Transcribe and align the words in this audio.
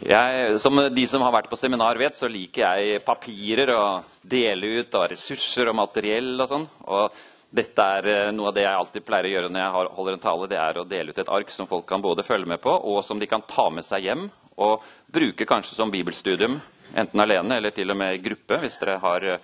Jeg, 0.00 0.54
som 0.64 0.78
de 0.88 1.02
som 1.04 1.20
har 1.20 1.32
vært 1.34 1.50
på 1.52 1.58
seminar 1.60 1.98
vet, 2.00 2.14
så 2.16 2.28
liker 2.30 2.62
jeg 2.64 3.02
papirer 3.04 3.68
og 3.74 4.06
dele 4.24 4.78
ut 4.80 4.94
av 4.96 5.10
ressurser 5.12 5.68
og 5.68 5.76
materiell 5.76 6.40
og 6.40 6.48
sånn. 6.48 6.64
Og 6.88 7.18
dette 7.52 7.84
er 7.98 8.06
eh, 8.08 8.30
noe 8.32 8.48
av 8.48 8.54
det 8.56 8.62
jeg 8.64 8.78
alltid 8.78 9.04
pleier 9.04 9.26
å 9.28 9.32
gjøre 9.34 9.50
når 9.52 9.60
jeg 9.60 9.90
holder 9.98 10.16
en 10.16 10.22
tale. 10.22 10.48
Det 10.48 10.60
er 10.62 10.78
å 10.80 10.86
dele 10.88 11.12
ut 11.12 11.18
et 11.20 11.32
ark 11.36 11.52
som 11.52 11.68
folk 11.68 11.84
kan 11.88 12.00
både 12.00 12.24
følge 12.24 12.48
med 12.48 12.62
på, 12.64 12.72
og 12.72 13.02
som 13.04 13.20
de 13.20 13.28
kan 13.28 13.44
ta 13.44 13.66
med 13.74 13.84
seg 13.84 14.06
hjem 14.06 14.22
og 14.60 14.86
bruke 15.12 15.44
kanskje 15.48 15.76
som 15.76 15.92
bibelstudium. 15.92 16.54
Enten 16.96 17.20
alene 17.20 17.58
eller 17.60 17.74
til 17.76 17.92
og 17.92 17.98
med 18.00 18.16
i 18.16 18.22
gruppe, 18.24 18.56
hvis 18.62 18.78
dere 18.80 18.94
har 19.02 19.26
eh, 19.34 19.42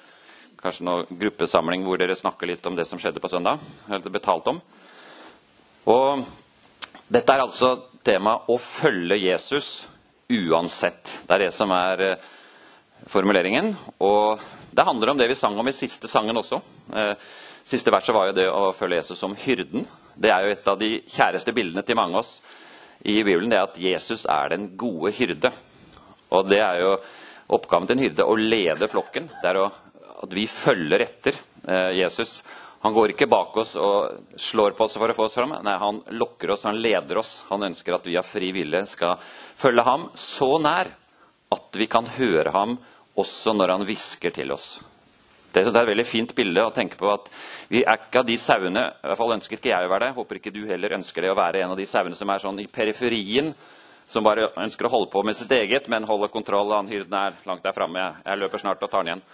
kanskje 0.63 0.87
noen 0.89 1.19
gruppesamling 1.21 1.85
hvor 1.85 2.01
dere 2.01 2.17
snakker 2.17 2.49
litt 2.49 2.65
om 2.65 2.79
det 2.79 2.87
som 2.89 3.03
skjedde 3.03 3.21
på 3.21 3.29
søndag. 3.29 3.61
eller 3.91 4.15
betalt 4.15 4.49
om. 4.55 4.63
Og 5.93 6.25
dette 7.13 7.37
er 7.37 7.45
altså 7.45 7.75
temaet 8.07 8.49
å 8.49 8.57
følge 8.57 9.21
Jesus 9.21 9.85
uansett. 10.29 11.21
Det 11.27 11.35
er 11.35 11.47
det 11.47 11.53
som 11.55 11.71
er 11.75 12.03
eh, 12.03 12.29
formuleringen. 13.11 13.73
Og 14.03 14.43
det 14.71 14.87
handler 14.87 15.13
om 15.13 15.19
det 15.19 15.29
vi 15.31 15.39
sang 15.39 15.59
om 15.59 15.69
i 15.69 15.75
siste 15.77 16.09
sangen 16.11 16.37
også. 16.37 16.61
Eh, 16.95 17.13
siste 17.67 17.93
verset 17.95 18.15
var 18.15 18.31
jo 18.31 18.37
det 18.37 18.49
å 18.51 18.73
følge 18.77 19.01
Jesus 19.03 19.21
som 19.23 19.37
hyrden. 19.39 19.87
Det 20.15 20.33
er 20.33 20.45
jo 20.45 20.55
et 20.55 20.69
av 20.73 20.79
de 20.81 20.91
kjæreste 21.13 21.55
bildene 21.55 21.85
til 21.87 21.99
mange 21.99 22.17
av 22.17 22.25
oss 22.25 22.41
i 23.07 23.21
Bibelen. 23.23 23.51
Det 23.53 23.59
er 23.59 23.69
at 23.69 23.81
Jesus 23.81 24.27
er 24.31 24.53
den 24.55 24.71
gode 24.79 25.13
hyrde. 25.17 25.53
Og 26.35 26.49
det 26.51 26.61
er 26.63 26.83
jo 26.83 26.95
oppgaven 27.55 27.87
til 27.87 27.99
en 27.99 28.07
hyrde 28.07 28.27
å 28.27 28.39
lede 28.39 28.91
flokken. 28.91 29.29
Det 29.43 29.51
er 29.51 29.61
å, 29.63 29.67
at 30.25 30.33
vi 30.35 30.49
følger 30.51 31.05
etter 31.07 31.39
eh, 31.69 31.93
Jesus. 32.01 32.41
Han 32.87 32.95
går 32.95 33.17
ikke 33.17 33.27
bak 33.27 33.57
oss 33.59 33.73
og 33.83 34.37
slår 34.39 34.77
på 34.79 34.85
oss 34.87 34.95
for 34.95 35.11
å 35.11 35.15
få 35.17 35.25
oss 35.27 35.35
fram. 35.35 35.57
Nei, 35.67 35.73
han 35.83 35.97
lokker 36.15 36.53
oss, 36.55 36.69
han 36.69 36.77
leder 36.79 37.19
oss. 37.19 37.41
Han 37.49 37.67
ønsker 37.67 37.97
at 37.97 38.05
vi 38.07 38.15
av 38.15 38.29
fri 38.31 38.53
vilje 38.55 38.85
skal 38.93 39.17
følge 39.59 39.83
ham 39.83 40.05
så 40.15 40.53
nær 40.63 40.93
at 41.51 41.79
vi 41.81 41.89
kan 41.91 42.07
høre 42.15 42.53
ham 42.55 42.77
også 43.19 43.57
når 43.59 43.73
han 43.75 43.87
hvisker 43.89 44.37
til 44.37 44.55
oss. 44.55 44.77
Det 45.51 45.65
er 45.65 45.73
et 45.73 45.89
veldig 45.89 46.05
fint 46.07 46.35
bilde 46.39 46.63
å 46.63 46.71
tenke 46.77 46.95
på 47.01 47.11
at 47.11 47.27
vi 47.73 47.81
er 47.83 47.99
ikke 47.99 48.23
av 48.23 48.29
de 48.29 48.37
sauene 48.39 48.85
i 48.87 49.09
hvert 49.09 49.19
fall 49.19 49.35
ønsker 49.35 49.59
ikke 49.59 49.73
jeg 49.73 49.89
å 49.89 49.91
være 49.91 50.07
det, 50.07 50.17
håper 50.21 50.39
ikke 50.39 50.55
du 50.55 50.63
heller 50.69 50.95
ønsker 51.01 51.27
det 51.27 51.35
å 51.35 51.39
være 51.41 51.65
en 51.65 51.75
av 51.75 51.81
de 51.81 51.89
sauene 51.91 52.19
som 52.19 52.31
er 52.31 52.45
sånn 52.45 52.63
i 52.63 52.69
periferien, 52.71 53.51
som 54.07 54.23
bare 54.23 54.53
ønsker 54.63 54.87
å 54.87 54.93
holde 54.95 55.11
på 55.11 55.25
med 55.27 55.35
sitt 55.35 55.51
eget, 55.59 55.91
men 55.91 56.07
holde 56.07 56.31
kontroll. 56.31 56.71
Han 56.77 56.93
hyrden 56.93 57.19
er 57.19 57.43
langt 57.51 57.67
der 57.67 57.75
framme. 57.75 58.05
Jeg, 58.23 58.39
løper 58.45 58.63
snart 58.63 58.87
og 58.87 58.93
tar 58.93 59.03
den 59.03 59.17
igjen. 59.17 59.27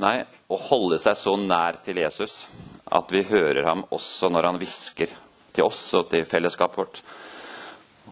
Nei, 0.00 0.16
å 0.48 0.56
holde 0.70 0.96
seg 1.02 1.18
så 1.18 1.36
nær 1.36 1.82
til 1.84 2.00
Jesus 2.00 2.46
at 2.90 3.12
vi 3.12 3.24
hører 3.28 3.64
ham 3.68 3.84
også 3.94 4.30
når 4.32 4.50
han 4.50 4.60
hvisker 4.60 5.12
til 5.54 5.66
oss 5.66 5.82
og 5.98 6.08
til 6.12 6.26
fellesskapet 6.28 6.80
vårt. 6.80 7.00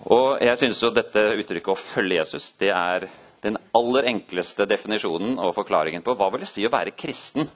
Og 0.07 0.43
jeg 0.45 0.59
synes 0.61 0.83
jo 0.83 0.93
dette 0.95 1.23
uttrykket 1.41 1.73
'å 1.73 1.79
følge 1.79 2.21
Jesus' 2.21 2.53
det 2.59 2.71
er 2.71 3.09
den 3.43 3.57
aller 3.75 4.09
enkleste 4.11 4.67
definisjonen 4.67 5.39
og 5.39 5.55
forklaringen 5.55 6.03
på 6.03 6.15
hva 6.17 6.31
vil 6.33 6.41
det 6.41 6.49
si 6.49 6.67
å 6.67 6.73
være 6.73 6.97
kristen. 6.97 7.49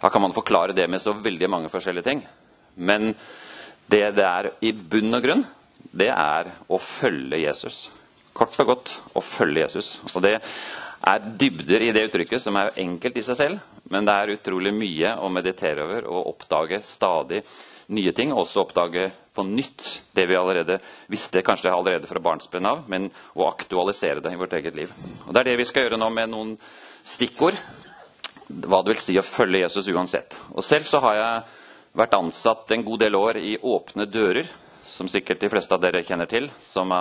Da 0.00 0.08
kan 0.08 0.22
man 0.22 0.32
forklare 0.32 0.74
det 0.74 0.88
med 0.88 1.02
så 1.02 1.12
veldig 1.12 1.48
mange 1.50 1.68
forskjellige 1.68 2.04
ting. 2.04 2.26
Men 2.76 3.14
det 3.90 4.14
det 4.16 4.24
er 4.24 4.50
i 4.62 4.72
bunn 4.72 5.14
og 5.14 5.22
grunn, 5.22 5.46
det 5.92 6.08
er 6.08 6.52
å 6.68 6.78
følge 6.78 7.42
Jesus. 7.42 7.90
Kort 8.32 8.58
og 8.60 8.66
godt 8.66 8.92
å 9.14 9.20
følge 9.20 9.64
Jesus. 9.66 10.00
Og 10.14 10.22
det 10.22 10.40
er 11.08 11.18
dybder 11.18 11.82
i 11.82 11.92
det 11.92 12.06
uttrykket 12.08 12.42
som 12.42 12.56
er 12.56 12.72
enkelt 12.76 13.16
i 13.16 13.22
seg 13.22 13.36
selv, 13.36 13.58
men 13.90 14.06
det 14.06 14.14
er 14.14 14.32
utrolig 14.36 14.72
mye 14.74 15.16
å 15.18 15.28
meditere 15.32 15.82
over 15.84 16.06
og 16.06 16.28
oppdage 16.34 16.80
stadig 16.86 17.42
nye 17.90 18.12
ting. 18.14 18.32
Også 18.32 18.62
oppdage 18.62 19.08
på 19.34 19.42
nytt 19.46 19.86
det 20.14 20.26
vi 20.30 20.38
allerede 20.38 20.78
visste, 21.10 21.42
kanskje 21.42 21.72
allerede 21.74 22.06
fra 22.06 22.22
barnsben 22.22 22.66
av, 22.66 22.84
men 22.90 23.08
å 23.34 23.48
aktualisere 23.48 24.22
det 24.22 24.34
i 24.34 24.38
vårt 24.38 24.54
eget 24.58 24.78
liv. 24.78 24.92
Og 25.26 25.34
Det 25.34 25.40
er 25.40 25.50
det 25.50 25.56
vi 25.58 25.66
skal 25.66 25.86
gjøre 25.86 25.98
nå 25.98 26.10
med 26.14 26.30
noen 26.30 26.54
stikkord. 27.02 27.58
Hva 28.46 28.82
det 28.82 28.94
vil 28.94 29.02
si 29.02 29.18
å 29.18 29.26
følge 29.26 29.64
Jesus 29.64 29.90
uansett. 29.90 30.38
Og 30.54 30.64
Selv 30.66 30.86
så 30.86 31.02
har 31.02 31.18
jeg 31.18 31.42
vært 31.98 32.14
ansatt 32.18 32.70
en 32.70 32.86
god 32.86 33.02
del 33.02 33.18
år 33.18 33.42
i 33.42 33.56
Åpne 33.58 34.06
dører, 34.06 34.46
som 34.86 35.08
sikkert 35.10 35.42
de 35.42 35.50
fleste 35.50 35.74
av 35.74 35.82
dere 35.82 36.02
kjenner 36.06 36.30
til. 36.30 36.50
som 36.62 36.92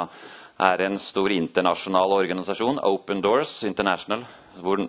er 0.59 0.81
en 0.83 0.99
stor 0.99 1.31
internasjonal 1.31 2.11
organisasjon, 2.11 2.81
Open 2.83 3.21
Doors 3.21 3.63
International, 3.63 4.25
hvor 4.63 4.81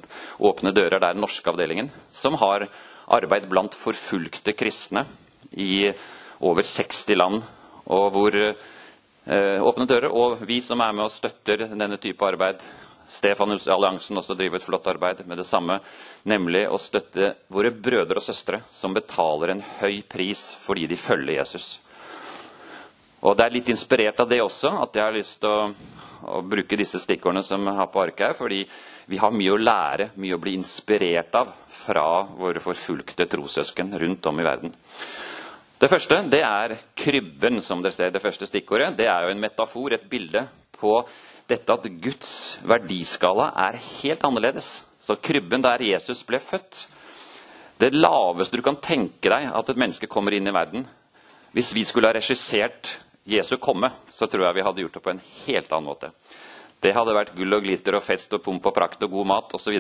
Åpne 0.50 0.72
dører 0.76 0.98
det 0.98 1.08
er 1.08 1.16
den 1.16 1.24
norske 1.24 1.50
avdelingen, 1.50 1.90
som 2.12 2.38
har 2.40 2.66
arbeid 3.10 3.48
blant 3.50 3.74
forfulgte 3.78 4.54
kristne 4.54 5.04
i 5.52 5.90
over 6.40 6.62
60 6.66 7.16
land. 7.16 7.40
Og 7.90 8.06
hvor 8.14 8.36
eh, 8.40 9.58
Åpne 9.62 9.88
dører 9.90 10.14
og 10.14 10.44
vi 10.46 10.60
som 10.64 10.80
er 10.84 10.94
med 10.94 11.08
og 11.08 11.14
støtter 11.14 11.66
denne 11.70 11.98
type 12.00 12.26
arbeid, 12.26 12.62
Stefanusalliansen 13.10 14.20
også 14.20 14.36
driver 14.38 14.60
et 14.60 14.64
flott 14.64 14.86
arbeid 14.86 15.24
med 15.26 15.40
det 15.40 15.46
samme, 15.48 15.80
nemlig 16.30 16.62
å 16.70 16.78
støtte 16.78 17.32
våre 17.50 17.72
brødre 17.74 18.20
og 18.20 18.22
søstre 18.22 18.60
som 18.70 18.94
betaler 18.94 19.56
en 19.56 19.64
høy 19.80 20.02
pris 20.06 20.52
fordi 20.62 20.86
de 20.86 20.98
følger 21.00 21.40
Jesus. 21.40 21.80
Og 23.20 23.36
Det 23.36 23.44
er 23.44 23.52
litt 23.52 23.68
inspirert 23.68 24.20
av 24.22 24.28
det 24.28 24.40
også 24.40 24.70
at 24.80 24.94
jeg 24.96 25.04
har 25.04 25.12
lyst 25.12 25.40
til 25.42 25.50
å, 25.52 25.64
å 26.36 26.40
bruke 26.40 26.78
disse 26.78 27.00
stikkordene 27.02 27.44
som 27.44 27.66
jeg 27.68 27.76
har 27.76 27.90
på 27.92 28.00
arket 28.00 28.30
her, 28.30 28.36
fordi 28.38 28.62
vi 29.10 29.18
har 29.20 29.34
mye 29.34 29.52
å 29.52 29.60
lære, 29.60 30.10
mye 30.22 30.36
å 30.36 30.40
bli 30.40 30.54
inspirert 30.56 31.34
av 31.36 31.50
fra 31.82 32.06
våre 32.38 32.62
forfulgte 32.64 33.26
trossøsken 33.28 33.92
rundt 34.00 34.28
om 34.30 34.40
i 34.40 34.46
verden. 34.46 34.72
Det 35.80 35.88
første 35.88 36.20
det 36.32 36.42
er 36.44 36.76
krybben, 36.96 37.60
som 37.64 37.82
dere 37.82 37.96
ser. 37.96 38.12
Det 38.12 38.20
første 38.20 38.48
stikkordet 38.48 38.94
det 38.98 39.08
er 39.08 39.24
jo 39.24 39.34
en 39.34 39.40
metafor, 39.40 39.92
et 39.92 40.08
bilde 40.08 40.46
på 40.76 40.96
dette 41.48 41.76
at 41.76 41.88
Guds 42.00 42.32
verdiskala 42.68 43.50
er 43.68 43.78
helt 43.80 44.24
annerledes. 44.24 44.70
Så 45.00 45.16
krybben 45.20 45.64
der 45.64 45.82
Jesus 45.82 46.20
ble 46.28 46.38
født 46.44 46.86
Det 47.80 47.94
laveste 47.94 48.58
du 48.58 48.62
kan 48.62 48.76
tenke 48.76 49.30
deg 49.32 49.46
at 49.48 49.70
et 49.72 49.78
menneske 49.80 50.06
kommer 50.12 50.36
inn 50.36 50.44
i 50.44 50.52
verden 50.52 50.84
Hvis 51.56 51.72
vi 51.72 51.86
skulle 51.88 52.10
ha 52.10 52.18
regissert 52.18 52.98
Jesu 53.30 53.56
komme, 53.62 53.90
så 54.10 54.26
tror 54.26 54.48
jeg 54.48 54.58
vi 54.58 54.64
hadde 54.66 54.84
gjort 54.84 54.96
det 54.98 55.04
på 55.04 55.12
en 55.14 55.22
helt 55.46 55.72
annen 55.72 55.90
måte. 55.90 56.10
Det 56.80 56.94
hadde 56.96 57.14
vært 57.14 57.34
gull 57.36 57.58
og 57.58 57.64
glitter 57.64 57.98
og 57.98 58.04
fest 58.04 58.32
og 58.34 58.42
pomp 58.44 58.66
og 58.66 58.74
prakt 58.74 59.02
og 59.04 59.12
god 59.12 59.28
mat 59.28 59.54
osv. 59.58 59.76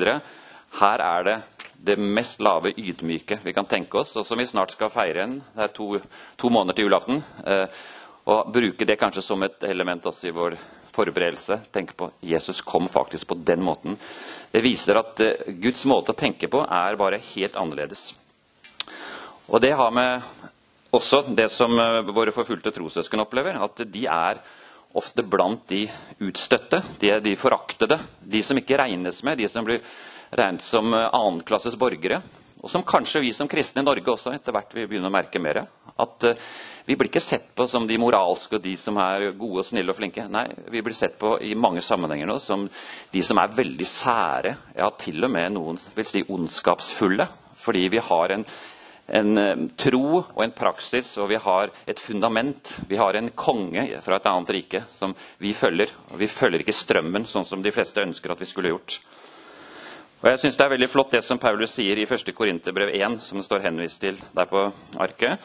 Her 0.80 1.02
er 1.02 1.24
det 1.26 1.36
det 1.80 1.96
mest 1.98 2.42
lave 2.44 2.74
ydmyke 2.76 3.40
vi 3.42 3.54
kan 3.56 3.66
tenke 3.66 4.02
oss, 4.02 4.12
og 4.20 4.26
som 4.28 4.38
vi 4.38 4.46
snart 4.46 4.74
skal 4.74 4.92
feire 4.92 5.22
igjen. 5.22 5.38
Det 5.56 5.64
er 5.64 5.72
to, 5.74 5.94
to 6.36 6.50
måneder 6.52 6.76
til 6.76 6.86
julaften. 6.86 7.22
Eh, 7.46 7.80
og 8.30 8.52
bruke 8.52 8.86
det 8.86 8.98
kanskje 9.00 9.24
som 9.24 9.42
et 9.42 9.64
element 9.66 10.04
også 10.06 10.28
i 10.28 10.34
vår 10.36 10.58
forberedelse. 10.92 11.56
Tenke 11.72 11.96
på 11.96 12.10
Jesus 12.20 12.60
kom 12.60 12.88
faktisk 12.92 13.32
på 13.32 13.38
den 13.48 13.64
måten. 13.64 13.96
Det 14.52 14.62
viser 14.62 15.00
at 15.00 15.24
eh, 15.24 15.50
Guds 15.62 15.86
måte 15.88 16.12
å 16.12 16.20
tenke 16.20 16.50
på 16.52 16.62
er 16.66 17.00
bare 17.00 17.22
helt 17.32 17.56
annerledes. 17.56 18.10
Og 19.50 19.58
det 19.64 19.72
har 19.74 19.90
med 19.90 20.22
også 20.96 21.22
det 21.36 21.48
som 21.52 21.76
eh, 21.78 22.00
våre 22.10 22.34
forfulgte 22.34 22.72
trossøsken 22.74 23.22
opplever, 23.22 23.58
at 23.62 23.84
de 23.86 24.06
er 24.10 24.40
ofte 24.98 25.22
blant 25.22 25.62
de 25.70 25.84
utstøtte, 26.26 26.82
de 26.98 27.12
de 27.22 27.36
foraktede, 27.38 28.00
de 28.20 28.42
som 28.42 28.58
ikke 28.58 28.78
regnes 28.80 29.22
med, 29.22 29.38
de 29.38 29.48
som 29.48 29.66
blir 29.66 29.84
regnet 30.34 30.64
som 30.66 30.94
eh, 30.94 31.08
annenklasses 31.12 31.78
borgere. 31.78 32.22
Og 32.60 32.68
som 32.68 32.84
kanskje 32.84 33.22
vi 33.24 33.30
som 33.32 33.48
kristne 33.48 33.80
i 33.80 33.86
Norge 33.86 34.12
også 34.12 34.34
etter 34.34 34.52
hvert 34.52 34.74
vil 34.76 34.88
begynne 34.88 35.08
å 35.08 35.14
merke 35.14 35.40
mer. 35.40 35.62
At 36.00 36.26
uh, 36.28 36.48
vi 36.84 36.96
blir 36.98 37.08
ikke 37.08 37.22
sett 37.24 37.46
på 37.56 37.64
som 37.72 37.86
de 37.88 37.96
moralske 38.00 38.58
og 38.58 38.64
de 38.64 38.74
som 38.76 38.98
er 39.00 39.30
gode 39.38 39.62
og 39.62 39.68
snille 39.68 39.92
og 39.92 39.96
flinke. 39.96 40.26
Nei, 40.28 40.44
vi 40.68 40.82
blir 40.84 40.96
sett 40.96 41.16
på 41.20 41.38
i 41.40 41.54
mange 41.56 41.80
sammenhenger 41.84 42.28
nå 42.28 42.36
som 42.44 42.66
de 43.12 43.22
som 43.24 43.40
er 43.40 43.56
veldig 43.56 43.88
sære. 43.88 44.52
Ja, 44.76 44.90
til 45.00 45.24
og 45.24 45.32
med 45.32 45.54
noen 45.56 45.80
vil 45.96 46.08
si 46.08 46.20
ondskapsfulle. 46.28 47.30
Fordi 47.60 47.86
vi 47.92 48.04
har 48.10 48.36
en 48.36 48.44
en 49.10 49.38
eh, 49.38 49.64
tro 49.76 50.20
og 50.20 50.42
en 50.44 50.54
praksis, 50.54 51.12
og 51.18 51.30
vi 51.32 51.38
har 51.42 51.72
et 51.86 52.00
fundament. 52.00 52.76
Vi 52.88 52.98
har 53.00 53.16
en 53.18 53.30
konge 53.34 53.86
fra 54.04 54.20
et 54.20 54.28
annet 54.30 54.52
rike 54.54 54.84
som 54.94 55.14
vi 55.42 55.54
følger. 55.56 55.90
og 56.10 56.20
Vi 56.20 56.30
følger 56.30 56.62
ikke 56.62 56.76
strømmen, 56.76 57.26
sånn 57.26 57.48
som 57.48 57.62
de 57.62 57.74
fleste 57.74 58.02
ønsker 58.04 58.32
at 58.32 58.40
vi 58.40 58.48
skulle 58.48 58.72
gjort. 58.72 59.00
Og 60.20 60.28
jeg 60.28 60.38
synes 60.38 60.56
Det 60.56 60.64
er 60.64 60.74
veldig 60.76 60.90
flott 60.90 61.10
det 61.16 61.24
som 61.24 61.38
Paulus 61.38 61.72
sier 61.72 61.98
i 61.98 62.04
1. 62.04 62.34
Korinterbrev 62.36 62.92
1, 62.94 63.20
som 63.24 63.38
det 63.38 63.46
står 63.46 63.64
henvist 63.64 64.00
til 64.00 64.20
der 64.36 64.46
på 64.46 64.66
arket. 65.00 65.40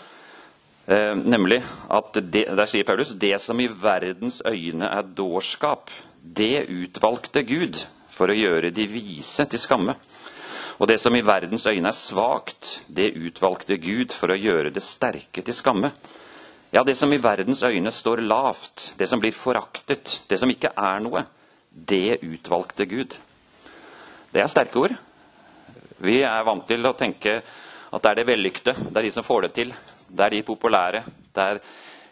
Eh, 0.88 1.16
nemlig 1.16 1.63
at 1.90 2.13
det, 2.13 2.45
Der 2.45 2.66
sier 2.66 2.84
Paulus 2.84 3.16
det 3.16 3.40
som 3.42 3.60
i 3.60 3.68
verdens 3.68 4.42
øyne 4.45 4.86
er 4.86 5.01
dårskap, 5.01 5.90
det 6.22 6.68
utvalgte 6.69 7.44
Gud 7.44 7.86
for 8.10 8.30
å 8.30 8.38
gjøre 8.38 8.72
de 8.74 8.86
vise 8.88 9.45
til 9.45 9.60
skamme. 9.60 9.95
Og 10.80 10.88
det 10.88 10.98
som 11.00 11.16
i 11.16 11.24
verdens 11.24 11.66
øyne 11.68 11.88
er 11.88 11.95
svakt, 11.95 12.81
det 12.88 13.13
utvalgte 13.16 13.77
Gud 13.80 14.12
for 14.12 14.33
å 14.33 14.39
gjøre 14.39 14.74
det 14.75 14.83
sterke 14.83 15.44
til 15.45 15.56
skamme. 15.56 15.94
Ja, 16.75 16.83
det 16.83 16.98
som 17.00 17.13
i 17.13 17.22
verdens 17.24 17.63
øyne 17.63 17.92
står 17.92 18.25
lavt, 18.25 18.94
det 19.00 19.07
som 19.07 19.22
blir 19.24 19.31
foraktet, 19.31 20.22
det 20.30 20.39
som 20.42 20.51
ikke 20.51 20.74
er 20.75 21.00
noe, 21.06 21.24
det 21.72 22.19
utvalgte 22.25 22.88
Gud. 22.92 23.16
Det 24.33 24.44
er 24.44 24.51
sterke 24.51 24.81
ord. 24.81 24.95
Vi 26.04 26.19
er 26.27 26.44
vant 26.44 26.68
til 26.68 26.83
å 26.83 26.95
tenke 27.00 27.38
at 27.39 28.04
det 28.04 28.12
er 28.12 28.19
det 28.19 28.28
vellykte, 28.28 28.74
det 28.75 29.00
er 29.00 29.07
de 29.07 29.13
som 29.16 29.24
får 29.24 29.45
det 29.45 29.54
til, 29.56 29.71
det 30.10 30.25
er 30.25 30.36
de 30.36 30.44
populære, 30.44 31.04
det 31.36 31.45
er 31.45 31.60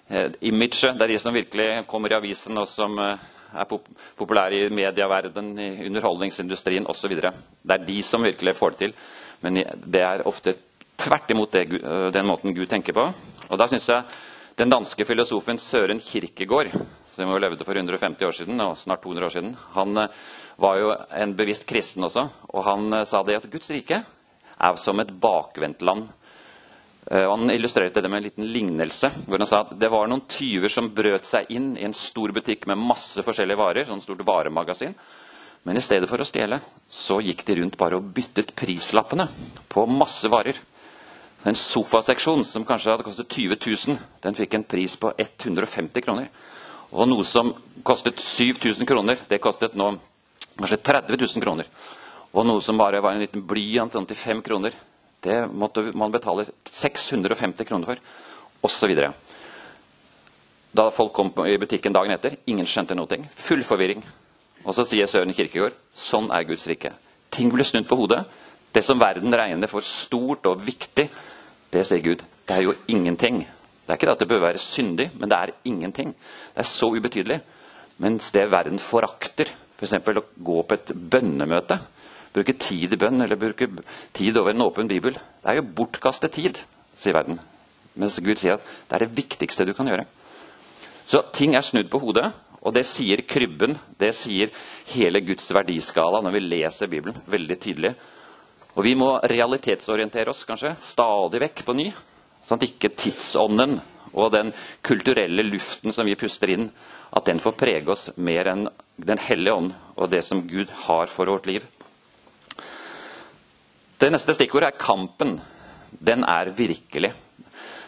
eh, 0.08 0.30
imaget. 0.48 0.96
Det 0.96 1.04
er 1.04 1.12
de 1.12 1.20
som 1.20 1.36
virkelig 1.36 1.84
kommer 1.88 2.14
i 2.14 2.18
avisen, 2.18 2.58
og 2.58 2.68
som 2.68 2.96
eh, 3.00 3.26
er 3.54 3.70
pop 3.70 3.88
populære 4.18 4.66
i 4.66 4.70
medieverdenen, 4.74 5.60
i 5.60 5.88
underholdningsindustrien 5.88 6.88
osv. 6.90 7.16
Det 7.16 7.76
er 7.76 7.86
de 7.88 7.98
som 8.04 8.24
virkelig 8.24 8.56
får 8.58 8.76
det 8.76 8.80
til. 8.84 8.96
Men 9.42 9.62
det 9.64 10.02
er 10.02 10.26
ofte 10.28 10.56
tvert 10.98 11.32
imot 11.32 11.52
det, 11.52 11.66
den 12.16 12.28
måten 12.28 12.56
Gud 12.56 12.70
tenker 12.72 12.96
på. 12.96 13.08
Og 13.50 13.60
da 13.60 13.68
synes 13.68 13.90
jeg 13.90 14.04
den 14.58 14.70
danske 14.70 15.06
filosofen 15.06 15.58
Søren 15.58 16.00
Kirkegård, 16.00 16.72
som 17.14 17.30
jo 17.30 17.42
levde 17.42 17.66
for 17.66 17.78
150 17.78 18.26
år 18.26 18.36
siden, 18.38 18.62
og 18.62 18.78
snart 18.78 19.04
200 19.04 19.26
år 19.26 19.34
siden, 19.34 19.56
han 19.74 20.08
var 20.58 20.80
jo 20.80 20.94
en 21.18 21.36
bevisst 21.38 21.68
kristen 21.70 22.06
også. 22.06 22.28
Og 22.54 22.66
han 22.66 23.04
sa 23.10 23.24
det 23.26 23.40
at 23.42 23.50
Guds 23.52 23.70
rike 23.74 24.04
er 24.64 24.76
som 24.82 25.00
et 25.02 25.12
bakvendtland 25.22 26.08
han 27.12 27.52
illustrerte 27.52 28.02
det 28.02 28.10
med 28.10 28.18
en 28.18 28.24
liten 28.24 28.48
lignelse. 28.48 29.10
hvor 29.28 29.40
Han 29.40 29.48
sa 29.48 29.60
at 29.62 29.74
det 29.80 29.90
var 29.92 30.08
noen 30.08 30.24
tyver 30.28 30.72
som 30.72 30.88
brøt 30.96 31.26
seg 31.28 31.50
inn 31.52 31.74
i 31.78 31.84
en 31.84 31.94
stor 31.94 32.32
butikk 32.32 32.68
med 32.68 32.80
masse 32.80 33.24
forskjellige 33.24 33.60
varer. 33.60 33.86
sånn 33.86 34.02
stort 34.02 34.26
varemagasin. 34.26 34.96
Men 35.64 35.78
i 35.78 35.84
stedet 35.84 36.10
for 36.10 36.20
å 36.20 36.28
stjele 36.28 36.60
så 36.92 37.22
gikk 37.24 37.46
de 37.48 37.56
rundt 37.62 37.78
bare 37.80 37.96
og 37.96 38.10
byttet 38.16 38.52
prislappene 38.56 39.28
på 39.72 39.86
masse 39.88 40.28
varer. 40.28 40.60
En 41.44 41.56
sofaseksjon 41.56 42.46
som 42.48 42.66
kanskje 42.68 42.92
hadde 42.92 43.06
kostet 43.08 43.32
20 43.32 43.58
000, 43.88 43.98
den 44.24 44.36
fikk 44.36 44.54
en 44.56 44.64
pris 44.64 44.96
på 44.96 45.12
150 45.18 46.04
kroner. 46.04 46.30
Og 46.92 47.08
noe 47.10 47.24
som 47.28 47.52
kostet 47.84 48.20
7000 48.20 48.88
kroner, 48.88 49.20
det 49.28 49.42
kostet 49.44 49.76
nå 49.76 49.90
kanskje 50.60 50.80
30 50.84 51.18
000 51.20 51.44
kroner. 51.44 51.68
Og 52.34 52.48
noe 52.48 52.62
som 52.62 52.78
bare 52.78 53.02
var 53.02 53.16
en 53.16 53.24
liten 53.24 53.44
blyant 53.48 53.96
til 53.96 54.20
5 54.20 54.44
kroner, 54.46 54.76
det 55.24 55.38
måtte 55.52 55.86
man 55.96 56.12
betale 56.12 56.46
650 56.70 57.68
kroner 57.68 57.94
for, 57.94 58.02
osv. 58.68 58.94
Da 60.74 60.90
folk 60.92 61.14
kom 61.14 61.32
i 61.48 61.58
butikken 61.62 61.94
dagen 61.94 62.12
etter, 62.16 62.38
ingen 62.50 62.68
skjønte 62.68 62.98
noe. 62.98 63.20
Full 63.46 63.64
forvirring. 63.68 64.04
Og 64.64 64.76
så 64.76 64.86
sier 64.88 65.10
Søren 65.12 65.34
Kirkegård 65.36 65.76
sånn 65.96 66.32
er 66.34 66.48
Guds 66.48 66.66
rike. 66.72 66.94
Ting 67.34 67.52
blir 67.54 67.68
snudd 67.68 67.88
på 67.90 67.98
hodet. 68.00 68.24
Det 68.74 68.84
som 68.84 69.00
verden 69.00 69.36
regner 69.36 69.70
for 69.70 69.86
stort 69.86 70.48
og 70.50 70.64
viktig, 70.66 71.08
det 71.74 71.84
sier 71.86 72.04
Gud. 72.04 72.24
Det 72.48 72.56
er 72.56 72.66
jo 72.66 72.76
ingenting. 72.90 73.44
Det 73.44 73.92
er 73.92 74.00
ikke 74.00 74.10
det 74.10 74.16
at 74.16 74.24
det 74.24 74.30
bør 74.32 74.46
være 74.48 74.62
syndig, 74.64 75.10
men 75.20 75.30
det 75.30 75.38
er 75.38 75.54
ingenting. 75.70 76.14
Det 76.56 76.64
er 76.64 76.70
så 76.70 76.90
ubetydelig. 76.96 77.40
Mens 78.02 78.32
det 78.34 78.48
verden 78.52 78.82
forakter, 78.82 79.52
f.eks. 79.78 79.94
Å 79.94 80.26
gå 80.50 80.64
på 80.64 80.78
et 80.78 80.94
bønnemøte, 80.96 81.78
bruke 82.34 82.56
tid 82.58 82.94
i 82.94 83.00
bønn 83.00 83.22
eller 83.24 83.40
bruke 83.40 83.70
tid 84.16 84.38
over 84.38 84.54
en 84.54 84.66
åpen 84.66 84.90
bibel. 84.90 85.14
Det 85.14 85.52
er 85.52 85.60
jo 85.60 85.70
bortkastet 85.78 86.34
tid, 86.34 86.60
sier 86.98 87.16
verden. 87.18 87.40
Mens 88.00 88.18
Gud 88.24 88.40
sier 88.42 88.58
at 88.58 88.66
det 88.90 88.98
er 88.98 89.06
det 89.06 89.18
viktigste 89.18 89.68
du 89.70 89.74
kan 89.78 89.90
gjøre. 89.90 90.08
Så 91.06 91.22
ting 91.36 91.54
er 91.56 91.66
snudd 91.66 91.92
på 91.92 92.02
hodet, 92.02 92.32
og 92.64 92.74
det 92.74 92.86
sier 92.88 93.22
krybben. 93.28 93.76
Det 94.00 94.14
sier 94.16 94.54
hele 94.94 95.22
Guds 95.26 95.50
verdiskala 95.54 96.24
når 96.24 96.38
vi 96.38 96.44
leser 96.46 96.92
Bibelen 96.92 97.20
veldig 97.30 97.60
tydelig. 97.62 97.94
Og 98.74 98.88
vi 98.88 98.96
må 98.98 99.12
realitetsorientere 99.30 100.32
oss 100.32 100.46
kanskje 100.50 100.74
stadig 100.82 101.44
vekk 101.44 101.66
på 101.68 101.76
ny, 101.78 101.90
sånn 102.48 102.62
at 102.62 102.66
ikke 102.66 102.96
tidsånden 102.98 103.78
og 104.14 104.32
den 104.34 104.52
kulturelle 104.86 105.46
luften 105.46 105.94
som 105.94 106.08
vi 106.08 106.18
puster 106.18 106.52
inn, 106.54 106.68
at 107.14 107.26
den 107.30 107.42
får 107.42 107.58
prege 107.58 107.94
oss 107.94 108.10
mer 108.18 108.50
enn 108.54 108.68
Den 108.94 109.18
hellige 109.18 109.54
ånd 109.58 109.72
og 109.98 110.12
det 110.12 110.20
som 110.22 110.44
Gud 110.46 110.70
har 110.86 111.08
for 111.10 111.26
vårt 111.26 111.48
liv. 111.50 111.64
Det 114.04 114.10
neste 114.12 114.34
stikkordet 114.36 114.68
er 114.68 114.76
kampen. 114.76 115.38
Den 115.96 116.26
er 116.28 116.50
virkelig. 116.52 117.14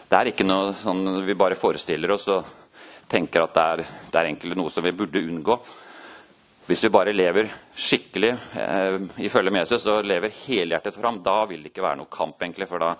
Det 0.08 0.16
er 0.16 0.30
ikke 0.30 0.46
noe 0.48 0.70
sånn 0.80 1.02
vi 1.26 1.34
bare 1.36 1.58
forestiller 1.60 2.14
oss 2.14 2.24
og 2.32 2.46
tenker 3.12 3.44
at 3.44 3.52
det 3.52 3.64
er, 3.64 3.82
det 4.14 4.16
er 4.16 4.28
egentlig 4.30 4.56
noe 4.56 4.72
som 4.72 4.86
vi 4.86 4.94
burde 4.96 5.20
unngå. 5.20 5.58
Hvis 6.70 6.86
vi 6.86 6.92
bare 6.96 7.12
lever 7.12 7.52
skikkelig 7.76 8.32
eh, 8.32 8.96
ifølge 9.28 9.52
med 9.52 9.66
Jesus 9.66 9.84
og 9.92 10.08
lever 10.08 10.32
helhjertet 10.40 10.96
fram, 10.96 11.20
da 11.20 11.36
vil 11.52 11.66
det 11.66 11.74
ikke 11.74 11.84
være 11.84 12.00
noe 12.00 12.14
kamp, 12.16 12.40
egentlig, 12.40 12.72
for 12.72 12.80
da, 12.80 12.94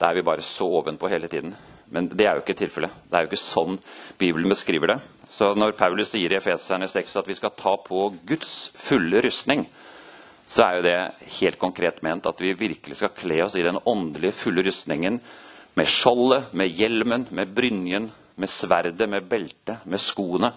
da 0.00 0.08
er 0.08 0.22
vi 0.22 0.28
bare 0.32 0.48
så 0.56 0.72
ovenpå 0.80 1.12
hele 1.12 1.28
tiden. 1.28 1.52
Men 1.92 2.08
det 2.16 2.24
er 2.24 2.38
jo 2.38 2.46
ikke 2.46 2.60
tilfellet. 2.64 2.96
Det 3.04 3.18
er 3.18 3.26
jo 3.26 3.34
ikke 3.34 3.44
sånn 3.44 3.82
Bibelen 4.16 4.56
beskriver 4.56 4.94
det. 4.94 5.02
Så 5.36 5.52
når 5.52 5.76
Paulus 5.76 6.16
sier 6.16 6.32
i 6.32 6.40
Efeserne 6.40 6.88
6 6.88 7.20
at 7.20 7.28
vi 7.28 7.36
skal 7.36 7.58
ta 7.60 7.76
på 7.76 8.08
Guds 8.24 8.70
fulle 8.88 9.20
rustning, 9.28 9.68
så 10.48 10.64
er 10.66 10.76
jo 10.76 10.84
det 10.84 10.98
helt 11.40 11.58
konkret 11.58 12.02
ment 12.04 12.26
at 12.28 12.40
vi 12.42 12.52
virkelig 12.58 12.98
skal 12.98 13.14
kle 13.16 13.40
oss 13.46 13.56
i 13.58 13.64
den 13.64 13.78
åndelige, 13.80 14.36
fulle 14.36 14.64
rustningen 14.66 15.18
med 15.74 15.90
skjoldet, 15.90 16.52
med 16.54 16.70
hjelmen, 16.70 17.26
med 17.34 17.54
brynjen, 17.54 18.10
med 18.38 18.50
sverdet, 18.50 19.08
med 19.10 19.26
beltet, 19.30 19.82
med 19.84 20.02
skoene, 20.02 20.52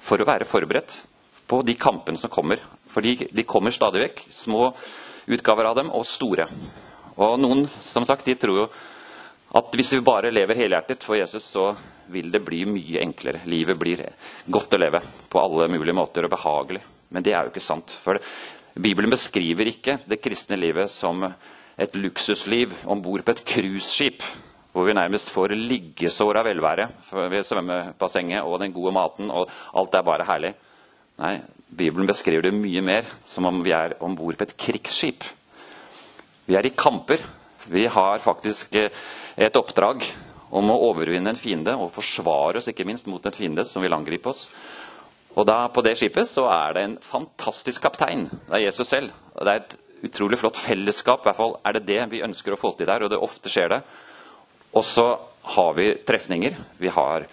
for 0.00 0.20
å 0.20 0.28
være 0.28 0.48
forberedt 0.48 1.00
på 1.48 1.60
de 1.66 1.74
kampene 1.78 2.20
som 2.20 2.32
kommer. 2.32 2.60
For 2.92 3.04
de 3.04 3.44
kommer 3.48 3.74
stadig 3.74 4.02
vekk. 4.06 4.22
Små 4.32 4.70
utgaver 5.26 5.68
av 5.68 5.76
dem, 5.80 5.90
og 5.92 6.06
store. 6.08 6.46
Og 7.16 7.38
noen 7.40 7.66
som 7.68 8.06
sagt, 8.08 8.26
de 8.28 8.36
tror 8.40 8.62
jo 8.62 8.66
at 9.56 9.76
hvis 9.78 9.94
vi 9.94 10.04
bare 10.04 10.32
lever 10.32 10.58
helhjertet 10.58 11.04
for 11.06 11.16
Jesus, 11.18 11.44
så 11.48 11.70
vil 12.12 12.30
det 12.32 12.42
bli 12.44 12.64
mye 12.68 13.00
enklere. 13.02 13.44
Livet 13.48 13.78
blir 13.78 14.02
godt 14.52 14.74
å 14.76 14.80
leve 14.80 15.00
på 15.30 15.40
alle 15.40 15.68
mulige 15.72 15.96
måter 15.96 16.26
og 16.26 16.32
behagelig. 16.34 16.82
Men 17.14 17.24
det 17.24 17.32
er 17.34 17.46
jo 17.46 17.54
ikke 17.54 17.64
sant. 17.64 17.92
For 18.02 18.20
Bibelen 18.76 19.08
beskriver 19.08 19.70
ikke 19.70 19.98
det 20.04 20.18
kristne 20.20 20.58
livet 20.60 20.90
som 20.92 21.22
et 21.80 21.94
luksusliv 21.96 22.74
om 22.84 23.00
bord 23.00 23.24
på 23.24 23.32
et 23.32 23.44
cruiseskip, 23.48 24.24
hvor 24.72 24.84
vi 24.84 24.96
nærmest 24.96 25.30
får 25.32 25.54
liggesår 25.56 26.36
av 26.42 26.44
velvære 26.50 26.88
ved 27.32 27.46
svømmebassenget 27.48 28.44
og 28.44 28.60
den 28.60 28.74
gode 28.76 28.92
maten, 28.92 29.30
og 29.32 29.48
alt 29.72 29.96
er 29.96 30.04
bare 30.04 30.28
herlig. 30.28 30.52
Nei, 31.16 31.38
Bibelen 31.72 32.08
beskriver 32.08 32.44
det 32.44 32.52
mye 32.52 32.84
mer 32.84 33.08
som 33.24 33.48
om 33.48 33.62
vi 33.64 33.72
er 33.72 33.96
om 34.04 34.16
bord 34.16 34.36
på 34.36 34.44
et 34.44 34.56
krigsskip. 34.60 35.24
Vi 36.46 36.54
er 36.54 36.68
i 36.68 36.74
kamper. 36.76 37.24
Vi 37.72 37.86
har 37.90 38.20
faktisk 38.22 38.76
eh, 38.76 38.92
et 39.36 39.56
oppdrag 39.56 40.04
om 40.54 40.68
å 40.70 40.80
overvinne 40.90 41.32
en 41.32 41.40
fiende 41.40 41.72
og 41.80 41.94
forsvare 41.96 42.60
oss 42.60 42.68
ikke 42.70 42.86
minst 42.86 43.08
mot 43.10 43.24
en 43.24 43.34
fiende 43.34 43.64
som 43.66 43.82
vil 43.82 43.96
angripe 43.96 44.30
oss. 44.30 44.46
Og 45.36 45.44
da 45.46 45.68
På 45.68 45.82
det 45.84 45.96
skipet 45.98 46.28
så 46.28 46.46
er 46.48 46.74
det 46.74 46.82
en 46.84 46.98
fantastisk 47.02 47.82
kaptein. 47.82 48.26
Det 48.48 48.56
er 48.56 48.66
Jesus 48.66 48.88
selv. 48.88 49.12
Det 49.36 49.52
er 49.52 49.60
et 49.60 49.76
utrolig 50.08 50.38
flott 50.40 50.56
fellesskap. 50.56 51.20
I 51.20 51.28
hvert 51.28 51.40
fall 51.40 51.56
er 51.64 51.76
det 51.76 51.86
det 51.88 52.02
vi 52.14 52.24
ønsker 52.24 52.54
å 52.54 52.60
få 52.60 52.72
til 52.76 52.88
der, 52.88 53.04
og 53.04 53.12
det 53.12 53.20
ofte 53.20 53.52
skjer 53.52 53.74
det. 53.74 53.82
Og 54.76 54.84
så 54.84 55.06
har 55.56 55.74
vi 55.76 55.90
trefninger. 56.08 56.56
Vi 56.80 56.88
har 56.88 57.26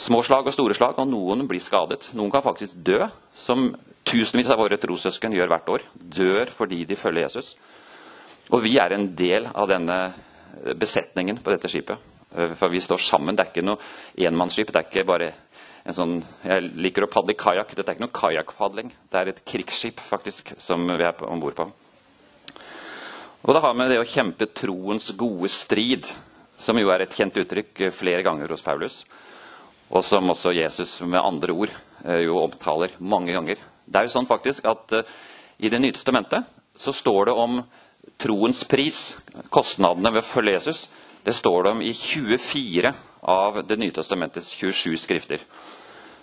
små 0.00 0.22
slag 0.24 0.48
og 0.48 0.56
store 0.56 0.76
slag, 0.76 0.98
og 0.98 1.08
noen 1.08 1.46
blir 1.48 1.60
skadet. 1.60 2.10
Noen 2.16 2.32
kan 2.32 2.44
faktisk 2.44 2.80
dø, 2.84 3.04
som 3.36 3.70
tusenvis 4.08 4.50
av 4.50 4.60
våre 4.60 4.80
trossøsken 4.80 5.36
gjør 5.36 5.52
hvert 5.52 5.68
år. 5.76 5.86
Dør 5.94 6.52
fordi 6.56 6.84
de 6.88 6.96
følger 6.98 7.28
Jesus. 7.28 7.54
Og 8.50 8.64
vi 8.64 8.78
er 8.82 8.96
en 8.96 9.10
del 9.16 9.46
av 9.52 9.68
denne 9.70 9.98
besetningen 10.80 11.38
på 11.44 11.52
dette 11.52 11.70
skipet. 11.70 12.08
For 12.30 12.70
vi 12.70 12.80
står 12.82 13.02
sammen. 13.02 13.36
Det 13.36 13.44
er 13.44 13.52
ikke 13.52 13.66
noe 13.66 14.26
enmannsskip. 14.28 14.72
Det 14.72 14.80
er 14.80 14.88
ikke 14.88 15.06
bare 15.08 15.30
en 15.84 15.96
sånn 15.96 16.16
Jeg 16.44 16.72
liker 16.76 17.06
å 17.06 17.10
padle 17.10 17.36
kajakk. 17.38 17.74
Dette 17.74 17.92
er 17.92 17.96
ikke 17.96 18.06
noe 18.06 18.18
kajakkpadling. 18.20 18.90
Det 19.10 19.20
er 19.20 19.30
et 19.30 19.44
krigsskip 19.48 20.00
faktisk, 20.04 20.52
som 20.60 20.84
vi 20.86 21.04
er 21.06 21.24
om 21.26 21.40
bord 21.40 21.56
på. 21.56 21.68
Og 23.40 23.54
det 23.56 23.62
har 23.64 23.76
med 23.76 23.88
det 23.88 24.00
å 24.02 24.08
kjempe 24.08 24.50
troens 24.52 25.08
gode 25.16 25.48
strid, 25.48 26.04
som 26.60 26.76
jo 26.76 26.90
er 26.92 27.06
et 27.06 27.16
kjent 27.16 27.38
uttrykk 27.40 27.86
flere 27.96 28.24
ganger 28.26 28.52
hos 28.52 28.64
Paulus, 28.64 29.00
og 29.88 30.04
som 30.04 30.28
også 30.28 30.52
Jesus 30.52 30.98
med 31.00 31.22
andre 31.22 31.54
ord 31.56 31.72
eh, 32.04 32.26
jo 32.26 32.42
omtaler 32.42 32.92
mange 33.00 33.32
ganger. 33.32 33.62
Det 33.88 33.98
er 33.98 34.06
jo 34.06 34.12
sånn 34.12 34.28
faktisk 34.28 34.68
at 34.68 34.92
uh, 34.92 35.14
i 35.60 35.68
Det 35.72 35.80
nye 35.80 35.92
testamentet 35.92 36.46
så 36.78 36.92
står 36.94 37.28
det 37.28 37.32
om 37.36 37.58
troens 38.20 38.62
pris, 38.68 39.00
kostnadene 39.52 40.12
ved 40.14 40.22
å 40.22 40.28
følge 40.28 40.54
Jesus. 40.54 40.84
Det 41.24 41.34
står 41.36 41.64
det 41.64 41.72
om 41.74 41.82
i 41.84 41.90
24 41.96 42.92
av 43.20 43.66
Det 43.66 43.76
nye 43.76 43.92
testamentets 43.92 44.50
27 44.54 44.96
skrifter. 44.96 45.40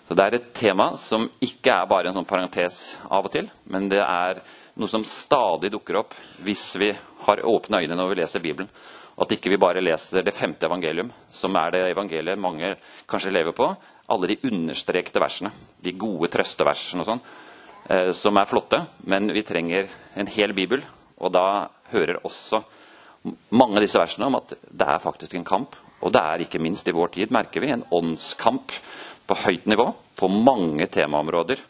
Så 0.07 0.13
Det 0.15 0.23
er 0.23 0.35
et 0.35 0.53
tema 0.53 0.97
som 0.97 1.29
ikke 1.41 1.73
er 1.73 1.85
bare 1.85 2.07
en 2.07 2.15
sånn 2.15 2.25
parentes 2.25 2.97
av 3.09 3.25
og 3.25 3.31
til, 3.31 3.49
men 3.65 3.89
det 3.89 3.99
er 3.99 4.39
noe 4.79 4.87
som 4.87 5.03
stadig 5.03 5.71
dukker 5.73 5.97
opp 5.99 6.13
hvis 6.45 6.75
vi 6.79 6.93
har 7.25 7.43
åpne 7.43 7.81
øyne 7.81 7.97
når 7.97 8.13
vi 8.13 8.19
leser 8.21 8.39
Bibelen. 8.39 8.69
At 9.17 9.31
ikke 9.33 9.49
vi 9.49 9.57
bare 9.57 9.81
leser 9.81 10.23
det 10.23 10.35
femte 10.37 10.67
evangelium, 10.69 11.11
som 11.29 11.55
er 11.57 11.71
det 11.73 11.83
evangeliet 11.89 12.39
mange 12.39 12.75
kanskje 13.09 13.33
lever 13.33 13.51
på. 13.57 13.67
Alle 14.07 14.27
de 14.29 14.39
understrekte 14.47 15.19
versene, 15.19 15.51
de 15.83 15.91
gode 15.97 16.29
trøsteversene 16.31 17.01
og 17.01 17.09
sånn, 17.09 17.23
eh, 17.89 18.11
som 18.13 18.37
er 18.37 18.45
flotte. 18.45 18.85
Men 19.03 19.27
vi 19.33 19.43
trenger 19.43 19.89
en 20.15 20.27
hel 20.27 20.53
bibel, 20.53 20.85
og 21.17 21.33
da 21.33 21.67
hører 21.91 22.21
også 22.23 22.61
mange 23.49 23.75
av 23.75 23.81
disse 23.81 23.99
versene 23.99 24.29
om 24.29 24.37
at 24.37 24.53
det 24.53 24.87
er 24.87 25.03
faktisk 25.03 25.33
en 25.33 25.43
kamp 25.43 25.75
og 26.01 26.13
det 26.13 26.21
er 26.21 26.43
ikke 26.43 26.61
minst 26.61 26.87
i 26.87 26.95
vår 26.95 27.13
tid, 27.15 27.31
merker 27.33 27.63
vi, 27.63 27.71
en 27.73 27.85
åndskamp 27.91 28.73
på 29.27 29.37
høyt 29.43 29.65
nivå 29.67 29.89
på 30.17 30.29
mange 30.31 30.87
temaområder. 30.91 31.61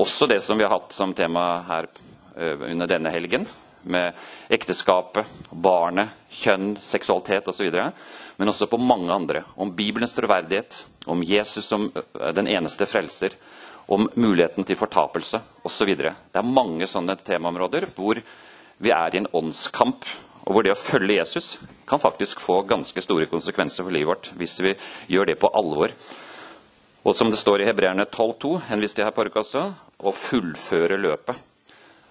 Også 0.00 0.26
det 0.26 0.40
som 0.44 0.58
vi 0.58 0.64
har 0.64 0.72
hatt 0.72 0.94
som 0.96 1.12
tema 1.14 1.44
her 1.68 1.88
eh, 2.36 2.70
under 2.70 2.88
denne 2.88 3.12
helgen, 3.12 3.46
med 3.82 4.16
ekteskapet, 4.52 5.28
barnet, 5.50 6.12
kjønn, 6.28 6.74
seksualitet 6.84 7.46
osv. 7.48 7.70
men 8.36 8.48
også 8.48 8.66
på 8.68 8.76
mange 8.76 9.12
andre. 9.12 9.44
Om 9.56 9.72
Bibelens 9.76 10.14
troverdighet, 10.14 10.84
om 11.06 11.22
Jesus 11.24 11.64
som 11.64 11.90
eh, 11.94 12.32
den 12.36 12.48
eneste 12.48 12.86
frelser, 12.86 13.36
om 13.90 14.08
muligheten 14.14 14.64
til 14.64 14.78
fortapelse 14.78 15.40
osv. 15.64 15.94
Det 15.96 16.38
er 16.38 16.46
mange 16.46 16.86
sånne 16.86 17.16
temaområder 17.26 17.88
hvor 17.96 18.20
vi 18.80 18.92
er 18.94 19.14
i 19.14 19.20
en 19.20 19.30
åndskamp, 19.34 20.04
og 20.46 20.54
hvor 20.54 20.64
det 20.64 20.72
å 20.72 20.78
følge 20.78 21.18
Jesus 21.18 21.58
kan 21.88 22.00
faktisk 22.00 22.40
få 22.40 22.62
ganske 22.68 23.02
store 23.04 23.28
konsekvenser 23.30 23.86
for 23.86 23.94
livet 23.94 24.10
vårt 24.10 24.32
hvis 24.40 24.58
vi 24.64 24.74
gjør 25.12 25.30
det 25.30 25.38
på 25.42 25.50
alvor. 25.56 25.92
Og 27.04 27.16
som 27.16 27.30
det 27.32 27.40
står 27.40 27.62
i 27.62 27.68
Hebreerne 27.68 28.04
12,2, 28.04 28.56
henviste 28.68 29.00
jeg 29.00 29.08
her 29.08 29.16
på 29.16 29.24
orket 29.24 29.54
å 30.00 30.12
fullføre 30.12 30.98
løpet. 31.00 31.46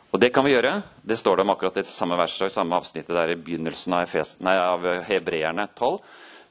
Og 0.10 0.22
det 0.22 0.32
kan 0.34 0.46
vi 0.46 0.56
gjøre. 0.56 0.80
Det 1.06 1.20
står 1.22 1.38
det 1.38 1.46
om 1.46 1.52
akkurat 1.54 1.76
det 1.78 1.86
samme 1.86 2.18
verset 2.18 2.48
og 2.48 2.50
i 2.50 2.56
samme 2.56 2.78
avsnittet 2.80 3.14
der 3.14 3.34
i 3.34 3.38
begynnelsen 3.38 3.94
av, 3.94 4.16
av 4.50 4.88
Hebreerne 5.06 5.68
12. 5.78 6.00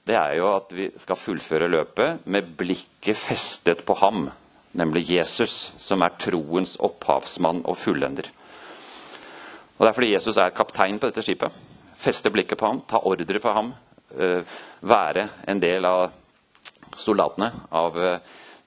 Det 0.06 0.16
er 0.16 0.36
jo 0.38 0.52
at 0.54 0.70
vi 0.72 0.86
skal 1.02 1.18
fullføre 1.18 1.68
løpet 1.68 2.28
med 2.30 2.54
blikket 2.56 3.18
festet 3.18 3.82
på 3.84 3.96
ham, 3.98 4.28
nemlig 4.78 5.08
Jesus, 5.10 5.72
som 5.82 6.04
er 6.06 6.14
troens 6.22 6.76
opphavsmann 6.78 7.64
og 7.66 7.76
fullender. 7.82 8.30
Og 9.78 9.84
Det 9.84 9.88
er 9.88 9.94
fordi 9.94 10.12
Jesus 10.12 10.36
er 10.36 10.50
kaptein 10.50 10.98
på 10.98 11.06
dette 11.06 11.22
skipet. 11.22 11.52
Feste 11.98 12.30
blikket 12.34 12.58
på 12.58 12.66
ham, 12.66 12.80
ta 12.82 12.98
ordre 12.98 13.38
for 13.38 13.54
ham, 13.54 13.72
øh, 14.14 14.42
være 14.82 15.28
en 15.48 15.60
del 15.60 15.86
av 15.86 16.10
soldatene, 16.96 17.52
av 17.70 17.98
øh, 17.98 18.18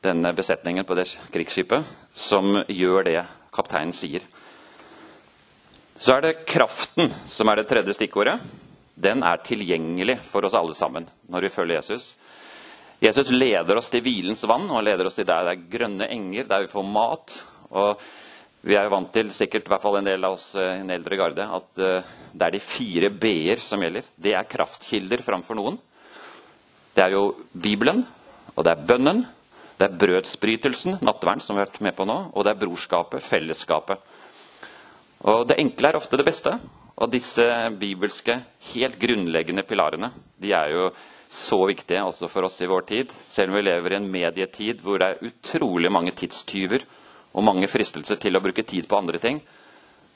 denne 0.04 0.34
besetningen 0.34 0.86
på 0.86 0.96
det 0.96 1.08
krigsskipet, 1.32 1.84
som 2.14 2.64
gjør 2.68 3.04
det 3.04 3.26
kapteinen 3.54 3.94
sier. 3.94 4.24
Så 6.00 6.16
er 6.16 6.22
det 6.22 6.46
kraften 6.48 7.12
som 7.30 7.50
er 7.50 7.60
det 7.60 7.68
tredje 7.70 7.94
stikkordet. 7.94 8.40
Den 8.96 9.24
er 9.24 9.44
tilgjengelig 9.44 10.18
for 10.32 10.46
oss 10.48 10.56
alle 10.58 10.74
sammen 10.76 11.06
når 11.30 11.46
vi 11.46 11.54
følger 11.54 11.82
Jesus. 11.82 12.16
Jesus 13.02 13.32
leder 13.34 13.78
oss 13.78 13.90
til 13.90 14.04
hvilens 14.06 14.44
vann, 14.48 14.70
og 14.70 14.84
leder 14.86 15.08
oss 15.10 15.18
til 15.18 15.28
der 15.28 15.46
det 15.46 15.54
er 15.58 15.70
grønne 15.76 16.08
enger, 16.14 16.48
der 16.50 16.64
vi 16.64 16.72
får 16.72 16.86
mat. 16.86 17.38
Og 17.72 18.02
vi 18.62 18.76
er 18.78 18.86
jo 18.86 18.94
vant 18.94 19.10
til, 19.14 19.32
sikkert 19.34 19.66
i 19.66 19.72
hvert 19.74 19.82
fall 19.82 19.98
en 19.98 20.08
del 20.08 20.26
av 20.28 20.36
oss 20.36 20.52
i 20.54 20.62
eh, 20.62 20.82
en 20.84 20.94
eldre 20.94 21.18
garde, 21.18 21.46
at 21.58 21.80
uh, 21.82 22.12
det 22.32 22.46
er 22.46 22.54
de 22.54 22.62
fire 22.62 23.10
b-er 23.10 23.62
som 23.62 23.82
gjelder. 23.82 24.06
Det 24.22 24.36
er 24.38 24.50
kraftkilder 24.50 25.24
framfor 25.26 25.58
noen. 25.58 25.80
Det 26.94 27.02
er 27.02 27.16
jo 27.16 27.24
Bibelen, 27.58 28.04
og 28.54 28.68
det 28.68 28.76
er 28.76 28.84
bønnen, 28.92 29.24
det 29.80 29.88
er 29.88 29.98
brødsbrytelsen, 29.98 31.00
nattverden, 31.02 31.42
som 31.42 31.58
vi 31.58 31.64
har 31.64 31.72
vært 31.72 31.82
med 31.88 31.98
på 31.98 32.06
nå, 32.06 32.20
og 32.36 32.46
det 32.46 32.54
er 32.54 32.62
brorskapet, 32.62 33.26
fellesskapet. 33.26 34.06
Og 35.26 35.48
Det 35.50 35.58
enkle 35.62 35.90
er 35.90 35.98
ofte 35.98 36.20
det 36.22 36.28
beste. 36.28 36.54
Og 37.02 37.10
disse 37.10 37.46
bibelske, 37.82 38.36
helt 38.76 39.00
grunnleggende 39.02 39.64
pilarene 39.66 40.12
de 40.38 40.52
er 40.54 40.74
jo 40.76 40.90
så 41.32 41.64
viktige 41.66 42.04
også 42.04 42.28
for 42.30 42.46
oss 42.46 42.60
i 42.62 42.70
vår 42.70 42.84
tid. 42.86 43.14
Selv 43.26 43.50
om 43.50 43.58
vi 43.58 43.64
lever 43.66 43.96
i 43.96 43.98
en 43.98 44.10
medietid 44.12 44.84
hvor 44.86 45.02
det 45.02 45.08
er 45.08 45.32
utrolig 45.32 45.90
mange 45.94 46.14
tidstyver 46.14 46.86
og 47.32 47.46
mange 47.46 47.70
fristelser 47.72 48.20
til 48.22 48.36
å 48.36 48.44
bruke 48.44 48.66
tid 48.68 48.88
på 48.90 48.98
andre 48.98 49.20
ting, 49.22 49.40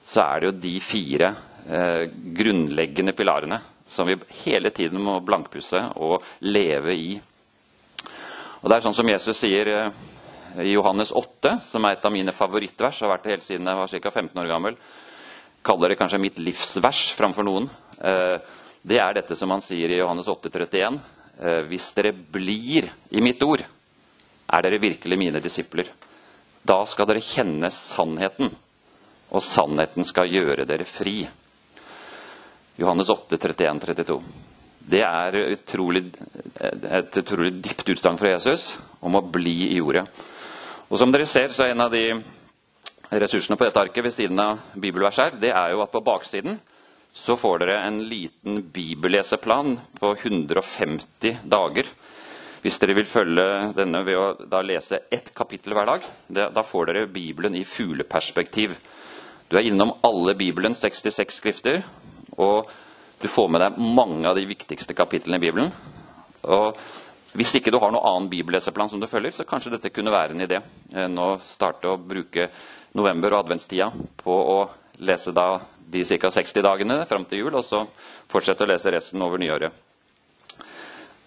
så 0.05 0.22
er 0.25 0.41
det 0.41 0.50
jo 0.50 0.57
de 0.65 0.74
fire 0.84 1.31
eh, 1.65 2.03
grunnleggende 2.12 3.15
pilarene 3.17 3.62
som 3.88 4.07
vi 4.07 4.17
hele 4.45 4.69
tiden 4.69 5.01
må 5.01 5.19
blankpusse 5.25 5.81
og 6.01 6.24
leve 6.45 6.93
i. 6.98 7.15
Og 8.62 8.69
Det 8.69 8.77
er 8.77 8.86
sånn 8.86 8.98
som 8.98 9.10
Jesus 9.10 9.39
sier 9.39 9.72
eh, 9.72 10.03
i 10.65 10.72
Johannes 10.74 11.12
8, 11.12 11.57
som 11.65 11.86
er 11.86 11.98
et 11.98 12.05
av 12.05 12.13
mine 12.13 12.34
favorittvers, 12.36 13.01
har 13.03 13.12
vært 13.12 13.25
det 13.25 13.36
helt 13.36 13.48
siden 13.48 13.67
jeg 13.69 13.79
var 13.81 13.91
ca. 13.91 14.12
15 14.12 14.41
år 14.43 14.51
gammel. 14.51 14.77
Kaller 15.65 15.91
det 15.91 16.00
kanskje 16.00 16.22
mitt 16.22 16.39
livsvers 16.39 17.10
framfor 17.17 17.45
noen. 17.48 17.69
Eh, 18.00 18.38
det 18.86 19.00
er 19.01 19.17
dette 19.17 19.38
som 19.38 19.51
han 19.53 19.63
sier 19.65 19.89
i 19.91 20.00
Johannes 20.00 20.29
8, 20.29 20.51
31. 20.53 21.00
Eh, 21.41 21.62
hvis 21.69 21.91
dere 21.98 22.13
blir 22.13 22.89
i 23.12 23.24
mitt 23.24 23.41
ord, 23.43 23.63
er 24.45 24.65
dere 24.65 24.81
virkelig 24.81 25.17
mine 25.19 25.41
disipler. 25.43 25.89
Da 26.65 26.79
skal 26.89 27.05
dere 27.10 27.22
kjenne 27.22 27.69
sannheten, 27.69 28.50
og 29.29 29.43
sannheten 29.45 30.07
skal 30.07 30.31
gjøre 30.31 30.65
dere 30.65 30.88
fri. 30.88 31.19
Johannes 32.81 33.12
8, 33.13 33.38
31, 33.38 33.81
32. 33.86 34.17
Det 34.86 35.01
er 35.05 35.38
utrolig, 35.55 36.07
et 36.57 37.19
utrolig 37.22 37.51
dypt 37.62 37.91
utsagn 37.95 38.17
fra 38.17 38.34
Jesus 38.34 38.72
om 39.05 39.17
å 39.17 39.24
bli 39.24 39.72
i 39.72 39.77
jordet. 39.77 40.05
Og 40.89 40.98
som 41.01 41.13
dere 41.13 41.25
ser, 41.29 41.53
så 41.53 41.65
er 41.65 41.74
en 41.74 41.86
av 41.86 41.93
de 41.93 42.03
ressursene 43.13 43.57
på 43.57 43.67
dette 43.67 43.81
arket 43.81 44.05
ved 44.05 44.13
siden 44.13 44.41
av 44.41 44.62
bibelvers 44.74 45.22
her, 45.22 45.38
det 45.41 45.53
er 45.53 45.74
jo 45.74 45.84
at 45.86 45.93
på 45.93 46.03
baksiden 46.05 46.57
så 47.15 47.38
får 47.39 47.62
dere 47.62 47.77
en 47.88 48.01
liten 48.10 48.60
bibelleseplan 48.74 49.77
på 50.01 50.12
150 50.17 51.45
dager. 51.48 51.88
Hvis 52.63 52.79
dere 52.81 52.95
vil 52.97 53.07
følge 53.09 53.45
denne 53.77 54.01
ved 54.07 54.17
å 54.17 54.47
da 54.50 54.62
lese 54.65 55.03
ett 55.13 55.31
kapittel 55.38 55.75
hver 55.75 55.89
dag, 55.89 56.07
det, 56.27 56.50
da 56.55 56.63
får 56.65 56.89
dere 56.89 57.12
Bibelen 57.12 57.55
i 57.57 57.65
fugleperspektiv. 57.67 58.75
Du 59.50 59.57
er 59.59 59.67
innom 59.69 59.93
alle 60.05 60.33
Bibelens 60.38 60.81
66 60.81 61.39
skrifter, 61.41 61.83
og 62.38 62.71
du 63.21 63.27
får 63.31 63.51
med 63.51 63.62
deg 63.62 63.77
mange 63.79 64.25
av 64.29 64.38
de 64.38 64.47
viktigste 64.50 64.95
kapitlene 64.97 65.38
i 65.39 65.45
Bibelen. 65.45 65.74
Og 66.45 66.79
hvis 67.35 67.53
ikke 67.57 67.71
du 67.74 67.79
har 67.83 67.91
noen 67.91 68.05
annen 68.07 68.31
bibelleseplan 68.31 68.89
som 68.91 69.01
du 69.01 69.09
følger, 69.12 69.33
så 69.35 69.47
kanskje 69.47 69.74
dette 69.75 69.91
kunne 69.91 70.13
være 70.13 70.35
en 70.35 70.43
idé. 70.45 70.62
enn 70.93 71.15
nå 71.15 71.35
starte 71.43 71.91
å 71.91 72.00
bruke 72.00 72.50
november 72.95 73.33
og 73.33 73.43
adventstida 73.43 73.89
på 74.24 74.31
å 74.31 74.59
lese 75.03 75.33
da 75.35 75.59
de 75.85 76.03
ca. 76.05 76.31
60 76.31 76.63
dagene 76.63 77.05
fram 77.05 77.25
til 77.25 77.43
jul, 77.43 77.55
og 77.55 77.65
så 77.65 77.83
fortsette 78.31 78.63
å 78.63 78.69
lese 78.69 78.91
resten 78.91 79.21
over 79.21 79.38
nyåret. 79.38 79.84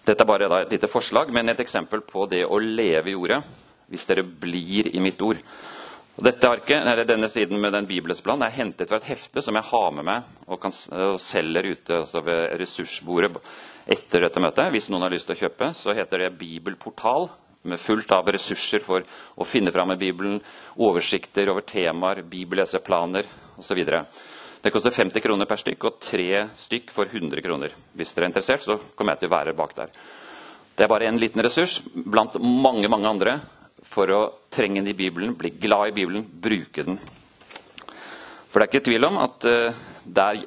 Dette 0.09 0.25
er 0.25 0.29
bare 0.29 0.47
et 0.63 0.71
lite 0.73 0.89
forslag, 0.89 1.29
men 1.33 1.51
et 1.51 1.59
eksempel 1.61 2.01
på 2.01 2.25
det 2.31 2.41
å 2.45 2.57
leve 2.57 3.11
i 3.11 3.17
ordet 3.17 3.43
hvis 3.89 4.05
dere 4.09 4.23
blir 4.23 4.89
i 4.93 5.01
mitt 5.01 5.21
ord. 5.21 5.37
Og 6.17 6.25
dette 6.25 6.49
arket, 6.49 6.81
eller 6.81 7.05
Denne 7.07 7.29
siden 7.31 7.61
med 7.61 7.73
den 7.73 7.87
bibelesplanen 7.89 8.47
er 8.47 8.55
hentet 8.57 8.89
fra 8.89 8.97
et 8.99 9.07
hefte 9.09 9.41
som 9.45 9.55
jeg 9.55 9.69
har 9.69 9.91
med 9.95 10.05
meg 10.05 10.31
og, 10.47 10.57
kan, 10.61 10.73
og 10.73 11.19
selger 11.21 11.69
ute 11.71 11.99
altså 12.01 12.23
ved 12.25 12.57
ressursbordet 12.59 13.37
etter 13.89 14.25
dette 14.25 14.43
møtet. 14.43 14.71
Hvis 14.73 14.89
noen 14.89 15.05
har 15.05 15.13
lyst 15.13 15.29
til 15.29 15.37
å 15.37 15.43
kjøpe, 15.45 15.71
så 15.77 15.95
heter 15.97 16.25
det 16.25 16.33
Bibelportal. 16.41 17.29
Med 17.69 17.81
fullt 17.81 18.11
av 18.15 18.29
ressurser 18.31 18.79
for 18.79 19.03
å 19.35 19.47
finne 19.47 19.71
fram 19.75 19.89
med 19.91 19.99
Bibelen, 19.99 20.37
oversikter 20.79 21.49
over 21.51 21.65
temaer, 21.67 22.21
bibelleseplaner 22.23 23.27
osv. 23.59 23.81
Det 24.61 24.73
koster 24.75 24.91
50 24.91 25.23
kroner 25.23 25.47
per 25.47 25.61
stykk, 25.61 25.85
og 25.87 26.01
tre 26.03 26.43
stykk 26.59 26.91
for 26.91 27.07
100 27.07 27.39
kroner. 27.45 27.75
Hvis 27.95 28.11
dere 28.15 28.27
er 28.27 28.33
interessert, 28.33 28.65
så 28.65 28.75
kommer 28.95 29.15
jeg 29.15 29.23
til 29.23 29.31
å 29.31 29.35
være 29.37 29.55
bak 29.55 29.75
der. 29.77 29.93
Det 30.75 30.83
er 30.83 30.91
bare 30.91 31.07
en 31.07 31.19
liten 31.19 31.43
ressurs 31.43 31.77
blant 31.93 32.35
mange 32.43 32.91
mange 32.91 33.07
andre 33.07 33.37
for 33.87 34.11
å 34.11 34.19
trenge 34.51 34.81
den 34.81 34.91
i 34.91 34.97
Bibelen, 34.97 35.37
bli 35.39 35.53
glad 35.55 35.89
i 35.89 35.95
Bibelen, 35.95 36.27
bruke 36.27 36.83
den. 36.87 36.99
For 38.49 38.59
det 38.59 38.65
er 38.65 38.71
ikke 38.73 38.87
tvil 38.89 39.07
om 39.07 39.19
at 39.23 39.47
det 39.47 40.25
er 40.25 40.41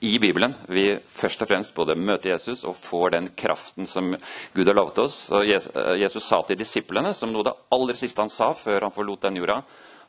i 0.00 0.14
Bibelen 0.22 0.54
vi 0.70 0.92
først 1.10 1.40
og 1.42 1.50
fremst 1.50 1.74
både 1.74 1.96
møter 1.98 2.30
Jesus 2.30 2.62
og 2.68 2.76
får 2.78 3.16
den 3.16 3.28
kraften 3.36 3.88
som 3.90 4.12
Gud 4.54 4.70
har 4.70 4.76
lovet 4.78 5.00
oss. 5.02 5.24
Og 5.34 5.44
Jesus 5.44 6.24
sa 6.24 6.40
til 6.46 6.58
disiplene, 6.60 7.12
som 7.14 7.32
noe 7.32 7.42
av 7.42 7.50
det 7.50 7.56
aller 7.74 7.98
siste 7.98 8.22
han 8.22 8.32
sa 8.32 8.52
før 8.56 8.86
han 8.86 8.94
forlot 8.94 9.26
den 9.26 9.40
jorda, 9.40 9.60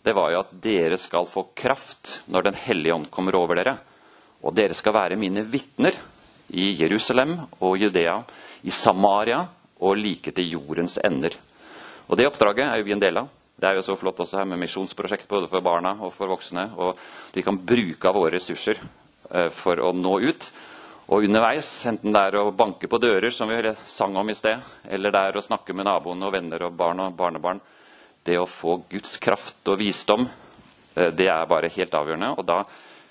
det 0.04 0.14
var 0.16 0.32
jo 0.32 0.42
at 0.42 0.54
dere 0.64 0.98
skal 0.98 1.28
få 1.28 1.50
kraft 1.58 2.22
når 2.32 2.50
Den 2.50 2.60
hellige 2.60 2.96
ånd 2.96 3.10
kommer 3.12 3.36
over 3.36 3.60
dere. 3.60 3.78
Og 4.44 4.56
dere 4.56 4.74
skal 4.74 4.96
være 4.96 5.20
mine 5.20 5.44
vitner 5.44 5.98
i 6.50 6.72
Jerusalem 6.80 7.36
og 7.60 7.78
Judea, 7.78 8.22
i 8.64 8.72
Samaria 8.72 9.44
og 9.80 9.98
like 9.98 10.32
til 10.32 10.56
jordens 10.56 10.98
ender. 11.04 11.36
Og 12.08 12.18
Det 12.18 12.28
oppdraget 12.28 12.70
er 12.70 12.80
jo 12.80 12.88
vi 12.88 12.96
en 12.96 13.04
del 13.04 13.18
av. 13.18 13.28
Det 13.60 13.68
er 13.68 13.76
jo 13.76 13.84
så 13.84 13.98
flott 14.00 14.20
også 14.24 14.40
her 14.40 14.48
med 14.48 14.62
misjonsprosjekt 14.62 15.28
både 15.28 15.50
for 15.52 15.62
barna 15.62 15.98
og 16.00 16.14
for 16.14 16.32
voksne. 16.32 16.72
og 16.78 16.98
Vi 17.34 17.44
kan 17.44 17.60
bruke 17.60 18.08
av 18.08 18.16
våre 18.16 18.38
ressurser 18.38 18.80
Eh, 19.30 19.50
for 19.54 19.78
å 19.78 19.92
nå 19.94 20.16
ut. 20.26 20.52
Og 21.10 21.26
underveis, 21.26 21.68
enten 21.90 22.14
det 22.14 22.22
er 22.22 22.38
å 22.40 22.50
banke 22.54 22.90
på 22.90 23.00
dører, 23.02 23.30
som 23.34 23.50
vi 23.50 23.74
sang 23.90 24.16
om 24.18 24.30
i 24.30 24.38
sted, 24.38 24.62
eller 24.90 25.14
det 25.14 25.22
er 25.22 25.38
å 25.38 25.44
snakke 25.46 25.74
med 25.74 25.86
naboene 25.86 26.26
og 26.28 26.34
venner 26.34 26.66
og 26.66 26.76
barn 26.78 27.02
og 27.06 27.16
barnebarn, 27.18 27.62
det 28.30 28.38
å 28.40 28.48
få 28.50 28.78
Guds 28.90 29.18
kraft 29.22 29.68
og 29.70 29.80
visdom, 29.82 30.28
eh, 30.96 31.10
det 31.12 31.28
er 31.32 31.50
bare 31.50 31.72
helt 31.74 31.98
avgjørende. 31.98 32.36
Og 32.38 32.46
da 32.46 32.64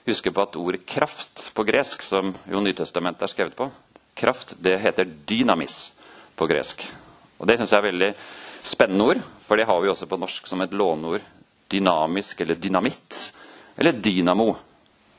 husk 0.07 0.31
på 0.33 0.43
at 0.43 0.57
ordet 0.57 0.87
'kraft' 0.87 1.53
på 1.55 1.65
gresk, 1.67 2.03
som 2.03 2.35
jo 2.47 2.61
Nytestamentet 2.61 3.23
er 3.23 3.35
skrevet 3.35 3.57
på, 3.57 3.71
kraft, 4.17 4.55
det 4.61 4.79
heter 4.79 5.05
'dynamis' 5.05 5.91
på 6.37 6.47
gresk. 6.47 6.87
Og 7.41 7.47
Det 7.47 7.59
syns 7.59 7.71
jeg 7.71 7.79
er 7.79 7.93
veldig 7.93 8.15
spennende 8.63 9.05
ord, 9.05 9.23
for 9.47 9.57
det 9.57 9.67
har 9.67 9.81
vi 9.81 9.89
også 9.89 10.09
på 10.09 10.19
norsk 10.19 10.47
som 10.47 10.61
et 10.61 10.71
låneord. 10.71 11.23
Dynamisk 11.71 12.41
eller 12.41 12.55
dynamitt, 12.55 13.33
eller 13.77 13.93
dynamo 13.93 14.57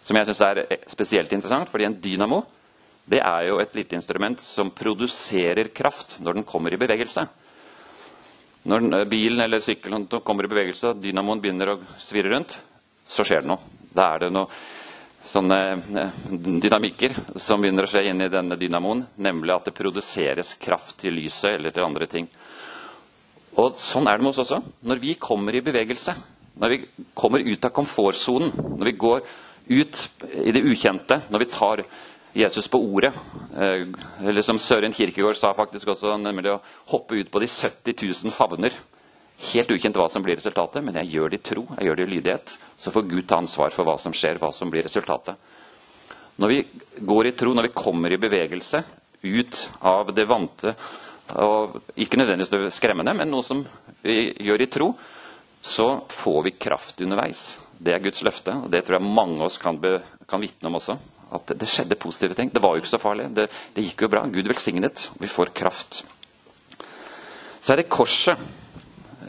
som 0.03 0.18
jeg 0.18 0.25
syns 0.25 0.41
er 0.41 0.65
spesielt 0.88 1.32
interessant. 1.32 1.70
fordi 1.70 1.86
en 1.86 2.01
dynamo 2.01 2.44
det 3.10 3.22
er 3.25 3.48
jo 3.48 3.60
et 3.60 3.74
lite 3.75 3.96
instrument 3.96 4.41
som 4.41 4.70
produserer 4.70 5.74
kraft 5.74 6.20
når 6.20 6.34
den 6.34 6.44
kommer 6.44 6.74
i 6.74 6.77
bevegelse. 6.77 7.27
Når 8.68 8.89
eh, 8.94 9.06
bilen 9.10 9.39
eller 9.46 9.63
sykkelen 9.63 10.08
kommer 10.24 10.46
i 10.46 10.51
bevegelse 10.51 10.92
og 10.92 11.04
dynamoen 11.04 11.42
begynner 11.44 11.74
å 11.74 11.80
svirre 12.01 12.34
rundt, 12.34 12.58
så 13.08 13.25
skjer 13.25 13.46
det 13.46 13.51
noe. 13.51 13.78
Da 13.96 14.12
er 14.13 14.25
det 14.25 14.32
noen 14.36 15.56
eh, 15.56 16.18
dynamikker 16.66 17.16
som 17.39 17.62
begynner 17.62 17.88
å 17.88 17.92
skje 17.92 18.06
inn 18.12 18.25
i 18.25 18.32
denne 18.32 18.58
dynamoen, 18.60 19.06
nemlig 19.24 19.56
at 19.56 19.70
det 19.70 19.78
produseres 19.78 20.56
kraft 20.62 20.98
til 21.04 21.16
lyset 21.18 21.56
eller 21.56 21.75
til 21.75 21.88
andre 21.88 22.10
ting. 22.12 22.28
Og 23.60 23.80
Sånn 23.82 24.08
er 24.08 24.20
det 24.20 24.25
med 24.25 24.34
oss 24.34 24.44
også. 24.44 24.62
Når 24.88 25.01
vi 25.01 25.16
kommer 25.20 25.56
i 25.56 25.63
bevegelse, 25.66 26.16
når 26.60 26.75
vi 26.75 26.84
kommer 27.18 27.44
ut 27.44 27.66
av 27.66 27.74
komfortsonen, 27.75 28.51
når 28.75 28.92
vi 28.92 29.00
går 29.00 29.24
ut 29.70 30.06
i 30.44 30.51
det 30.54 30.63
ukjente, 30.66 31.22
når 31.30 31.44
vi 31.44 31.51
tar 31.54 31.84
Jesus 32.33 32.67
på 32.67 32.77
ordet 32.77 33.13
eh, 33.57 33.88
Eller 34.27 34.41
som 34.45 34.59
Søren 34.59 34.93
Kirkegård 34.93 35.38
sa 35.38 35.53
faktisk 35.57 35.89
også, 35.93 36.17
nemlig 36.21 36.53
å 36.53 36.62
hoppe 36.91 37.17
ut 37.17 37.31
på 37.31 37.41
de 37.41 37.50
70 37.50 37.95
000 38.25 38.36
favner. 38.36 38.75
Helt 39.53 39.71
ukjent 39.71 39.95
hva 39.95 40.09
som 40.12 40.24
blir 40.24 40.36
resultatet, 40.38 40.83
men 40.83 41.00
jeg 41.00 41.13
gjør 41.15 41.31
det 41.31 41.39
i 41.39 41.45
tro, 41.50 41.63
jeg 41.77 41.88
gjør 41.88 42.00
det 42.00 42.05
i 42.05 42.12
lydighet. 42.13 42.55
Så 42.77 42.91
får 42.91 43.07
Gud 43.07 43.27
ta 43.27 43.39
ansvar 43.39 43.74
for 43.74 43.88
hva 43.88 43.95
som 44.01 44.13
skjer, 44.15 44.39
hva 44.41 44.51
som 44.53 44.71
blir 44.71 44.83
resultatet. 44.86 45.39
Når 46.39 46.51
vi 46.51 46.59
går 47.07 47.29
i 47.29 47.36
tro, 47.39 47.53
når 47.55 47.69
vi 47.69 47.75
kommer 47.75 48.13
i 48.13 48.19
bevegelse 48.19 48.83
ut 49.24 49.62
av 49.83 50.12
det 50.15 50.27
vante, 50.27 50.74
og 51.39 51.79
ikke 52.00 52.19
nødvendigvis 52.19 52.51
det 52.51 52.74
skremmende, 52.75 53.13
men 53.15 53.31
noe 53.31 53.45
som 53.45 53.63
vi 54.03 54.29
gjør 54.43 54.63
i 54.63 54.69
tro, 54.71 54.89
så 55.62 55.88
får 56.07 56.43
vi 56.45 56.55
kraft 56.55 57.01
underveis. 57.03 57.51
Det 57.79 57.95
er 57.95 58.03
Guds 58.03 58.24
løfte, 58.27 58.55
og 58.55 58.69
det 58.71 58.83
tror 58.86 59.00
jeg 59.00 59.15
mange 59.15 59.39
av 59.39 59.50
oss 59.50 59.59
kan, 59.62 59.79
kan 60.27 60.43
vitne 60.43 60.71
om 60.71 60.79
også. 60.79 60.98
At 61.31 61.51
det 61.59 61.67
skjedde 61.69 62.00
positive 62.00 62.38
ting. 62.38 62.50
Det 62.53 62.62
var 62.63 62.75
jo 62.75 62.83
ikke 62.83 62.95
så 62.95 63.01
farlig. 63.01 63.27
Det, 63.38 63.50
det 63.75 63.86
gikk 63.86 64.05
jo 64.05 64.13
bra. 64.13 64.24
Gud 64.27 64.48
velsignet. 64.50 65.09
Vi 65.21 65.29
får 65.29 65.53
kraft. 65.57 66.03
Så 67.59 67.74
er 67.74 67.83
det 67.83 67.91
korset 67.91 68.39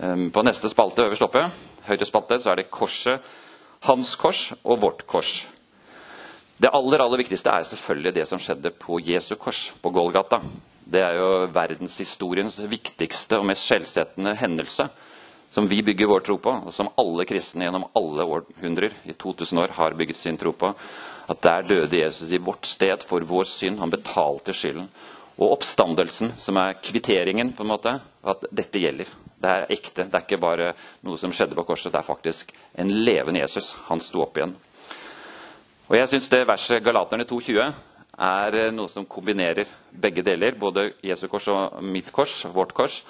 Ehm, 0.00 0.30
på 0.33 0.42
neste 0.42 0.69
spalte 0.73 1.04
øverst 1.04 1.25
oppe, 1.26 1.42
høyre 1.85 2.07
spalte, 2.09 2.38
så 2.40 2.52
er 2.52 2.61
det 2.61 2.71
korset, 2.73 3.21
hans 3.85 4.14
kors 4.16 4.50
og 4.64 4.80
vårt 4.80 5.04
kors. 5.07 5.45
Det 6.61 6.73
aller 6.73 7.00
aller 7.00 7.21
viktigste 7.21 7.52
er 7.52 7.64
selvfølgelig 7.69 8.14
det 8.14 8.26
som 8.28 8.40
skjedde 8.40 8.73
på 8.80 9.00
Jesu 9.04 9.35
kors, 9.37 9.71
på 9.83 9.92
Golgata. 9.92 10.40
Det 10.85 11.00
er 11.04 11.16
jo 11.21 11.28
verdenshistoriens 11.52 12.59
viktigste 12.69 13.38
og 13.38 13.47
mest 13.49 13.69
skjellsettende 13.69 14.35
hendelse. 14.37 14.88
Som 15.52 15.66
vi 15.66 15.80
bygger 15.83 16.07
vår 16.07 16.21
tro 16.21 16.37
på, 16.38 16.50
og 16.66 16.73
som 16.73 16.92
alle 17.00 17.25
kristne 17.26 17.66
gjennom 17.66 17.88
alle 17.99 18.23
århundrer 18.23 18.92
i 19.04 19.16
2000 19.19 19.59
år 19.59 19.73
har 19.75 19.97
bygget 19.99 20.16
sin 20.16 20.38
tro 20.38 20.52
på. 20.52 20.71
At 21.31 21.43
der 21.47 21.67
døde 21.67 22.01
Jesus 22.01 22.33
i 22.35 22.43
vårt 22.43 22.67
sted 22.67 23.05
for 23.07 23.23
vår 23.27 23.47
synd. 23.47 23.79
Han 23.79 23.93
betalte 23.93 24.55
skylden. 24.57 24.89
Og 25.41 25.55
oppstandelsen, 25.55 26.35
som 26.37 26.59
er 26.61 26.81
kvitteringen, 26.83 27.53
på 27.57 27.65
en 27.65 27.71
måte, 27.71 27.95
at 28.01 28.49
dette 28.51 28.83
gjelder. 28.83 29.09
Det 29.41 29.51
er 29.51 29.71
ekte. 29.73 30.05
Det 30.05 30.19
er 30.19 30.27
ikke 30.27 30.41
bare 30.43 30.73
noe 31.07 31.21
som 31.21 31.33
skjedde 31.33 31.57
på 31.57 31.65
korset. 31.71 31.93
Det 31.93 32.01
er 32.03 32.09
faktisk 32.09 32.53
en 32.77 32.91
levende 33.07 33.41
Jesus. 33.41 33.73
Han 33.89 34.03
sto 34.05 34.25
opp 34.27 34.37
igjen. 34.37 34.57
Og 35.89 35.97
jeg 35.97 36.11
syns 36.11 36.29
det 36.31 36.45
verset 36.47 36.85
Galaterne 36.85 37.25
2,20 37.27 37.71
er 38.21 38.59
noe 38.75 38.91
som 38.93 39.07
kombinerer 39.09 39.71
begge 39.91 40.23
deler. 40.27 40.59
Både 40.61 40.91
Jesu 41.03 41.25
kors 41.33 41.49
og 41.51 41.81
mitt 41.83 42.13
kors, 42.13 42.43
vårt 42.53 42.75
kors. 42.77 43.01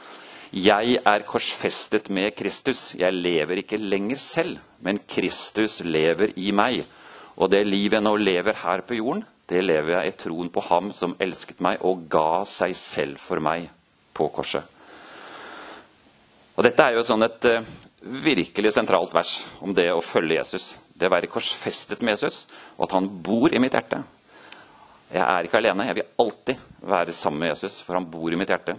Jeg 0.54 1.00
er 1.06 1.26
korsfestet 1.26 2.08
med 2.10 2.32
Kristus. 2.38 2.94
Jeg 2.98 3.14
lever 3.14 3.60
ikke 3.62 3.78
lenger 3.78 4.18
selv, 4.22 4.62
men 4.82 4.98
Kristus 5.10 5.80
lever 5.86 6.32
i 6.38 6.50
meg. 6.54 6.84
Og 7.40 7.48
det 7.48 7.62
livet 7.64 7.96
jeg 7.96 8.04
nå 8.04 8.12
lever 8.20 8.58
her 8.62 8.82
på 8.84 8.98
jorden, 8.98 9.24
det 9.48 9.62
lever 9.64 9.96
jeg 9.96 10.10
i 10.10 10.16
troen 10.20 10.50
på 10.52 10.62
Ham 10.68 10.92
som 10.94 11.16
elsket 11.18 11.62
meg 11.64 11.80
og 11.86 12.04
ga 12.12 12.44
seg 12.46 12.76
selv 12.76 13.22
for 13.22 13.42
meg 13.42 13.66
på 14.14 14.28
korset. 14.34 14.76
Og 16.54 16.66
Dette 16.66 16.84
er 16.84 16.98
jo 16.98 17.06
sånn 17.08 17.24
et 17.24 17.48
uh, 17.48 17.64
virkelig 18.20 18.74
sentralt 18.76 19.14
vers 19.16 19.32
om 19.64 19.72
det 19.74 19.88
å 19.94 20.04
følge 20.04 20.36
Jesus. 20.36 20.74
Det 20.92 21.08
å 21.08 21.14
være 21.14 21.30
korsfestet 21.32 22.04
med 22.04 22.18
Jesus, 22.18 22.44
og 22.76 22.84
at 22.86 22.96
han 22.98 23.08
bor 23.24 23.48
i 23.48 23.62
mitt 23.62 23.74
hjerte. 23.74 24.02
Jeg 25.10 25.24
er 25.24 25.48
ikke 25.48 25.58
alene. 25.58 25.88
Jeg 25.88 25.98
vil 25.98 26.10
alltid 26.22 26.62
være 26.92 27.16
sammen 27.16 27.46
med 27.46 27.54
Jesus, 27.54 27.80
for 27.82 27.96
han 27.96 28.06
bor 28.12 28.30
i 28.30 28.38
mitt 28.38 28.52
hjerte. 28.52 28.76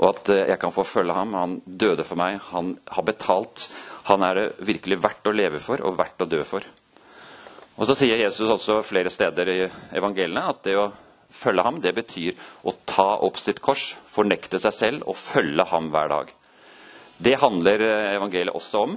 Og 0.00 0.08
at 0.10 0.34
uh, 0.34 0.42
jeg 0.50 0.58
kan 0.60 0.74
få 0.74 0.84
følge 0.84 1.16
ham. 1.16 1.38
Han 1.38 1.56
døde 1.64 2.04
for 2.04 2.18
meg. 2.18 2.42
Han 2.50 2.74
har 2.90 3.06
betalt. 3.06 3.70
Han 4.10 4.26
er 4.26 4.40
det 4.40 4.46
virkelig 4.66 4.98
verdt 5.06 5.30
å 5.30 5.36
leve 5.36 5.62
for 5.62 5.86
og 5.86 5.96
verdt 6.02 6.26
å 6.26 6.28
dø 6.28 6.42
for. 6.44 6.66
Og 7.82 7.88
Så 7.88 7.96
sier 7.98 8.20
Jesus 8.20 8.46
også 8.46 8.76
flere 8.86 9.10
steder 9.10 9.48
i 9.50 9.62
evangeliene 9.98 10.44
at 10.52 10.60
det 10.62 10.76
å 10.78 10.92
følge 11.34 11.64
ham, 11.66 11.80
det 11.82 11.90
betyr 11.96 12.36
å 12.62 12.76
ta 12.86 13.16
opp 13.26 13.40
sitt 13.42 13.58
kors, 13.58 13.96
fornekte 14.14 14.60
seg 14.62 14.76
selv 14.76 15.08
og 15.10 15.18
følge 15.18 15.66
ham 15.66 15.88
hver 15.90 16.12
dag. 16.12 16.30
Det 17.18 17.40
handler 17.42 17.82
eh, 17.82 18.12
evangeliet 18.20 18.54
også 18.54 18.84
om. 18.86 18.94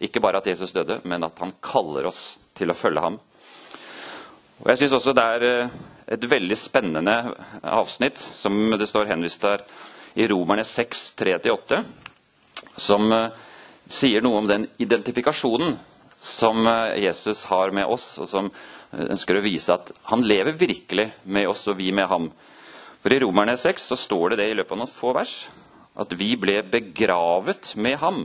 Ikke 0.00 0.22
bare 0.24 0.40
at 0.40 0.48
Jesus 0.48 0.72
døde, 0.72 1.02
men 1.04 1.28
at 1.28 1.44
han 1.44 1.52
kaller 1.60 2.08
oss 2.08 2.38
til 2.56 2.72
å 2.72 2.78
følge 2.78 3.04
ham. 3.04 3.20
Og 4.62 4.72
Jeg 4.72 4.80
syns 4.80 4.96
også 4.96 5.12
det 5.18 5.28
er 5.36 5.46
eh, 5.50 5.78
et 6.16 6.28
veldig 6.32 6.56
spennende 6.56 7.18
avsnitt 7.60 8.16
som 8.16 8.56
det 8.80 8.88
står 8.88 9.12
henvist 9.12 9.44
der 9.44 9.68
i 10.16 10.32
Romerne 10.32 10.64
6, 10.64 11.04
3-8, 11.20 11.84
som 12.80 13.12
eh, 13.12 13.40
sier 13.92 14.24
noe 14.24 14.40
om 14.40 14.48
den 14.48 14.70
identifikasjonen 14.80 15.76
som 16.22 16.66
Jesus 16.96 17.44
har 17.50 17.72
med 17.74 17.90
oss, 17.90 18.14
og 18.22 18.28
som 18.30 18.50
ønsker 18.92 19.38
å 19.38 19.42
vise 19.44 19.74
at 19.74 19.90
han 20.10 20.22
lever 20.22 20.54
virkelig 20.54 21.08
med 21.24 21.48
oss, 21.50 21.66
og 21.66 21.80
vi 21.80 21.90
med 21.92 22.06
ham. 22.06 22.28
For 23.02 23.10
I 23.10 23.18
Romerne 23.24 23.56
6 23.58 23.90
så 23.90 23.98
står 23.98 24.32
det 24.32 24.42
det 24.42 24.50
i 24.52 24.54
løpet 24.54 24.76
av 24.76 24.82
noen 24.84 24.92
få 24.92 25.14
vers 25.16 25.36
at 25.98 26.14
vi 26.16 26.30
ble 26.40 26.60
begravet 26.62 27.74
med 27.76 27.98
ham 28.00 28.22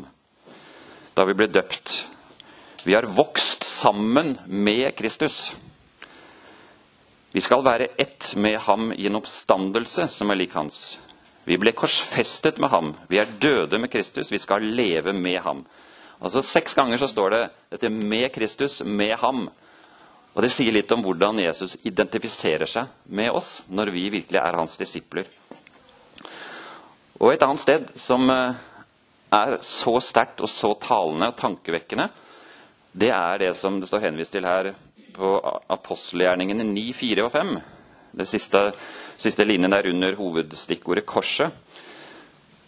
da 1.17 1.25
vi 1.25 1.33
ble 1.33 1.49
døpt. 1.49 2.03
Vi 2.85 2.93
har 2.93 3.09
vokst 3.17 3.65
sammen 3.65 4.37
med 4.45 4.93
Kristus. 4.95 5.55
Vi 7.33 7.41
skal 7.41 7.65
være 7.65 7.89
ett 7.97 8.35
med 8.37 8.59
ham 8.67 8.91
i 8.93 9.09
en 9.09 9.17
oppstandelse 9.17 10.07
som 10.13 10.31
er 10.31 10.39
lik 10.39 10.53
hans. 10.55 10.99
Vi 11.47 11.57
ble 11.57 11.73
korsfestet 11.75 12.61
med 12.61 12.69
ham. 12.69 12.93
Vi 13.09 13.19
er 13.19 13.33
døde 13.41 13.79
med 13.81 13.91
Kristus. 13.91 14.31
Vi 14.31 14.39
skal 14.39 14.63
leve 14.77 15.13
med 15.13 15.41
ham. 15.41 15.65
Altså 16.17 16.41
Seks 16.41 16.73
ganger 16.73 16.97
så 16.97 17.09
står 17.11 17.33
det 17.33 17.41
dette 17.75 17.89
med 17.93 18.31
Kristus, 18.33 18.81
med 18.83 19.15
ham. 19.21 19.47
Og 20.33 20.41
Det 20.41 20.51
sier 20.53 20.73
litt 20.73 20.91
om 20.93 21.03
hvordan 21.05 21.39
Jesus 21.41 21.77
identifiserer 21.85 22.69
seg 22.69 22.89
med 23.05 23.31
oss 23.33 23.63
når 23.69 23.93
vi 23.93 24.09
virkelig 24.13 24.41
er 24.41 24.57
hans 24.57 24.77
disipler. 24.77 25.29
Og 27.17 27.33
Et 27.33 27.43
annet 27.43 27.61
sted 27.61 27.87
som 27.97 28.29
eh, 28.29 28.57
er 29.33 29.57
så 29.65 29.97
sterkt 30.01 30.41
og 30.41 30.49
så 30.49 30.73
talende 30.81 31.31
og 31.31 31.39
tankevekkende, 31.39 32.09
det 32.97 33.09
er 33.13 33.41
det 33.41 33.55
som 33.57 33.79
det 33.81 33.89
står 33.89 34.07
henvist 34.07 34.33
til 34.33 34.45
her 34.45 34.71
på 35.13 35.33
apostelgjerningene 35.73 36.65
9, 36.65 36.85
4 36.93 37.25
og 37.25 37.31
5. 37.33 37.51
Det 38.17 38.25
siste, 38.29 38.61
siste 39.17 39.45
linjen 39.45 39.73
der 39.73 39.89
under 39.89 40.15
hovedstikkordet 40.17 41.05
'korset'. 41.05 41.51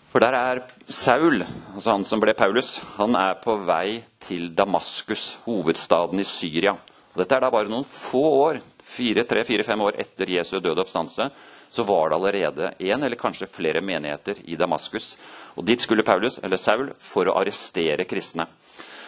For 0.09 0.23
der 0.23 0.33
er 0.33 0.63
Saul, 0.89 1.43
altså 1.75 1.91
han 1.93 2.03
som 2.09 2.21
ble 2.21 2.33
Paulus, 2.33 2.79
han 2.97 3.13
er 3.13 3.35
på 3.43 3.53
vei 3.61 3.99
til 4.25 4.47
Damaskus, 4.57 5.35
hovedstaden 5.43 6.17
i 6.17 6.25
Syria. 6.25 6.73
Og 7.13 7.21
dette 7.21 7.37
er 7.37 7.45
da 7.45 7.51
bare 7.53 7.69
noen 7.69 7.85
få 7.85 8.23
år, 8.39 8.57
fire, 8.89 9.21
tre, 9.29 9.43
fire, 9.45 9.65
fem 9.67 9.83
år 9.85 9.99
etter 10.01 10.31
Jesu 10.33 10.55
døde 10.57 10.81
oppstanse, 10.81 11.29
så 11.69 11.85
var 11.85 12.09
det 12.09 12.17
allerede 12.17 12.71
én 12.81 13.05
eller 13.05 13.21
kanskje 13.21 13.51
flere 13.53 13.85
menigheter 13.85 14.41
i 14.49 14.57
Damaskus. 14.57 15.11
Og 15.53 15.67
Dit 15.69 15.85
skulle 15.85 16.03
Paulus, 16.07 16.39
eller 16.41 16.57
Saul 16.57 16.89
for 16.97 17.29
å 17.29 17.37
arrestere 17.37 18.09
kristne. 18.09 18.47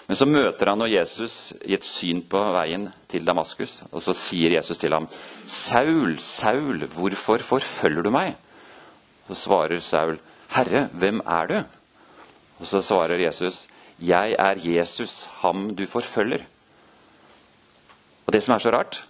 Men 0.06 0.20
så 0.20 0.28
møter 0.30 0.70
han 0.70 0.86
og 0.86 0.92
Jesus 0.92 1.54
i 1.66 1.74
et 1.74 1.86
syn 1.88 2.22
på 2.30 2.40
veien 2.54 2.92
til 3.10 3.26
Damaskus. 3.26 3.80
Og 3.90 4.04
så 4.06 4.14
sier 4.14 4.54
Jesus 4.54 4.78
til 4.78 4.94
ham, 4.94 5.08
'Saul, 5.46 6.20
Saul, 6.20 6.86
hvorfor 6.86 7.42
forfølger 7.42 8.04
du 8.04 8.12
meg?' 8.12 8.36
Så 9.28 9.48
svarer 9.48 9.80
Saul, 9.80 10.20
'Herre, 10.52 10.90
hvem 10.94 11.22
er 11.26 11.48
du?' 11.48 11.64
Og 12.60 12.68
så 12.68 12.82
svarer 12.82 13.20
Jesus, 13.20 13.68
'Jeg 14.00 14.36
er 14.40 14.56
Jesus, 14.56 15.30
ham 15.42 15.76
du 15.76 15.86
forfølger.' 15.86 16.46
Og 18.28 18.34
det 18.34 18.44
som 18.44 18.56
er 18.56 18.60
så 18.60 18.70
rart, 18.70 19.08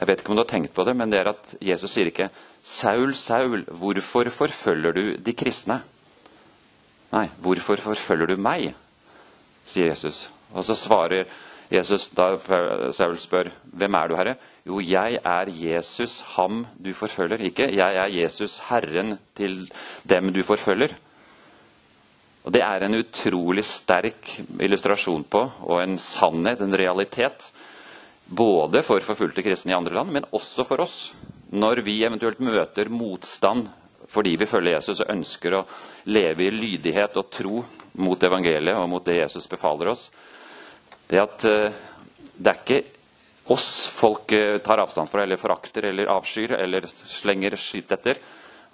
jeg 0.00 0.08
vet 0.08 0.20
ikke 0.20 0.30
om 0.30 0.36
du 0.36 0.42
har 0.42 0.50
tenkt 0.50 0.74
på 0.74 0.84
det, 0.84 0.96
men 0.96 1.12
det 1.12 1.20
er 1.20 1.28
at 1.28 1.54
Jesus 1.60 1.90
sier 1.90 2.06
ikke 2.06 2.30
'Saul, 2.62 3.14
Saul, 3.14 3.64
hvorfor 3.64 4.30
forfølger 4.30 4.92
du 4.92 5.16
de 5.16 5.32
kristne?' 5.32 5.82
Nei, 7.12 7.28
'Hvorfor 7.38 7.76
forfølger 7.76 8.26
du 8.26 8.36
meg?' 8.36 8.74
sier 9.64 9.86
Jesus. 9.86 10.30
Og 10.52 10.64
så 10.64 10.74
svarer 10.74 11.24
Jesus 11.70 12.08
da 12.08 12.36
Saul 12.92 13.18
spør 13.18 13.50
'Hvem 13.64 13.94
er 13.94 14.08
du, 14.08 14.16
Herre?' 14.16 14.36
Jo, 14.66 14.80
jeg 14.82 15.20
er 15.22 15.50
Jesus, 15.54 16.20
ham 16.34 16.64
du 16.82 16.92
forfølger. 16.92 17.38
Ikke 17.46 17.70
'jeg 17.70 17.96
er 17.96 18.08
Jesus, 18.08 18.58
Herren 18.68 19.18
til 19.34 19.70
dem 20.08 20.32
du 20.32 20.42
forfølger'. 20.42 20.94
Og 22.44 22.52
Det 22.52 22.62
er 22.62 22.84
en 22.84 22.94
utrolig 22.94 23.64
sterk 23.64 24.40
illustrasjon 24.60 25.24
på, 25.24 25.50
og 25.62 25.82
en 25.82 25.98
sannhet, 25.98 26.60
en 26.60 26.78
realitet, 26.78 27.52
både 28.36 28.82
for 28.82 29.00
forfulgte 29.00 29.42
kristne 29.42 29.72
i 29.72 29.74
andre 29.74 29.94
land, 29.94 30.10
men 30.10 30.24
også 30.32 30.64
for 30.66 30.80
oss. 30.80 31.14
Når 31.50 31.82
vi 31.82 32.04
eventuelt 32.04 32.40
møter 32.40 32.88
motstand 32.88 33.68
fordi 34.08 34.36
vi 34.36 34.46
følger 34.46 34.76
Jesus 34.76 35.00
og 35.00 35.10
ønsker 35.10 35.54
å 35.54 35.64
leve 36.04 36.46
i 36.46 36.50
lydighet 36.50 37.16
og 37.16 37.30
tro 37.30 37.64
mot 37.94 38.22
evangeliet 38.22 38.76
og 38.76 38.88
mot 38.88 39.04
det 39.04 39.18
Jesus 39.18 39.48
befaler 39.50 39.88
oss. 39.88 40.10
Det, 41.08 41.18
at, 41.18 41.44
eh, 41.44 41.72
det 42.38 42.52
er 42.52 42.60
ikke 42.62 42.95
oss 43.52 43.86
folk 43.86 44.32
eh, 44.32 44.58
tar 44.58 44.82
avstand 44.82 45.10
fra, 45.10 45.22
eller 45.22 45.40
forakter, 45.40 45.86
eller 45.90 46.10
avskyr, 46.10 46.56
eller 46.58 46.86
slenger 46.86 47.56
skyt 47.60 47.92
etter. 47.94 48.18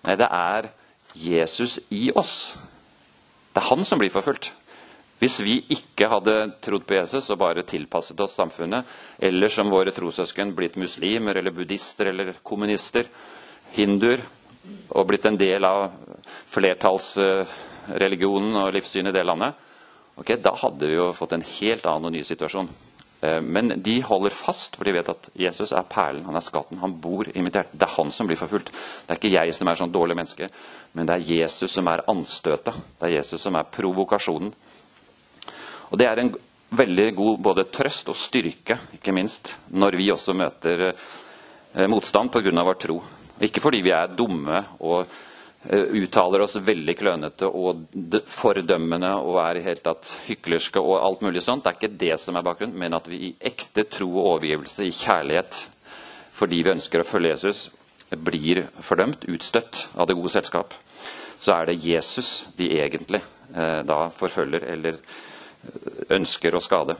Nei, 0.06 0.16
det 0.18 0.28
er 0.28 0.70
Jesus 1.14 1.78
i 1.92 2.10
oss. 2.14 2.56
Det 3.52 3.60
er 3.60 3.68
han 3.68 3.84
som 3.84 3.98
blir 4.00 4.10
forfulgt. 4.12 4.52
Hvis 5.22 5.40
vi 5.44 5.60
ikke 5.70 6.08
hadde 6.10 6.50
trodd 6.64 6.86
på 6.88 6.96
Jesus 6.96 7.30
og 7.30 7.38
bare 7.38 7.62
tilpasset 7.68 8.20
oss 8.24 8.34
samfunnet, 8.34 8.84
eller 9.22 9.48
som 9.54 9.70
våre 9.70 9.92
trossøsken 9.94 10.54
blitt 10.56 10.76
muslimer 10.80 11.34
eller 11.38 11.52
buddhister 11.54 12.06
eller 12.10 12.32
kommunister, 12.42 13.04
hinduer, 13.76 14.20
og 14.90 15.06
blitt 15.06 15.26
en 15.26 15.38
del 15.38 15.64
av 15.66 15.92
flertallsreligionen 16.50 18.56
og 18.64 18.72
livssynet 18.74 19.10
i 19.12 19.18
det 19.18 19.24
landet, 19.26 19.54
okay, 20.18 20.36
da 20.42 20.50
hadde 20.58 20.86
vi 20.90 20.94
jo 20.98 21.12
fått 21.14 21.32
en 21.36 21.48
helt 21.60 21.86
annen 21.86 22.06
og 22.10 22.14
ny 22.16 22.22
situasjon. 22.26 22.68
Eh, 23.22 23.40
men 23.40 23.82
de 23.82 24.00
holder 24.02 24.34
fast, 24.34 24.76
for 24.76 24.84
de 24.84 24.96
vet 24.96 25.08
at 25.12 25.28
Jesus 25.38 25.72
er 25.72 25.86
perlen, 25.86 26.24
han 26.26 26.36
er 26.36 26.42
skatten. 26.42 26.80
Han 26.82 26.96
bor 27.00 27.28
i 27.30 27.42
mitt 27.44 27.54
hjerte. 27.54 27.78
Det 27.78 27.86
er 27.86 27.96
han 27.96 28.10
som 28.10 28.26
blir 28.26 28.40
forfulgt. 28.40 28.72
Det 28.72 29.14
er 29.14 29.20
ikke 29.20 29.34
jeg 29.36 29.54
som 29.54 29.70
er 29.70 29.78
sånn 29.78 29.94
dårlig 29.94 30.18
menneske, 30.18 30.48
men 30.98 31.06
det 31.06 31.16
er 31.16 31.28
Jesus 31.38 31.70
som 31.72 31.90
er 31.92 32.02
anstøtet. 32.10 32.74
Det 32.98 33.08
er 33.08 33.18
Jesus 33.20 33.46
som 33.46 33.58
er 33.58 33.70
provokasjonen. 33.70 34.54
Og 35.92 35.98
Det 35.98 36.08
er 36.08 36.18
en 36.18 36.34
veldig 36.72 37.14
god 37.14 37.38
både 37.38 37.68
trøst 37.70 38.08
og 38.08 38.16
styrke, 38.16 38.78
ikke 38.96 39.12
minst, 39.12 39.56
når 39.70 39.96
vi 40.00 40.10
også 40.10 40.34
møter 40.34 40.88
eh, 40.88 41.86
motstand 41.86 42.32
pga. 42.32 42.64
vår 42.64 42.78
tro. 42.80 43.02
Ikke 43.40 43.60
fordi 43.60 43.82
vi 43.82 43.92
er 43.92 44.16
dumme 44.16 44.64
og 44.80 45.06
uttaler 45.70 46.42
oss 46.42 46.56
veldig 46.58 46.94
klønete 46.98 47.46
og 47.46 47.84
fordømmende 48.26 49.12
og 49.22 49.38
er 49.44 49.60
i 49.60 49.64
helt 49.66 49.84
tatt 49.84 50.08
hyklerske 50.26 50.82
og 50.82 50.96
alt 50.98 51.22
mulig 51.22 51.44
sånt. 51.44 51.62
Det 51.62 51.70
er 51.70 51.78
ikke 51.78 52.00
det 52.00 52.16
som 52.20 52.36
er 52.36 52.46
bakgrunnen, 52.46 52.78
men 52.78 52.96
at 52.98 53.06
vi 53.10 53.20
i 53.28 53.34
ekte 53.38 53.84
tro 53.86 54.08
og 54.10 54.26
overgivelse, 54.36 54.88
i 54.88 54.96
kjærlighet, 54.96 55.60
fordi 56.34 56.62
vi 56.64 56.74
ønsker 56.74 57.02
å 57.04 57.06
følge 57.06 57.36
Jesus, 57.36 57.68
blir 58.10 58.66
fordømt, 58.82 59.28
utstøtt 59.30 59.86
av 59.94 60.10
det 60.10 60.18
gode 60.18 60.34
selskap. 60.34 60.74
Så 61.38 61.54
er 61.54 61.70
det 61.70 61.80
Jesus 61.84 62.48
de 62.58 62.68
egentlig 62.80 63.22
eh, 63.54 63.80
da 63.86 64.04
forfølger 64.18 64.66
eller 64.74 64.98
ønsker 66.12 66.54
å 66.54 66.62
skade. 66.62 66.98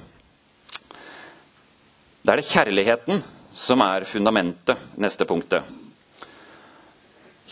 Da 2.23 2.33
er 2.33 2.39
det 2.41 2.51
kjærligheten 2.51 3.23
som 3.59 3.83
er 3.85 4.07
fundamentet, 4.09 4.79
neste 5.03 5.27
punktet. 5.29 5.67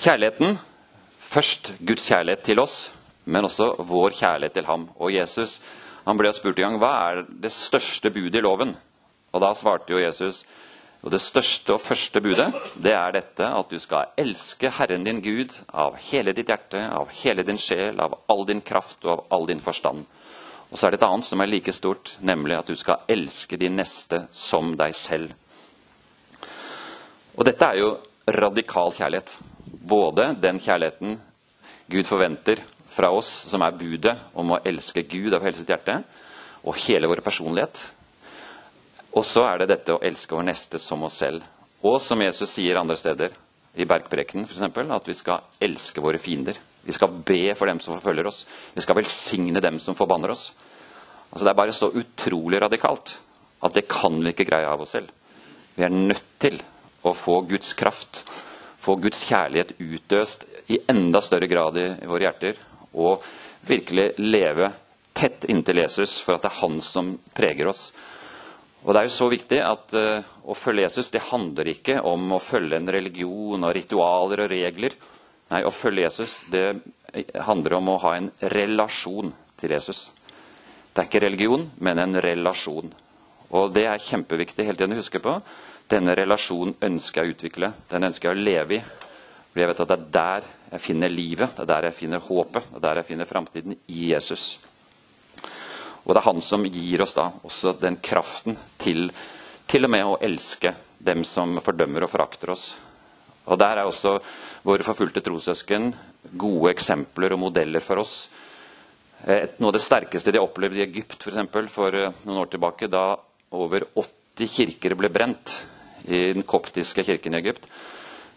Kjærligheten, 0.01 0.57
først 1.31 1.73
Guds 1.87 2.09
kjærlighet 2.11 2.43
til 2.47 2.61
oss, 2.63 2.91
men 3.25 3.47
også 3.47 3.73
vår 3.87 4.17
kjærlighet 4.19 4.59
til 4.59 4.67
ham. 4.67 4.89
Og 4.99 5.15
Jesus 5.15 5.61
han 6.07 6.19
ble 6.19 6.33
spurt 6.35 6.59
en 6.59 6.65
gang 6.65 6.81
hva 6.81 6.95
er 7.11 7.23
det 7.29 7.53
største 7.55 8.11
budet 8.11 8.41
i 8.41 8.45
loven. 8.45 8.75
Og 9.31 9.43
Da 9.43 9.53
svarte 9.55 9.93
jo 9.93 10.01
Jesus 10.01 10.45
og 11.01 11.13
det 11.15 11.21
største 11.25 11.73
og 11.73 11.81
første 11.81 12.21
budet 12.21 12.51
det 12.77 12.93
er 12.93 13.15
dette 13.15 13.47
at 13.47 13.71
du 13.71 13.79
skal 13.81 14.11
elske 14.21 14.69
Herren 14.77 15.07
din 15.07 15.23
Gud 15.25 15.55
av 15.73 15.97
hele 16.11 16.35
ditt 16.37 16.51
hjerte, 16.53 16.83
av 16.93 17.09
hele 17.23 17.45
din 17.47 17.57
sjel, 17.57 18.01
av 18.01 18.19
all 18.29 18.45
din 18.49 18.61
kraft 18.61 19.07
og 19.07 19.13
av 19.13 19.23
all 19.33 19.47
din 19.49 19.63
forstand. 19.65 20.05
Og 20.71 20.77
så 20.79 20.87
er 20.87 20.93
det 20.93 21.01
et 21.01 21.07
annet 21.09 21.27
som 21.27 21.41
er 21.41 21.49
like 21.49 21.73
stort, 21.73 22.19
nemlig 22.21 22.59
at 22.59 22.69
du 22.69 22.77
skal 22.77 23.07
elske 23.09 23.57
din 23.57 23.79
neste 23.81 24.27
som 24.31 24.75
deg 24.77 24.95
selv. 24.95 25.33
Og 27.39 27.47
dette 27.49 27.65
er 27.65 27.81
jo 27.81 27.95
radikal 28.29 28.93
kjærlighet. 28.95 29.39
Både 29.81 30.35
den 30.41 30.61
kjærligheten 30.61 31.17
Gud 31.91 32.07
forventer 32.07 32.61
fra 32.91 33.11
oss, 33.15 33.31
som 33.51 33.63
er 33.65 33.79
budet 33.79 34.17
om 34.39 34.53
å 34.53 34.61
elske 34.67 35.07
Gud 35.09 35.35
av 35.35 35.45
hele 35.47 35.57
sitt 35.57 35.71
hjerte, 35.71 36.01
og 36.61 36.77
hele 36.85 37.09
vår 37.09 37.23
personlighet. 37.25 37.81
Og 39.17 39.25
så 39.27 39.47
er 39.49 39.63
det 39.63 39.71
dette 39.73 39.95
å 39.95 40.03
elske 40.05 40.37
vår 40.37 40.47
neste 40.51 40.79
som 40.83 41.03
oss 41.07 41.19
selv. 41.23 41.43
Og 41.83 41.97
som 42.05 42.21
Jesus 42.21 42.53
sier 42.53 42.79
andre 42.79 42.99
steder, 43.01 43.33
i 43.79 43.87
Bergprekenen 43.87 44.49
f.eks., 44.49 44.91
at 44.91 45.09
vi 45.09 45.15
skal 45.15 45.63
elske 45.63 46.03
våre 46.03 46.19
fiender. 46.19 46.59
Vi 46.83 46.93
skal 46.93 47.13
be 47.27 47.55
for 47.55 47.71
dem 47.71 47.81
som 47.83 47.97
forfølger 47.97 48.27
oss. 48.27 48.45
Vi 48.75 48.83
skal 48.83 48.99
velsigne 48.99 49.63
dem 49.63 49.79
som 49.79 49.97
forbanner 49.97 50.33
oss. 50.35 50.51
Altså 51.31 51.45
Det 51.45 51.53
er 51.53 51.61
bare 51.61 51.77
så 51.77 51.91
utrolig 51.95 52.61
radikalt 52.63 53.17
at 53.63 53.75
det 53.77 53.87
kan 53.91 54.17
vi 54.19 54.33
ikke 54.33 54.49
greie 54.49 54.69
av 54.69 54.83
oss 54.83 54.97
selv. 54.97 55.11
Vi 55.77 55.85
er 55.87 55.93
nødt 55.95 56.27
til 56.43 56.59
å 57.07 57.13
få 57.17 57.41
Guds 57.49 57.73
kraft, 57.79 58.25
få 58.81 58.97
Guds 59.01 59.23
kjærlighet 59.29 59.75
utøst 59.79 60.47
i 60.73 60.81
enda 60.89 61.21
større 61.25 61.49
grad 61.51 61.79
i, 61.81 61.87
våre 62.09 62.29
hjerter. 62.29 62.61
Og 62.97 63.25
virkelig 63.69 64.13
leve 64.19 64.71
tett 65.17 65.45
inntil 65.53 65.83
Jesus 65.83 66.19
for 66.25 66.37
at 66.37 66.47
det 66.47 66.51
er 66.53 66.61
han 66.63 66.81
som 66.85 67.13
preger 67.37 67.71
oss. 67.71 67.91
Og 68.81 68.95
Det 68.95 69.01
er 69.01 69.09
jo 69.11 69.13
så 69.19 69.29
viktig 69.29 69.59
at 69.61 69.93
uh, 69.93 70.29
å 70.49 70.57
følge 70.57 70.87
Jesus 70.87 71.11
det 71.13 71.27
handler 71.29 71.69
ikke 71.75 71.99
om 72.09 72.33
å 72.33 72.41
følge 72.41 72.79
en 72.81 72.89
religion 72.89 73.67
og 73.67 73.75
ritualer 73.77 74.47
og 74.47 74.53
regler. 74.55 74.97
Nei, 75.51 75.61
Å 75.67 75.75
følge 75.75 76.07
Jesus 76.07 76.39
det 76.49 76.65
handler 77.45 77.77
om 77.77 77.91
å 77.93 77.99
ha 78.07 78.15
en 78.17 78.31
relasjon 78.55 79.35
til 79.61 79.75
Jesus. 79.77 80.09
Det 80.95 81.03
er 81.03 81.09
ikke 81.11 81.25
religion, 81.27 81.69
men 81.79 82.01
en 82.01 82.17
relasjon. 82.23 82.93
Og 83.57 83.73
det 83.75 83.87
er 83.91 84.03
kjempeviktig 84.05 84.67
hele 84.67 84.79
tiden 84.79 84.95
å 84.95 85.01
huske 85.01 85.23
på. 85.23 85.35
Denne 85.91 86.15
relasjonen 86.15 86.77
ønsker 86.87 87.23
jeg 87.23 87.31
å 87.31 87.35
utvikle. 87.35 87.73
Den 87.91 88.07
ønsker 88.07 88.31
jeg 88.31 88.39
å 88.39 88.45
leve 88.47 88.79
i. 88.79 88.83
For 89.51 89.63
jeg 89.63 89.71
vet 89.73 89.83
at 89.83 89.91
det 89.91 89.99
er 89.99 90.11
der 90.15 90.49
jeg 90.71 90.85
finner 90.85 91.11
livet, 91.11 91.57
det 91.57 91.65
er 91.65 91.71
der 91.73 91.89
jeg 91.89 91.99
finner 91.99 92.23
håpet, 92.23 92.69
det 92.71 92.79
er 92.79 92.85
der 92.85 93.01
jeg 93.01 93.09
finner 93.09 93.27
framtiden 93.27 93.75
i 93.91 94.13
Jesus. 94.13 94.45
Og 96.05 96.15
det 96.15 96.21
er 96.21 96.29
han 96.29 96.43
som 96.47 96.63
gir 96.71 97.03
oss 97.03 97.17
da 97.17 97.27
også 97.43 97.75
den 97.81 97.99
kraften 97.99 98.55
til 98.79 99.09
til 99.71 99.87
og 99.87 99.93
med 99.93 100.07
å 100.07 100.19
elske 100.27 100.73
dem 100.99 101.23
som 101.29 101.61
fordømmer 101.63 102.03
og 102.03 102.11
forakter 102.11 102.51
oss. 102.51 102.73
Og 103.47 103.59
Der 103.59 103.79
er 103.79 103.87
også 103.87 104.17
våre 104.67 104.83
forfulgte 104.83 105.23
trossøsken 105.23 105.93
gode 106.39 106.73
eksempler 106.75 107.35
og 107.35 107.43
modeller 107.45 107.83
for 107.83 108.03
oss. 108.03 108.17
Et, 109.27 109.59
noe 109.61 109.71
av 109.71 109.77
det 109.77 109.85
sterkeste 109.85 110.33
de 110.33 110.43
opplevde 110.43 110.81
i 110.81 110.85
Egypt 110.85 111.23
for, 111.23 111.31
eksempel, 111.31 111.69
for 111.69 111.95
eh, 111.95 112.13
noen 112.25 112.41
år 112.43 112.51
tilbake, 112.51 112.89
da 112.91 113.15
over 113.51 113.87
80 113.95 114.49
kirker 114.49 114.95
ble 114.99 115.11
brent 115.13 115.57
i 116.07 116.31
den 116.33 116.47
koptiske 116.49 117.05
kirken 117.05 117.35
i 117.35 117.41
Egypt, 117.43 117.67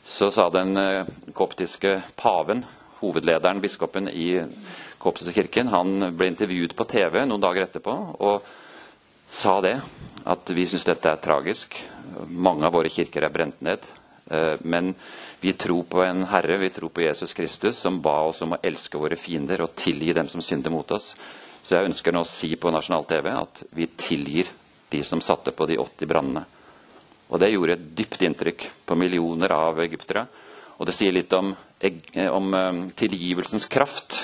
så 0.04 0.32
sa 0.32 0.50
den 0.52 0.78
eh, 0.78 1.08
koptiske 1.34 1.96
paven, 2.20 2.66
hovedlederen, 3.00 3.62
biskopen 3.64 4.10
i 4.10 4.42
koptiske 4.98 5.36
kirken, 5.36 5.72
han 5.72 6.12
ble 6.18 6.32
intervjuet 6.32 6.76
på 6.76 6.88
TV 6.90 7.24
noen 7.28 7.44
dager 7.44 7.68
etterpå 7.68 7.96
og 8.24 8.48
sa 9.34 9.58
det, 9.64 9.78
at 10.30 10.54
vi 10.56 10.66
syns 10.70 10.86
dette 10.88 11.10
er 11.10 11.22
tragisk. 11.24 11.76
Mange 12.28 12.68
av 12.68 12.76
våre 12.76 12.92
kirker 12.92 13.26
er 13.26 13.34
brent 13.34 13.64
ned. 13.66 13.84
Men 14.62 14.94
vi 15.42 15.52
tror 15.58 15.84
på 15.90 16.04
en 16.06 16.24
Herre, 16.30 16.60
vi 16.62 16.70
tror 16.72 16.94
på 16.94 17.02
Jesus 17.04 17.34
Kristus, 17.34 17.80
som 17.82 17.98
ba 18.02 18.22
oss 18.30 18.44
om 18.46 18.54
å 18.56 18.62
elske 18.64 19.02
våre 19.02 19.18
fiender 19.20 19.66
og 19.66 19.74
tilgi 19.76 20.14
dem 20.16 20.30
som 20.32 20.42
synder 20.46 20.72
mot 20.72 20.92
oss. 20.96 21.12
Så 21.64 21.76
jeg 21.76 21.90
ønsker 21.90 22.16
nå 22.16 22.22
å 22.24 22.30
si 22.30 22.54
på 22.56 22.72
nasjonal-TV 22.72 23.32
at 23.34 23.64
vi 23.76 23.90
tilgir 24.00 24.52
de 24.94 25.02
som 25.04 25.22
satte 25.22 25.52
på 25.52 25.68
de 25.70 25.80
80 25.82 26.10
brannene. 26.10 26.46
Og 27.34 27.42
det 27.42 27.50
gjorde 27.54 27.78
et 27.78 27.90
dypt 27.98 28.22
inntrykk 28.22 28.68
på 28.86 28.98
millioner 29.00 29.54
av 29.56 29.82
egyptere. 29.82 30.28
Og 30.78 30.86
det 30.86 30.96
sier 30.96 31.16
litt 31.16 31.34
om, 31.34 31.54
om 32.30 32.54
um, 32.54 32.82
tilgivelsens 32.98 33.66
kraft, 33.72 34.18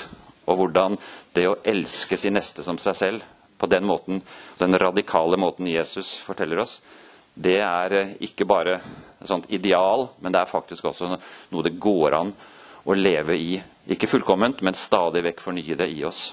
og 0.46 0.58
hvordan 0.60 0.96
det 1.34 1.46
å 1.48 1.58
elske 1.66 2.18
sin 2.18 2.34
neste 2.38 2.62
som 2.66 2.78
seg 2.82 2.96
selv 2.98 3.26
på 3.60 3.68
den 3.70 3.86
måten, 3.86 4.22
den 4.58 4.78
radikale 4.78 5.38
måten 5.40 5.68
Jesus 5.70 6.16
forteller 6.24 6.62
oss, 6.62 6.78
det 7.34 7.58
er 7.62 7.94
eh, 7.94 8.14
ikke 8.26 8.46
bare 8.48 8.78
et 9.20 9.28
sånt 9.28 9.46
ideal, 9.52 10.08
men 10.20 10.32
det 10.32 10.40
er 10.40 10.50
faktisk 10.50 10.88
også 10.90 11.10
noe 11.12 11.66
det 11.66 11.78
går 11.80 12.16
an 12.18 12.32
å 12.84 12.96
leve 12.96 13.36
i. 13.36 13.60
Ikke 13.92 14.08
fullkomment, 14.10 14.62
men 14.64 14.78
stadig 14.78 15.22
vekk 15.28 15.42
fornye 15.44 15.78
det 15.78 15.90
i 15.92 16.02
oss. 16.08 16.30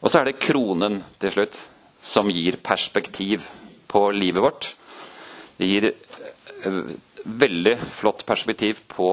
Og 0.00 0.12
så 0.12 0.20
er 0.20 0.30
det 0.30 0.40
kronen 0.42 1.00
til 1.20 1.32
slutt 1.34 1.58
som 2.00 2.30
gir 2.30 2.58
perspektiv 2.62 3.46
på 3.86 4.10
livet 4.10 4.42
vårt. 4.42 4.70
Det 5.56 5.66
gir 5.66 5.90
eh, 5.90 6.80
veldig 7.24 7.76
flott 7.98 8.26
perspektiv 8.26 8.82
på 8.90 9.10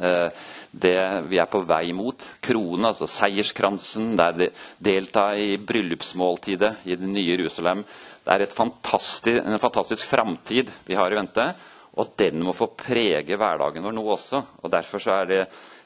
eh, 0.00 0.28
det 0.70 0.98
vi 1.26 1.40
er 1.42 1.48
på 1.50 1.62
vei 1.66 1.90
mot. 1.96 2.26
Kronen, 2.44 2.90
altså 2.92 3.08
seierskransen, 3.10 4.12
det 4.18 4.28
er 4.28 4.62
delta 4.78 5.30
i 5.34 5.56
bryllupsmåltidet 5.58 6.86
i 6.86 6.98
det 7.00 7.10
nye 7.10 7.34
Jerusalem. 7.34 7.82
Det 8.24 8.36
er 8.36 8.54
fantastisk, 8.54 9.40
en 9.42 9.58
fantastisk 9.58 10.06
framtid 10.06 10.70
vi 10.86 10.98
har 10.98 11.10
i 11.10 11.18
vente. 11.18 11.50
Og 11.98 12.12
den 12.20 12.44
må 12.46 12.54
få 12.54 12.68
prege 12.78 13.36
hverdagen 13.36 13.82
vår 13.82 13.94
nå 13.96 14.04
også. 14.14 14.44
Og 14.62 14.70
Derfor 14.70 15.02
så 15.02 15.16
er 15.18 15.30
det 15.30 15.40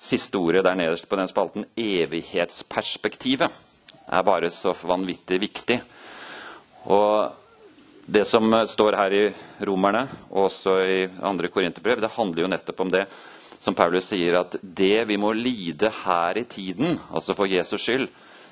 siste 0.04 0.36
ordet 0.36 0.64
der 0.66 0.76
nederst 0.76 1.08
på 1.08 1.16
den 1.16 1.30
spalten, 1.30 1.64
evighetsperspektivet, 1.80 3.48
er 4.04 4.26
bare 4.26 4.50
så 4.52 4.74
vanvittig 4.84 5.40
viktig. 5.40 5.78
Og 6.84 7.32
det 8.06 8.24
som 8.28 8.50
står 8.68 8.96
her 8.98 9.14
i 9.16 9.22
Romerne, 9.64 10.04
og 10.30 10.50
også 10.50 10.74
i 10.84 10.98
andre 11.24 11.48
korinterbrev, 11.48 12.02
det 12.02 12.12
handler 12.16 12.44
jo 12.44 12.50
nettopp 12.52 12.82
om 12.84 12.92
det 12.92 13.06
som 13.64 13.76
Paulus 13.76 14.10
sier, 14.10 14.36
at 14.42 14.58
det 14.60 15.06
vi 15.08 15.16
må 15.16 15.32
lide 15.32 15.88
her 16.04 16.36
i 16.36 16.44
tiden, 16.44 16.98
altså 17.08 17.36
for 17.36 17.48
Jesus 17.48 17.80
skyld, 17.80 18.10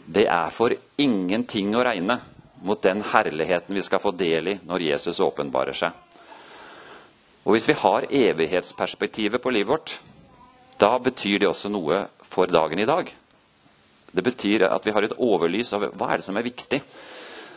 det 0.09 0.25
er 0.25 0.49
for 0.51 0.73
ingenting 0.99 1.75
å 1.77 1.85
regne 1.85 2.16
mot 2.62 2.81
den 2.83 3.03
herligheten 3.12 3.77
vi 3.77 3.85
skal 3.85 4.01
få 4.03 4.14
del 4.16 4.55
i 4.55 4.57
når 4.64 4.87
Jesus 4.87 5.21
åpenbarer 5.21 5.77
seg. 5.77 5.92
Og 7.42 7.57
hvis 7.57 7.68
vi 7.68 7.77
har 7.77 8.07
evighetsperspektivet 8.07 9.42
på 9.42 9.53
livet 9.53 9.68
vårt, 9.68 9.97
da 10.79 10.95
betyr 11.03 11.42
det 11.42 11.51
også 11.51 11.71
noe 11.71 12.05
for 12.33 12.51
dagen 12.51 12.81
i 12.81 12.88
dag. 12.88 13.11
Det 14.12 14.25
betyr 14.25 14.68
at 14.68 14.87
vi 14.87 14.95
har 14.95 15.05
et 15.05 15.16
overlys 15.18 15.73
av 15.77 15.90
hva 15.90 16.12
er 16.12 16.23
det 16.23 16.27
som 16.27 16.38
er 16.38 16.47
viktig. 16.47 16.81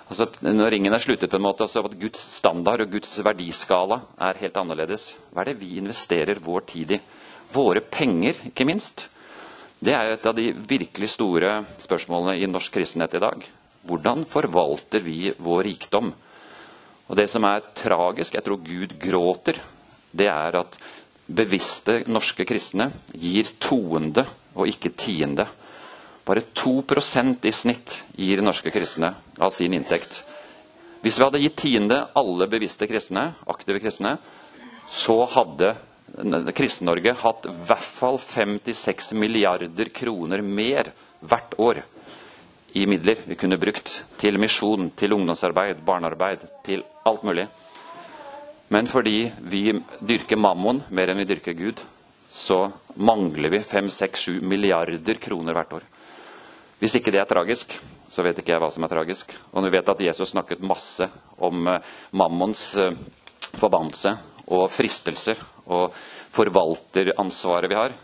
Altså, 0.05 0.27
når 0.45 0.69
ringen 0.69 0.93
er 0.93 1.01
sluttet, 1.01 1.31
på 1.31 1.39
en 1.39 1.45
måte, 1.47 1.65
altså 1.65 1.81
at 1.87 1.97
Guds 1.97 2.21
standard 2.37 2.83
og 2.83 2.91
Guds 2.93 3.15
verdiskala 3.25 4.03
er 4.21 4.37
helt 4.43 4.57
annerledes. 4.61 5.15
Hva 5.33 5.41
er 5.41 5.51
det 5.51 5.59
vi 5.63 5.79
investerer 5.79 6.41
vår 6.45 6.67
tid 6.69 6.93
i? 6.97 6.99
Våre 7.55 7.81
penger, 7.81 8.37
ikke 8.51 8.67
minst. 8.69 9.07
Det 9.81 9.95
er 9.95 10.07
jo 10.07 10.17
et 10.17 10.27
av 10.29 10.35
de 10.37 10.51
virkelig 10.69 11.09
store 11.15 11.57
spørsmålene 11.81 12.37
i 12.37 12.49
norsk 12.49 12.77
kristenhet 12.77 13.17
i 13.17 13.23
dag. 13.23 13.47
Hvordan 13.85 14.23
forvalter 14.29 15.01
vi 15.05 15.33
vår 15.41 15.65
rikdom? 15.71 16.13
Og 17.05 17.15
Det 17.15 17.27
som 17.29 17.45
er 17.45 17.65
tragisk, 17.77 18.33
jeg 18.33 18.45
tror 18.45 18.61
Gud 18.65 18.95
gråter, 19.01 19.59
det 20.13 20.29
er 20.29 20.57
at 20.61 20.77
bevisste 21.25 22.03
norske 22.07 22.45
kristne 22.45 22.91
gir 23.13 23.49
toende 23.59 24.25
og 24.55 24.69
ikke 24.69 24.93
tiende. 24.93 25.47
Bare 26.25 26.41
2% 26.57 27.45
i 27.45 27.51
snitt 27.53 28.03
gir 28.17 28.41
norske 28.41 28.71
kristne 28.73 29.13
av 29.37 29.53
sin 29.53 29.73
inntekt. 29.77 30.23
Hvis 31.05 31.19
vi 31.19 31.25
hadde 31.25 31.41
gitt 31.43 31.59
tiende 31.61 31.99
alle 32.17 32.47
bevisste 32.49 32.87
kristne, 32.89 33.35
aktive 33.45 33.77
kristne, 33.83 34.15
så 34.89 35.19
hadde 35.35 35.75
Kristen-Norge 36.55 37.13
hatt 37.21 37.45
i 37.45 37.53
hvert 37.67 37.91
fall 37.99 38.17
5-6 38.21 39.13
milliarder 39.19 39.89
kroner 39.93 40.41
mer 40.41 40.93
hvert 41.21 41.53
år 41.61 41.81
i 42.75 42.85
midler 42.89 43.21
vi 43.25 43.37
kunne 43.39 43.59
brukt 43.59 43.91
til 44.19 44.39
misjon, 44.39 44.89
til 44.97 45.13
ungdomsarbeid, 45.15 45.79
barnearbeid, 45.85 46.41
til 46.65 46.83
alt 47.07 47.23
mulig. 47.23 47.45
Men 48.69 48.89
fordi 48.91 49.29
vi 49.47 49.69
dyrker 50.01 50.41
mammon 50.41 50.81
mer 50.89 51.11
enn 51.11 51.21
vi 51.21 51.27
dyrker 51.29 51.55
Gud, 51.55 51.79
så 52.31 52.65
mangler 52.95 53.53
vi 53.53 53.61
5-6-7 53.63 54.41
milliarder 54.43 55.21
kroner 55.21 55.55
hvert 55.55 55.77
år. 55.77 55.85
Hvis 56.79 56.97
ikke 56.99 57.13
det 57.13 57.21
er 57.21 57.29
tragisk, 57.29 57.71
så 58.11 58.23
vet 58.23 58.39
ikke 58.39 58.53
jeg 58.53 58.61
hva 58.63 58.71
som 58.71 58.83
er 58.83 58.91
tragisk. 58.91 59.31
Og 59.53 59.61
når 59.61 59.71
vi 59.71 59.77
vet 59.77 59.91
at 59.93 60.03
Jesus 60.09 60.33
snakket 60.33 60.63
masse 60.65 61.07
om 61.43 61.67
eh, 61.71 61.93
mammons 62.15 62.67
eh, 62.79 62.97
forbannelse 63.55 64.11
og 64.51 64.67
fristelser 64.73 65.39
og 65.71 65.95
forvalteransvaret 66.35 67.71
vi 67.71 67.79
har, 67.79 67.95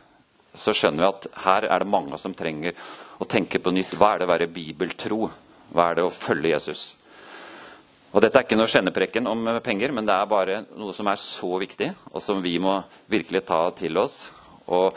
så 0.56 0.74
skjønner 0.76 1.04
vi 1.04 1.10
at 1.10 1.28
her 1.46 1.68
er 1.68 1.84
det 1.84 1.92
mange 1.92 2.18
som 2.20 2.34
trenger 2.36 2.76
å 3.22 3.28
tenke 3.30 3.60
på 3.64 3.72
nytt. 3.76 3.94
Hva 3.96 4.14
er 4.14 4.22
det 4.22 4.28
å 4.28 4.32
være 4.34 4.52
bibeltro? 4.52 5.30
Hva 5.72 5.90
er 5.90 6.00
det 6.00 6.08
å 6.08 6.16
følge 6.16 6.52
Jesus? 6.52 6.90
Og 8.12 8.20
Dette 8.24 8.40
er 8.40 8.44
ikke 8.44 8.58
noe 8.60 8.68
skjenneprekken 8.72 9.28
om 9.32 9.48
penger, 9.64 9.94
men 9.96 10.08
det 10.08 10.16
er 10.16 10.28
bare 10.28 10.58
noe 10.76 10.92
som 10.96 11.08
er 11.08 11.20
så 11.24 11.54
viktig, 11.62 11.94
og 12.12 12.24
som 12.24 12.42
vi 12.44 12.58
må 12.60 12.74
virkelig 13.12 13.46
ta 13.48 13.62
til 13.78 14.00
oss. 14.02 14.26
Og 14.68 14.92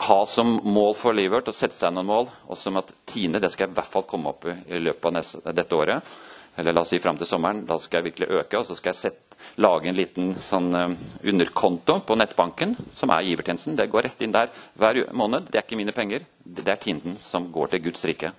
ha 0.00 0.18
som 0.26 0.58
mål 0.64 0.94
for 0.96 1.16
livet 1.16 1.38
vårt 1.38 1.50
å 1.52 1.56
sette 1.56 1.76
seg 1.76 1.92
noen 1.94 2.08
mål. 2.08 2.28
Og 2.48 2.58
som 2.58 2.78
at 2.80 2.92
tiende 3.08 3.40
det 3.42 3.50
skal 3.52 3.66
jeg 3.66 3.74
i 3.74 3.78
hvert 3.78 3.94
fall 3.94 4.06
komme 4.08 4.32
opp 4.32 4.46
i 4.48 4.56
i 4.70 4.82
løpet 4.82 5.10
av 5.10 5.16
neste, 5.16 5.54
dette 5.56 5.76
året. 5.76 6.14
Eller 6.56 6.74
la 6.74 6.84
oss 6.84 6.92
si 6.92 7.00
fram 7.00 7.18
til 7.18 7.28
sommeren. 7.28 7.64
Da 7.68 7.78
skal 7.78 8.00
jeg 8.00 8.10
virkelig 8.10 8.30
øke, 8.40 8.58
og 8.58 8.66
så 8.68 8.76
skal 8.78 8.92
jeg 8.92 9.00
sette, 9.00 9.26
lage 9.56 9.88
en 9.88 9.96
liten 9.96 10.34
sånn, 10.44 10.68
uh, 10.76 10.90
underkonto 11.24 12.00
på 12.04 12.16
nettbanken, 12.18 12.74
som 12.96 13.12
er 13.14 13.24
givertjenesten. 13.24 13.76
Det 13.78 13.88
går 13.88 14.08
rett 14.08 14.24
inn 14.24 14.34
der 14.34 14.50
hver 14.76 15.00
måned. 15.16 15.48
Det 15.48 15.60
er 15.60 15.64
ikke 15.64 15.78
mine 15.80 15.96
penger. 15.96 16.26
Det 16.44 16.68
er 16.68 16.80
tienden 16.80 17.16
som 17.22 17.48
går 17.52 17.72
til 17.72 17.86
Guds 17.88 18.04
rike. 18.04 18.32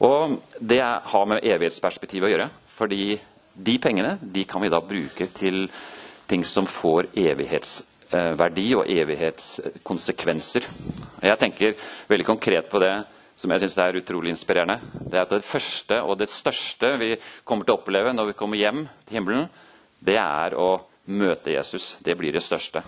Og 0.00 0.40
Det 0.60 0.80
har 0.80 1.26
med 1.26 1.44
evighetsperspektivet 1.44 2.28
å 2.28 2.32
gjøre. 2.34 2.50
fordi 2.80 3.20
de 3.54 3.78
pengene 3.78 4.18
de 4.22 4.44
kan 4.44 4.62
vi 4.62 4.70
da 4.72 4.80
bruke 4.80 5.26
til 5.34 5.68
ting 6.26 6.44
som 6.44 6.66
får 6.66 7.10
evighetsverdi 8.10 8.74
og 8.74 8.88
evighetskonsekvenser. 8.90 10.66
Jeg 11.22 11.38
tenker 11.38 11.74
veldig 12.08 12.26
konkret 12.26 12.70
på 12.70 12.80
det 12.82 12.92
som 13.40 13.50
jeg 13.50 13.62
syns 13.62 13.78
er 13.78 13.98
utrolig 14.00 14.30
inspirerende. 14.34 14.80
Det 14.92 15.16
er 15.16 15.24
at 15.24 15.32
det 15.32 15.46
første 15.46 16.00
og 16.02 16.18
det 16.18 16.28
største 16.28 16.96
vi 17.00 17.14
kommer 17.44 17.64
til 17.64 17.74
å 17.74 17.80
oppleve 17.80 18.12
når 18.12 18.32
vi 18.32 18.38
kommer 18.38 18.60
hjem 18.60 18.86
til 19.06 19.16
himmelen, 19.20 19.48
det 20.00 20.18
er 20.20 20.56
å 20.58 20.80
møte 21.06 21.52
Jesus. 21.54 21.96
Det 22.00 22.16
blir 22.18 22.32
det 22.32 22.42
største. 22.44 22.82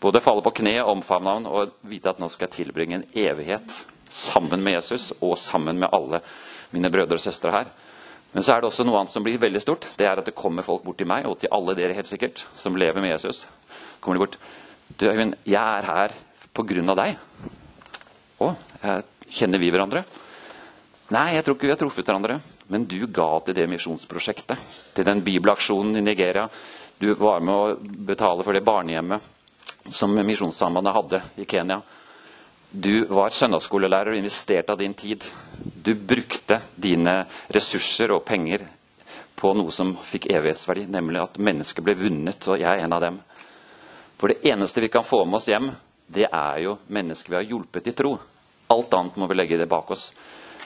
Både 0.00 0.22
falle 0.24 0.42
på 0.42 0.52
kne, 0.56 0.78
omfavne 0.82 1.36
ham 1.36 1.48
og 1.48 1.76
vite 1.88 2.12
at 2.12 2.20
nå 2.20 2.28
skal 2.32 2.48
jeg 2.48 2.64
tilbringe 2.64 3.00
en 3.00 3.08
evighet 3.14 3.82
sammen 4.10 4.62
med 4.64 4.78
Jesus 4.78 5.12
og 5.20 5.36
sammen 5.38 5.78
med 5.78 5.92
alle 5.92 6.22
mine 6.72 6.90
brødre 6.90 7.18
og 7.18 7.24
søstre 7.24 7.52
her. 7.52 7.72
Men 8.32 8.44
så 8.46 8.54
er 8.54 8.60
det 8.62 8.70
også 8.70 8.86
noe 8.86 9.00
annet 9.00 9.12
som 9.12 9.24
blir 9.26 9.40
veldig 9.42 9.60
stort. 9.62 9.88
Det 9.98 10.06
er 10.06 10.20
at 10.20 10.28
det 10.28 10.36
kommer 10.38 10.64
folk 10.64 10.84
bort 10.86 11.00
til 11.00 11.08
meg, 11.10 11.26
og 11.26 11.40
til 11.40 11.50
alle 11.52 11.74
dere 11.74 11.96
helt 11.96 12.08
sikkert, 12.08 12.44
som 12.56 12.78
lever 12.78 13.02
med 13.02 13.10
Jesus. 13.16 13.42
Kommer 14.00 14.18
de 14.18 14.24
bort. 14.24 14.38
Du, 14.96 15.06
Øyvind, 15.08 15.36
jeg 15.44 15.60
er 15.60 15.88
her 15.88 16.16
på 16.54 16.64
grunn 16.66 16.92
av 16.92 16.98
deg. 16.98 17.16
Å, 18.40 18.50
kjenner 19.30 19.62
vi 19.62 19.70
hverandre? 19.72 20.04
Nei, 21.10 21.34
jeg 21.34 21.44
tror 21.46 21.56
ikke 21.56 21.68
vi 21.68 21.74
har 21.74 21.80
truffet 21.80 22.06
hverandre. 22.06 22.40
Men 22.70 22.86
du 22.86 23.00
ga 23.10 23.30
til 23.44 23.56
det 23.56 23.66
misjonsprosjektet. 23.70 24.68
Til 24.94 25.06
den 25.06 25.22
bibelaksjonen 25.26 25.98
i 25.98 26.04
Nigeria. 26.04 26.46
Du 27.00 27.08
var 27.18 27.40
med 27.42 27.54
å 27.54 28.04
betale 28.06 28.44
for 28.46 28.54
det 28.54 28.66
barnehjemmet 28.66 29.36
som 29.90 30.12
Misjonssambandet 30.14 30.94
hadde 30.94 31.22
i 31.40 31.46
Kenya. 31.48 31.80
Du 32.70 33.06
var 33.10 33.32
søndagsskolelærer 33.34 34.12
og 34.12 34.20
investerte 34.20 34.74
av 34.74 34.78
din 34.78 34.94
tid. 34.94 35.24
Du 35.58 35.94
brukte 35.94 36.60
dine 36.76 37.24
ressurser 37.50 38.12
og 38.14 38.22
penger 38.28 38.66
på 39.40 39.54
noe 39.56 39.72
som 39.72 39.94
fikk 40.04 40.28
evighetsverdi, 40.30 40.84
nemlig 40.92 41.22
at 41.22 41.40
mennesker 41.40 41.82
ble 41.82 41.96
vunnet, 41.98 42.44
og 42.46 42.60
jeg 42.60 42.68
er 42.68 42.84
en 42.84 42.94
av 42.94 43.02
dem. 43.02 43.16
For 44.20 44.28
det 44.28 44.44
eneste 44.52 44.82
vi 44.84 44.88
kan 44.92 45.04
få 45.04 45.24
med 45.24 45.38
oss 45.38 45.48
hjem, 45.48 45.70
det 46.06 46.26
er 46.28 46.58
jo 46.60 46.74
mennesker 46.92 47.32
vi 47.32 47.38
har 47.38 47.46
hjulpet 47.48 47.86
i 47.88 47.94
tro. 47.96 48.18
Alt 48.68 48.92
annet 48.92 49.16
må 49.16 49.24
vi 49.30 49.36
legge 49.38 49.56
det 49.56 49.68
bak 49.70 49.88
oss. 49.94 50.10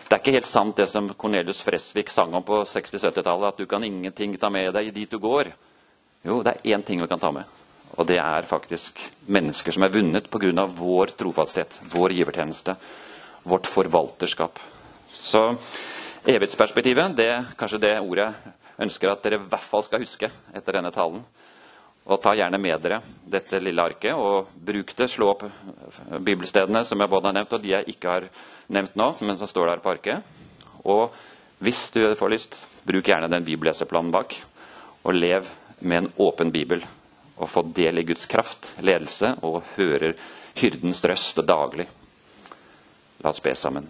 Det 0.09 0.17
er 0.17 0.19
ikke 0.19 0.35
helt 0.35 0.49
sant 0.51 0.81
det 0.81 0.89
som 0.91 1.07
Cornelius 1.15 1.63
Fresvik 1.63 2.11
sang 2.11 2.35
om 2.35 2.43
på 2.43 2.65
60-70-tallet, 2.67 3.53
at 3.53 3.61
du 3.63 3.69
kan 3.71 3.85
ingenting 3.87 4.35
ta 4.43 4.51
med 4.51 4.73
deg 4.75 4.91
dit 4.97 5.11
du 5.11 5.21
går. 5.23 5.53
Jo, 6.27 6.41
det 6.43 6.57
er 6.57 6.75
én 6.75 6.83
ting 6.83 6.99
vi 6.99 7.09
kan 7.09 7.23
ta 7.23 7.31
med. 7.31 7.47
Og 7.95 8.09
det 8.11 8.19
er 8.19 8.51
faktisk 8.51 8.99
mennesker 9.31 9.73
som 9.73 9.87
er 9.87 9.95
vunnet 9.95 10.27
pga. 10.31 10.67
vår 10.67 11.15
trofasthet, 11.15 11.79
vår 11.95 12.11
givertjeneste, 12.11 12.75
vårt 13.45 13.71
forvalterskap. 13.71 14.59
Så 15.15 15.55
evighetsperspektivet 16.27 17.17
det 17.17 17.31
er 17.31 17.47
kanskje 17.57 17.79
det 17.87 18.01
ordet 18.01 18.33
jeg 18.35 18.89
ønsker 18.89 19.13
at 19.13 19.23
dere 19.23 19.39
i 19.39 19.47
hvert 19.47 19.71
fall 19.71 19.85
skal 19.87 20.03
huske 20.03 20.31
etter 20.53 20.73
denne 20.73 20.91
talen. 20.91 21.23
Og 22.05 22.21
ta 22.21 22.35
gjerne 22.37 22.61
med 22.61 22.83
dere 22.85 22.99
dette 23.25 23.61
lille 23.63 23.81
arket 23.81 24.13
og 24.13 24.51
bruk 24.53 24.93
det. 24.97 25.09
Slå 25.09 25.31
opp 25.33 25.45
bibelstedene 26.21 26.85
som 26.85 27.01
jeg 27.01 27.11
både 27.11 27.31
har 27.31 27.39
nevnt, 27.39 27.55
og 27.57 27.63
de 27.63 27.73
jeg 27.73 27.95
ikke 27.95 28.11
har 28.11 28.27
nevnt 28.77 28.99
nå, 29.01 29.09
men 29.25 29.41
som 29.41 29.49
står 29.49 29.73
der 29.73 29.85
på 29.85 29.95
arket. 29.95 30.37
Og 30.85 31.17
hvis 31.65 31.87
du 31.95 32.03
får 32.19 32.35
lyst, 32.35 32.59
bruk 32.85 33.09
gjerne 33.09 33.31
den 33.33 33.47
bibelleseplanen 33.47 34.13
bak, 34.13 34.37
og 35.05 35.17
lev 35.17 35.49
med 35.81 36.03
en 36.03 36.13
åpen 36.21 36.53
bibel 36.53 36.85
og 37.35 37.51
få 37.51 37.65
del 37.75 37.99
i 37.99 38.07
Guds 38.07 38.29
kraft, 38.31 38.69
ledelse, 38.85 39.35
og 39.43 39.65
hører 39.79 40.15
hyrdens 40.61 41.03
røst 41.09 41.41
daglig. 41.43 41.89
La 43.25 43.33
oss 43.33 43.43
be 43.43 43.55
sammen. 43.57 43.89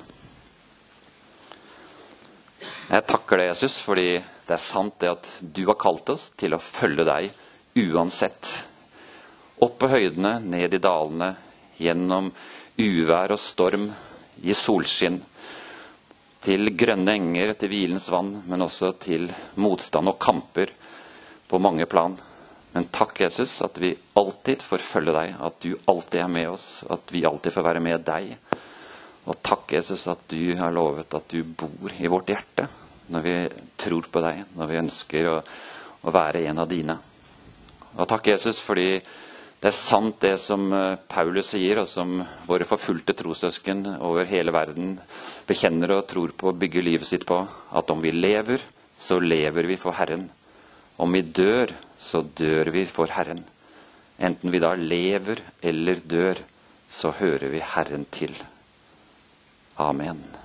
Jeg 2.85 3.05
takker 3.09 3.41
deg, 3.41 3.51
Jesus, 3.51 3.77
fordi 3.83 4.09
det 4.21 4.55
er 4.55 4.61
sant 4.61 4.97
det 5.01 5.11
at 5.11 5.29
du 5.41 5.65
har 5.67 5.81
kalt 5.81 6.09
oss 6.15 6.31
til 6.39 6.55
å 6.55 6.63
følge 6.63 7.07
deg 7.09 7.33
uansett. 7.75 8.71
Opp 9.59 9.79
på 9.79 9.89
høydene, 9.91 10.39
ned 10.41 10.75
i 10.75 10.83
dalene, 10.83 11.31
gjennom 11.79 12.31
uvær 12.79 13.35
og 13.35 13.41
storm, 13.41 13.89
i 14.43 14.55
solskinn. 14.55 15.21
Til 16.45 16.75
grønne 16.77 17.15
enger, 17.17 17.55
til 17.59 17.71
hvilens 17.73 18.11
vann, 18.13 18.35
men 18.51 18.67
også 18.67 18.93
til 19.01 19.31
motstand 19.63 20.11
og 20.11 20.19
kamper 20.21 20.75
på 21.49 21.61
mange 21.63 21.87
plan. 21.91 22.17
Men 22.75 22.91
takk, 22.91 23.21
Jesus, 23.23 23.61
at 23.63 23.79
vi 23.79 23.95
alltid 24.19 24.63
får 24.63 24.83
følge 24.83 25.15
deg, 25.15 25.37
at 25.39 25.61
du 25.63 25.77
alltid 25.91 26.21
er 26.25 26.33
med 26.35 26.51
oss, 26.51 26.69
at 26.91 27.15
vi 27.15 27.25
alltid 27.25 27.55
får 27.55 27.67
være 27.69 27.83
med 27.85 28.03
deg. 28.07 28.35
Og 29.25 29.39
takk, 29.47 29.73
Jesus, 29.79 30.09
at 30.11 30.27
du 30.29 30.57
har 30.59 30.75
lovet 30.75 31.15
at 31.15 31.31
du 31.31 31.41
bor 31.47 31.95
i 31.97 32.11
vårt 32.11 32.35
hjerte 32.35 32.69
når 33.15 33.25
vi 33.25 33.35
tror 33.81 34.07
på 34.11 34.21
deg, 34.25 34.43
når 34.57 34.69
vi 34.69 34.81
ønsker 34.81 35.29
å, 35.31 35.39
å 36.05 36.13
være 36.13 36.45
en 36.49 36.63
av 36.65 36.69
dine. 36.69 36.97
Og 37.95 38.09
takk, 38.11 38.33
Jesus, 38.33 38.59
fordi 38.65 38.99
det 39.65 39.71
er 39.71 39.77
sant 39.77 40.19
det 40.21 40.35
som 40.43 40.67
eh, 40.77 40.99
Paulus 41.09 41.55
sier, 41.55 41.79
og 41.81 41.89
som 41.89 42.19
våre 42.49 42.67
forfulgte 42.69 43.15
trossøsken 43.17 43.87
over 43.97 44.29
hele 44.29 44.53
verden 44.53 44.99
bekjenner 45.49 45.95
og 45.95 46.09
tror 46.11 46.35
på 46.37 46.51
og 46.51 46.59
bygger 46.61 46.85
livet 46.85 47.09
sitt 47.09 47.25
på, 47.29 47.39
at 47.73 47.95
om 47.95 48.03
vi 48.05 48.13
lever, 48.13 48.61
så 49.01 49.17
lever 49.23 49.71
vi 49.71 49.79
for 49.81 49.97
Herren. 49.97 50.29
Om 51.01 51.17
vi 51.17 51.25
dør, 51.41 51.73
så 51.99 52.21
dør 52.23 52.75
vi 52.75 52.85
for 52.91 53.11
Herren. 53.15 53.41
Enten 54.21 54.53
vi 54.53 54.63
da 54.63 54.75
lever 54.79 55.41
eller 55.63 56.03
dør, 56.05 56.45
så 56.93 57.15
hører 57.17 57.49
vi 57.55 57.65
Herren 57.75 58.07
til. 58.15 58.37
Amen. 59.81 60.44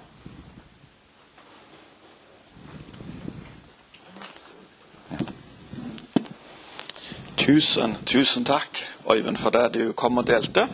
Tusen, 7.50 7.98
tusen 8.06 8.44
takk, 8.46 8.78
Øyvind, 9.12 9.38
for 9.38 9.50
det 9.50 9.74
du 9.74 9.94
kom 9.98 10.18
og 10.18 10.28
delte. 10.28 10.68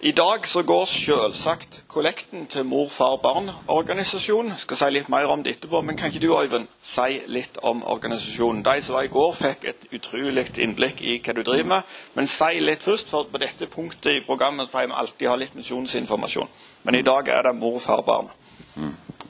I 0.00 0.10
dag 0.10 0.46
så 0.48 0.62
går 0.62 0.84
selvsagt 0.84 1.82
kollekten 1.88 2.46
til 2.46 2.64
Mor, 2.64 2.88
far, 2.88 3.16
barn-organisasjonen. 3.16 4.50
Jeg 4.50 4.58
skal 4.58 4.76
si 4.76 4.88
litt 4.90 5.08
mer 5.08 5.30
om 5.30 5.44
det 5.44 5.52
etterpå, 5.52 5.80
men 5.80 5.96
kan 5.96 6.10
ikke 6.10 6.26
du, 6.26 6.34
Øyvind, 6.34 6.66
si 6.82 7.20
litt 7.26 7.60
om 7.62 7.84
organisasjonen? 7.86 8.64
De 8.64 8.82
som 8.82 8.96
var 8.96 9.06
i 9.06 9.12
går, 9.12 9.36
fikk 9.38 9.68
et 9.70 9.86
utrolig 9.94 10.44
innblikk 10.58 10.98
i 11.00 11.20
hva 11.22 11.36
du 11.36 11.44
driver 11.46 11.68
med. 11.76 11.94
Men 12.18 12.26
si 12.26 12.58
litt 12.58 12.82
først, 12.82 13.14
for 13.14 13.30
på 13.30 13.38
dette 13.38 13.70
punktet 13.70 14.16
i 14.16 14.24
programmet 14.26 14.72
pleier 14.72 14.90
vi 14.90 14.98
alltid 15.04 15.30
ha 15.30 15.36
litt 15.38 15.54
misjonsinformasjon. 15.54 16.50
Men 16.82 16.98
i 16.98 17.04
dag 17.06 17.30
er 17.36 17.46
det 17.46 17.54
Mor, 17.60 17.78
far, 17.78 18.02
barn. 18.02 18.34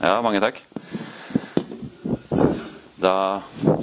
Ja, 0.00 0.16
mange 0.24 0.40
takk. 0.40 0.64
Da 3.00 3.14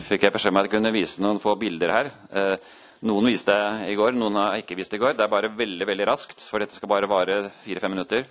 fikk 0.10 0.28
jeg 0.28 0.34
beskjed 0.34 0.54
om 0.54 0.60
at 0.64 0.68
jeg 0.68 0.76
kunne 0.76 0.98
vise 0.98 1.22
noen 1.22 1.40
få 1.42 1.54
bilder 1.62 1.94
her. 1.94 2.12
Eh, 2.34 2.76
noen 3.06 3.30
viste 3.30 3.54
i 3.86 3.96
går, 3.98 4.16
noen 4.18 4.40
har 4.40 4.58
ikke 4.62 4.78
vist 4.80 4.94
i 4.96 5.00
går. 5.02 5.14
Det 5.18 5.26
er 5.26 5.32
bare 5.32 5.52
veldig 5.54 5.86
veldig 5.86 6.08
raskt, 6.10 6.42
for 6.50 6.64
dette 6.64 6.78
skal 6.78 6.90
bare 6.90 7.10
vare 7.10 7.52
fire-fem 7.66 7.94
minutter. 7.94 8.26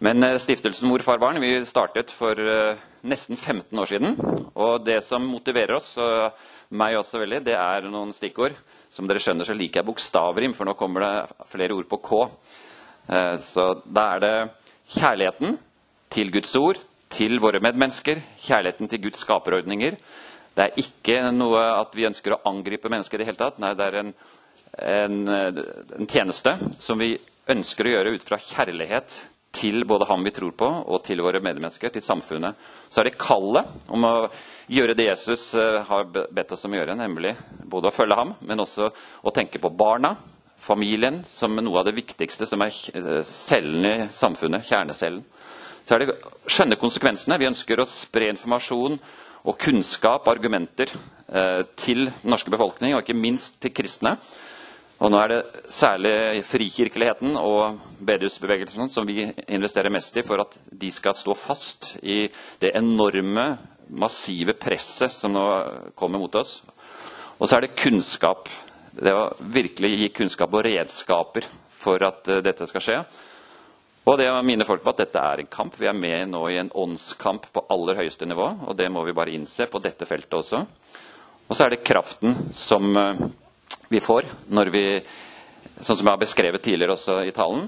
Men 0.00 0.22
eh, 0.24 0.38
Stiftelsen 0.40 0.88
Mor, 0.88 1.02
far, 1.04 1.18
barn 1.20 1.40
vi 1.42 1.52
startet 1.68 2.12
for 2.14 2.38
eh, 2.38 2.78
nesten 3.02 3.36
15 3.36 3.78
år 3.82 3.90
siden. 3.90 4.14
Og 4.54 4.84
det 4.86 5.00
som 5.04 5.26
motiverer 5.26 5.76
oss, 5.76 5.96
og 6.00 6.76
meg 6.78 6.96
også 7.00 7.20
veldig, 7.20 7.42
det 7.48 7.56
er 7.58 7.88
noen 7.90 8.14
stikkord. 8.16 8.54
Som 8.90 9.06
dere 9.10 9.22
skjønner, 9.22 9.46
så 9.46 9.54
liker 9.54 9.82
jeg 9.82 9.88
bokstavrim, 9.90 10.54
for 10.56 10.66
nå 10.66 10.74
kommer 10.78 11.04
det 11.04 11.48
flere 11.52 11.76
ord 11.76 11.90
på 11.90 12.00
K. 12.06 12.22
Eh, 13.10 13.36
Så 13.42 13.66
da 13.84 14.06
er 14.14 14.24
det 14.24 14.34
kjærligheten 14.94 15.58
til 16.10 16.32
Guds 16.34 16.56
ord, 16.56 16.80
til 17.10 17.40
våre 17.42 17.60
medmennesker, 17.62 18.22
kjærligheten 18.38 18.88
til 18.88 19.02
Guds 19.02 19.26
skaperordninger. 19.26 19.98
Det 20.54 20.66
er 20.66 20.80
ikke 20.82 21.18
noe 21.34 21.62
at 21.78 21.94
vi 21.96 22.08
ønsker 22.08 22.36
å 22.36 22.42
angripe 22.50 22.90
mennesker 22.92 23.18
i 23.18 23.22
det 23.22 23.30
hele 23.30 23.40
tatt. 23.40 23.60
Nei, 23.62 23.74
det 23.78 23.86
er 23.86 23.98
en, 24.00 24.14
en, 24.92 25.18
en 25.30 26.10
tjeneste 26.10 26.56
som 26.82 27.00
vi 27.00 27.14
ønsker 27.50 27.86
å 27.86 27.94
gjøre 27.94 28.16
ut 28.16 28.26
fra 28.26 28.38
kjærlighet 28.42 29.20
til 29.52 29.84
både 29.84 30.06
ham 30.06 30.22
vi 30.24 30.30
tror 30.30 30.52
på, 30.54 30.66
og 30.66 31.02
til 31.04 31.22
våre 31.24 31.40
medmennesker, 31.42 31.90
til 31.90 32.04
samfunnet. 32.04 32.58
Så 32.90 33.02
er 33.02 33.08
det 33.08 33.18
kallet 33.20 33.90
om 33.90 34.06
å 34.06 34.14
gjøre 34.70 34.94
det 34.98 35.08
Jesus 35.08 35.48
eh, 35.58 35.80
har 35.86 36.06
bedt 36.06 36.54
oss 36.54 36.64
om 36.66 36.74
å 36.74 36.78
gjøre, 36.78 36.94
nemlig 36.98 37.34
både 37.70 37.90
å 37.90 37.94
følge 37.94 38.18
ham, 38.18 38.34
men 38.46 38.62
også 38.62 38.90
å 39.26 39.34
tenke 39.34 39.58
på 39.62 39.72
barna, 39.74 40.14
familien, 40.60 41.22
som 41.28 41.56
noe 41.56 41.80
av 41.80 41.88
det 41.88 41.96
viktigste, 41.96 42.46
som 42.46 42.62
er 42.62 42.76
eh, 42.94 43.24
cellen 43.26 43.88
i 43.88 43.96
samfunnet, 44.14 44.68
kjernecellen. 44.70 45.24
Så 45.88 45.96
er 45.96 46.04
det 46.04 46.18
skjønne 46.46 46.78
konsekvensene. 46.78 47.40
Vi 47.40 47.48
ønsker 47.50 47.80
å 47.82 47.88
spre 47.90 48.28
informasjon 48.30 49.00
og 49.44 49.58
kunnskap, 49.58 50.28
argumenter, 50.28 50.92
eh, 51.28 51.62
til 51.76 52.06
den 52.06 52.30
norske 52.30 52.50
befolkning, 52.50 52.94
og 52.94 53.02
ikke 53.02 53.16
minst 53.16 53.60
til 53.62 53.72
kristne. 53.72 54.16
Og 55.00 55.08
nå 55.10 55.16
er 55.16 55.28
det 55.28 55.70
særlig 55.72 56.44
frikirkeligheten 56.44 57.36
og 57.40 57.78
bedehusbevegelsen 58.04 58.90
som 58.92 59.06
vi 59.08 59.32
investerer 59.48 59.88
mest 59.88 60.16
i 60.20 60.24
for 60.26 60.42
at 60.42 60.58
de 60.68 60.90
skal 60.92 61.16
stå 61.16 61.34
fast 61.34 61.94
i 62.02 62.26
det 62.60 62.74
enorme, 62.76 63.58
massive 63.88 64.52
presset 64.52 65.10
som 65.10 65.32
nå 65.32 65.46
kommer 65.96 66.20
mot 66.20 66.34
oss. 66.34 66.60
Og 67.40 67.48
så 67.48 67.56
er 67.56 67.64
det 67.64 67.78
kunnskap. 67.80 68.50
Det 68.92 69.14
å 69.16 69.30
virkelig 69.40 69.94
gi 69.96 70.08
kunnskap 70.12 70.52
og 70.52 70.66
redskaper 70.66 71.48
for 71.80 72.04
at 72.04 72.28
eh, 72.28 72.44
dette 72.44 72.68
skal 72.68 72.84
skje. 72.84 73.00
Og 74.08 74.16
det 74.16 74.30
å 74.32 74.40
minne 74.42 74.64
folk 74.64 74.82
på 74.84 74.94
at 74.94 75.02
dette 75.02 75.20
er 75.20 75.42
en 75.42 75.50
kamp. 75.50 75.74
Vi 75.76 75.88
er 75.88 75.96
med 75.96 76.30
nå 76.32 76.40
i 76.48 76.56
en 76.60 76.70
åndskamp 76.72 77.50
på 77.52 77.64
aller 77.70 77.98
høyeste 78.00 78.26
nivå, 78.26 78.46
og 78.66 78.76
det 78.78 78.88
må 78.92 79.04
vi 79.04 79.16
bare 79.16 79.34
innse 79.36 79.68
på 79.68 79.82
dette 79.82 80.08
feltet 80.08 80.38
også. 80.38 80.62
Og 81.50 81.56
så 81.56 81.66
er 81.66 81.74
det 81.74 81.84
kraften 81.84 82.36
som 82.56 82.96
eh, 82.96 83.20
vi 83.90 84.00
får 84.00 84.30
når 84.48 84.72
vi 84.76 84.84
Sånn 85.80 85.96
som 85.96 86.04
jeg 86.04 86.12
har 86.12 86.20
beskrevet 86.20 86.60
tidligere 86.60 86.92
også 86.92 87.14
i 87.24 87.30
talen. 87.32 87.62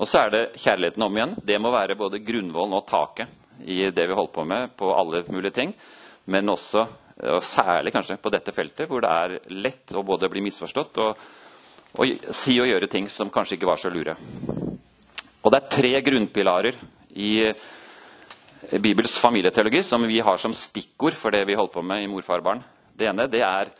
Og 0.00 0.08
så 0.08 0.22
er 0.22 0.30
det 0.32 0.60
kjærligheten 0.62 1.02
om 1.04 1.16
igjen. 1.18 1.34
Det 1.44 1.58
må 1.60 1.68
være 1.74 1.96
både 1.98 2.22
grunnvollen 2.24 2.72
og 2.78 2.86
taket 2.88 3.28
i 3.68 3.82
det 3.92 4.06
vi 4.08 4.16
holder 4.16 4.32
på 4.32 4.44
med 4.48 4.72
på 4.80 4.88
alle 4.96 5.20
mulige 5.28 5.52
ting. 5.58 5.74
Men 6.32 6.48
også, 6.48 6.86
og 7.34 7.44
særlig 7.44 7.92
kanskje 7.92 8.16
på 8.16 8.32
dette 8.32 8.54
feltet, 8.56 8.88
hvor 8.88 9.04
det 9.04 9.12
er 9.12 9.36
lett 9.52 9.92
å 9.92 10.06
både 10.08 10.32
bli 10.32 10.40
misforstått 10.46 11.02
og, 11.04 11.20
og 12.00 12.32
si 12.32 12.56
og 12.62 12.72
gjøre 12.72 12.88
ting 12.88 13.12
som 13.12 13.28
kanskje 13.34 13.58
ikke 13.58 13.68
var 13.68 13.84
så 13.84 13.92
lure. 13.92 14.16
Og 15.40 15.52
det 15.52 15.60
er 15.60 15.70
tre 15.72 15.92
grunnpilarer 16.04 16.76
i 17.16 17.32
Bibels 18.84 19.14
familieteologi 19.16 19.80
som 19.86 20.04
vi 20.04 20.20
har 20.20 20.36
som 20.40 20.52
stikkord 20.52 21.16
for 21.16 21.32
det 21.32 21.46
vi 21.48 21.56
holder 21.56 21.72
på 21.72 21.84
med 21.84 22.04
i 22.04 22.10
Morfarbarn. 22.12 22.60
Det 22.92 23.08
ene 23.08 23.28
det 23.30 23.40
er 23.46 23.70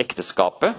ekteskapet. 0.00 0.72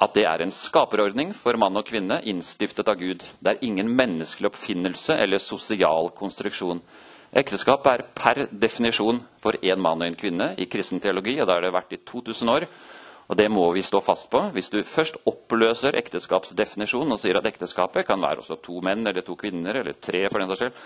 At 0.00 0.14
det 0.16 0.24
er 0.24 0.40
en 0.40 0.52
skaperordning 0.54 1.34
for 1.36 1.58
mann 1.60 1.76
og 1.76 1.84
kvinne 1.86 2.22
innstiftet 2.24 2.88
av 2.88 2.96
Gud. 2.96 3.20
Det 3.36 3.52
er 3.52 3.64
ingen 3.66 3.90
menneskelig 3.92 4.48
oppfinnelse 4.48 5.18
eller 5.20 5.42
sosial 5.44 6.08
konstruksjon. 6.16 6.80
Ekteskap 7.36 7.84
er 7.86 8.06
per 8.16 8.46
definisjon 8.50 9.20
for 9.44 9.60
én 9.60 9.78
mann 9.78 10.00
og 10.00 10.08
en 10.08 10.16
kvinne 10.18 10.54
i 10.58 10.66
kristen 10.72 11.02
teologi, 11.04 11.36
og 11.38 11.46
det 11.46 11.54
har 11.54 11.66
det 11.66 11.74
vært 11.76 11.92
i 11.94 12.00
2000 12.00 12.52
år. 12.56 12.66
Og 13.30 13.38
det 13.38 13.46
må 13.52 13.68
vi 13.72 13.82
stå 13.86 14.00
fast 14.02 14.26
på. 14.30 14.42
Hvis 14.54 14.72
du 14.72 14.80
først 14.82 15.20
oppløser 15.30 15.94
ekteskapsdefinisjonen 16.00 17.14
og 17.14 17.20
sier 17.22 17.38
at 17.38 17.46
ekteskapet 17.46 18.08
kan 18.08 18.18
være 18.22 18.42
også 18.42 18.58
to 18.64 18.80
menn 18.82 19.06
eller 19.06 19.22
to 19.22 19.36
kvinner 19.38 19.78
eller 19.80 19.94
tre 20.02 20.24
for 20.26 20.42
den 20.42 20.50
saks 20.50 20.64
skyld, 20.64 20.84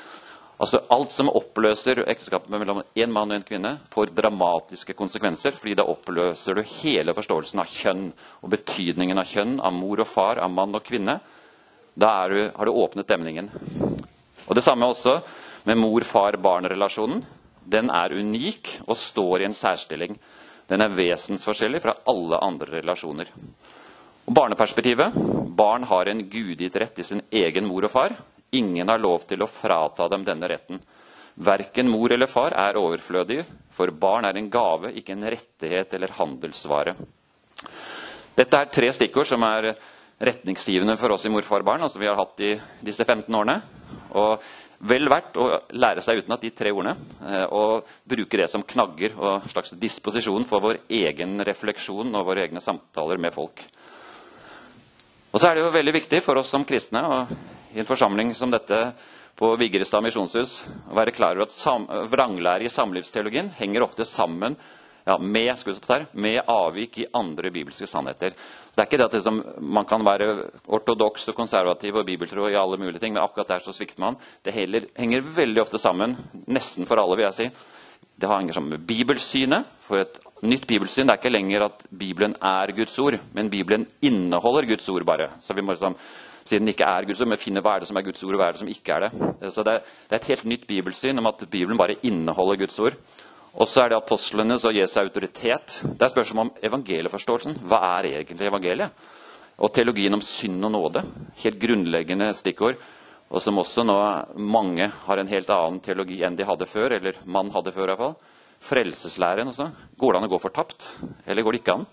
Altså 0.54 0.78
Alt 0.94 1.10
som 1.10 1.32
oppløser 1.34 2.04
ekteskapet 2.06 2.52
mellom 2.52 2.84
én 2.94 3.10
mann 3.10 3.32
og 3.32 3.40
en 3.40 3.46
kvinne, 3.46 3.72
får 3.90 4.12
dramatiske 4.14 4.94
konsekvenser, 4.94 5.56
fordi 5.58 5.74
da 5.74 5.86
oppløser 5.90 6.54
du 6.54 6.62
hele 6.76 7.14
forståelsen 7.16 7.62
av 7.62 7.70
kjønn 7.70 8.04
og 8.38 8.52
betydningen 8.52 9.18
av 9.18 9.26
kjønn, 9.26 9.56
av 9.58 9.74
mor 9.74 10.04
og 10.04 10.06
far, 10.06 10.38
av 10.38 10.52
mann 10.54 10.76
og 10.78 10.84
kvinne. 10.86 11.18
Da 11.98 12.12
du, 12.30 12.38
har 12.54 12.70
du 12.70 12.70
åpnet 12.70 13.10
demningen. 13.10 13.50
Og 14.46 14.54
Det 14.54 14.62
samme 14.62 14.86
også 14.86 15.20
med 15.64 15.78
mor-far-barn-relasjonen. 15.80 17.24
Den 17.66 17.90
er 17.90 18.14
unik 18.14 18.78
og 18.86 18.96
står 18.96 19.42
i 19.42 19.48
en 19.48 19.58
særstilling. 19.58 20.18
Den 20.68 20.80
er 20.80 20.94
vesensforskjellig 20.96 21.82
fra 21.84 21.96
alle 22.10 22.40
andre 22.44 22.78
relasjoner. 22.80 23.30
Og 24.24 24.32
Barneperspektivet. 24.34 25.16
Barn 25.56 25.84
har 25.84 26.08
en 26.08 26.22
gudgitt 26.30 26.76
rett 26.80 26.94
til 26.96 27.04
sin 27.04 27.22
egen 27.30 27.68
mor 27.68 27.84
og 27.84 27.92
far. 27.92 28.16
Ingen 28.54 28.88
har 28.88 29.02
lov 29.02 29.26
til 29.28 29.42
å 29.44 29.50
frata 29.50 30.08
dem 30.08 30.24
denne 30.24 30.48
retten. 30.48 30.80
Verken 31.34 31.90
mor 31.90 32.12
eller 32.14 32.30
far 32.30 32.54
er 32.54 32.78
overflødige, 32.78 33.44
for 33.74 33.90
barn 33.90 34.24
er 34.24 34.38
en 34.38 34.50
gave, 34.50 34.92
ikke 34.94 35.16
en 35.16 35.26
rettighet 35.34 35.94
eller 35.96 36.14
handelsvare. 36.14 36.94
Dette 38.34 38.60
er 38.60 38.70
tre 38.70 38.92
stikkord 38.94 39.26
som 39.26 39.42
er 39.46 39.72
retningsgivende 40.24 40.94
for 40.98 41.14
oss 41.14 41.26
i 41.26 41.32
Morfarbarn, 41.34 41.82
og 41.82 41.90
altså 41.90 42.00
vi 42.02 42.08
har 42.08 42.18
hatt 42.18 42.40
i 42.46 42.52
disse 42.86 43.04
15 43.04 43.34
årene. 43.34 43.58
Og 44.14 44.42
vel 44.84 45.08
verdt 45.08 45.38
å 45.40 45.46
lære 45.80 46.02
seg 46.04 46.20
utenat 46.22 46.44
de 46.44 46.50
tre 46.56 46.72
ordene 46.74 46.94
eh, 47.24 47.46
og 47.48 47.88
bruke 48.08 48.40
det 48.40 48.50
som 48.52 48.64
knagger 48.66 49.16
og 49.16 49.48
slags 49.52 49.74
disposisjon 49.80 50.44
for 50.48 50.64
vår 50.64 50.82
egen 50.92 51.38
refleksjon 51.46 52.12
og 52.12 52.28
våre 52.28 52.44
egne 52.44 52.62
samtaler 52.64 53.20
med 53.20 53.34
folk. 53.34 53.64
Og 55.32 55.40
så 55.40 55.48
er 55.48 55.56
det 55.56 55.64
jo 55.64 55.74
veldig 55.74 55.96
viktig 55.96 56.20
for 56.22 56.38
oss 56.38 56.52
som 56.52 56.66
kristne 56.68 57.02
og 57.10 57.34
i 57.74 57.80
en 57.82 57.88
forsamling 57.88 58.30
som 58.38 58.52
dette 58.52 58.80
på 59.34 59.48
Vigrestad 59.58 60.04
misjonshus 60.04 60.60
å 60.92 60.94
være 60.94 61.14
klar 61.14 61.34
over 61.34 61.48
at 61.48 62.10
vranglære 62.12 62.68
i 62.68 62.70
samlivsteologien 62.70 63.50
henger 63.56 63.82
ofte 63.82 64.06
sammen 64.06 64.54
ja, 65.06 65.18
med, 65.18 65.50
her, 65.88 66.06
med 66.12 66.40
avvik 66.48 66.98
i 66.98 67.06
andre 67.12 67.50
bibelske 67.52 67.86
sannheter. 67.86 68.32
Det 68.74 68.82
er 68.82 68.88
ikke 68.88 68.98
det 68.98 69.06
at 69.06 69.16
liksom, 69.18 69.42
man 69.60 69.86
kan 69.86 70.04
være 70.04 70.48
ortodoks 70.66 71.28
og 71.28 71.36
konservativ 71.36 72.00
og 72.00 72.06
bibeltro 72.06 72.48
i 72.48 72.56
alle 72.58 72.80
mulige 72.80 72.98
ting, 73.02 73.14
men 73.14 73.22
akkurat 73.22 73.48
der 73.48 73.64
så 73.64 73.72
svikter 73.72 74.00
man. 74.00 74.16
Det 74.44 74.54
heller, 74.54 74.88
henger 74.96 75.28
veldig 75.36 75.62
ofte 75.62 75.78
sammen, 75.78 76.16
nesten 76.46 76.88
for 76.88 77.00
alle, 77.02 77.18
vil 77.20 77.28
jeg 77.28 77.38
si. 77.38 77.48
Det 78.20 78.30
henger 78.30 78.56
sammen 78.56 78.70
med 78.70 78.86
bibelsynet. 78.86 79.70
For 79.84 80.00
et 80.00 80.18
nytt 80.42 80.66
bibelsyn 80.66 81.06
det 81.06 81.12
er 81.12 81.20
ikke 81.20 81.34
lenger 81.34 81.66
at 81.66 81.84
Bibelen 81.90 82.36
er 82.40 82.72
Guds 82.76 82.98
ord, 82.98 83.18
men 83.34 83.50
Bibelen 83.50 83.86
inneholder 84.02 84.68
Guds 84.68 84.88
ord 84.88 85.04
bare. 85.04 85.34
Så 85.40 85.54
vi 85.54 85.62
må 85.62 85.76
liksom, 85.76 85.96
siden 86.44 86.64
den 86.64 86.72
ikke 86.72 86.88
er 86.88 87.04
Guds 87.04 87.20
ord, 87.20 87.28
men 87.28 87.42
finne 87.42 87.60
hva 87.60 87.76
er 87.76 87.84
det 87.84 87.90
som 87.90 88.00
er 88.00 88.06
Guds 88.06 88.24
ord, 88.24 88.34
og 88.34 88.40
hva 88.40 88.48
er 88.48 88.56
det 88.56 88.62
som 88.64 88.72
ikke 88.72 88.96
er 88.96 89.06
det. 89.06 89.52
Så 89.52 89.62
det, 89.62 89.76
det 90.08 90.16
er 90.16 90.22
et 90.22 90.32
helt 90.32 90.48
nytt 90.48 90.66
bibelsyn 90.66 91.20
om 91.20 91.28
at 91.28 91.44
Bibelen 91.50 91.78
bare 91.78 92.00
inneholder 92.02 92.64
Guds 92.64 92.80
ord. 92.80 92.96
Og 93.54 93.68
så 93.70 93.84
er 93.84 93.92
det 93.92 94.00
apostlenes 94.00 94.64
og 94.66 94.74
Jesu 94.74 94.96
autoritet. 94.98 95.76
Det 95.84 96.02
er 96.02 96.10
spørsmål 96.10 96.48
om 96.48 96.52
evangelieforståelsen. 96.66 97.60
Hva 97.70 97.78
er 98.00 98.08
egentlig 98.10 98.48
evangeliet? 98.50 99.06
Og 99.62 99.70
teologien 99.70 100.16
om 100.16 100.22
synd 100.26 100.66
og 100.66 100.72
nåde. 100.74 101.04
Helt 101.44 101.60
grunnleggende 101.62 102.32
stikkord. 102.34 102.80
Og 103.30 103.42
som 103.42 103.60
også 103.62 103.84
nå 103.86 103.98
mange 104.42 104.90
har 105.06 105.22
en 105.22 105.30
helt 105.30 105.50
annen 105.54 105.78
teologi 105.84 106.18
enn 106.26 106.34
de 106.34 106.46
hadde 106.48 106.66
før. 106.66 106.96
Eller 106.98 107.22
man 107.24 107.52
hadde 107.54 107.72
før, 107.76 107.86
i 107.86 107.94
hvert 107.94 108.02
fall. 108.02 108.16
Frelseslæren 108.64 109.52
også. 109.52 109.70
Går 110.02 110.12
det 110.12 110.20
an 110.20 110.26
å 110.26 110.34
gå 110.34 110.42
fortapt? 110.42 110.90
Eller 111.22 111.46
går 111.46 111.54
det 111.54 111.62
ikke 111.62 111.78
an? 111.78 111.86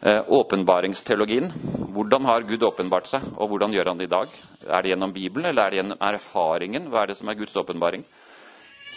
Eh, 0.00 0.22
åpenbaringsteologien. 0.34 1.52
Hvordan 1.94 2.26
har 2.26 2.46
Gud 2.46 2.62
åpenbart 2.62 3.06
seg, 3.10 3.24
og 3.34 3.50
hvordan 3.50 3.72
gjør 3.74 3.90
han 3.90 3.98
det 3.98 4.06
i 4.06 4.12
dag? 4.12 4.34
Er 4.66 4.82
det 4.82 4.92
gjennom 4.92 5.14
Bibelen, 5.14 5.48
eller 5.50 5.64
er 5.64 5.70
det 5.70 5.80
gjennom 5.80 6.06
erfaringen? 6.10 6.86
Hva 6.90 7.02
er 7.02 7.10
det 7.10 7.16
som 7.18 7.30
er 7.30 7.38
Guds 7.38 7.56
åpenbaring? 7.58 8.04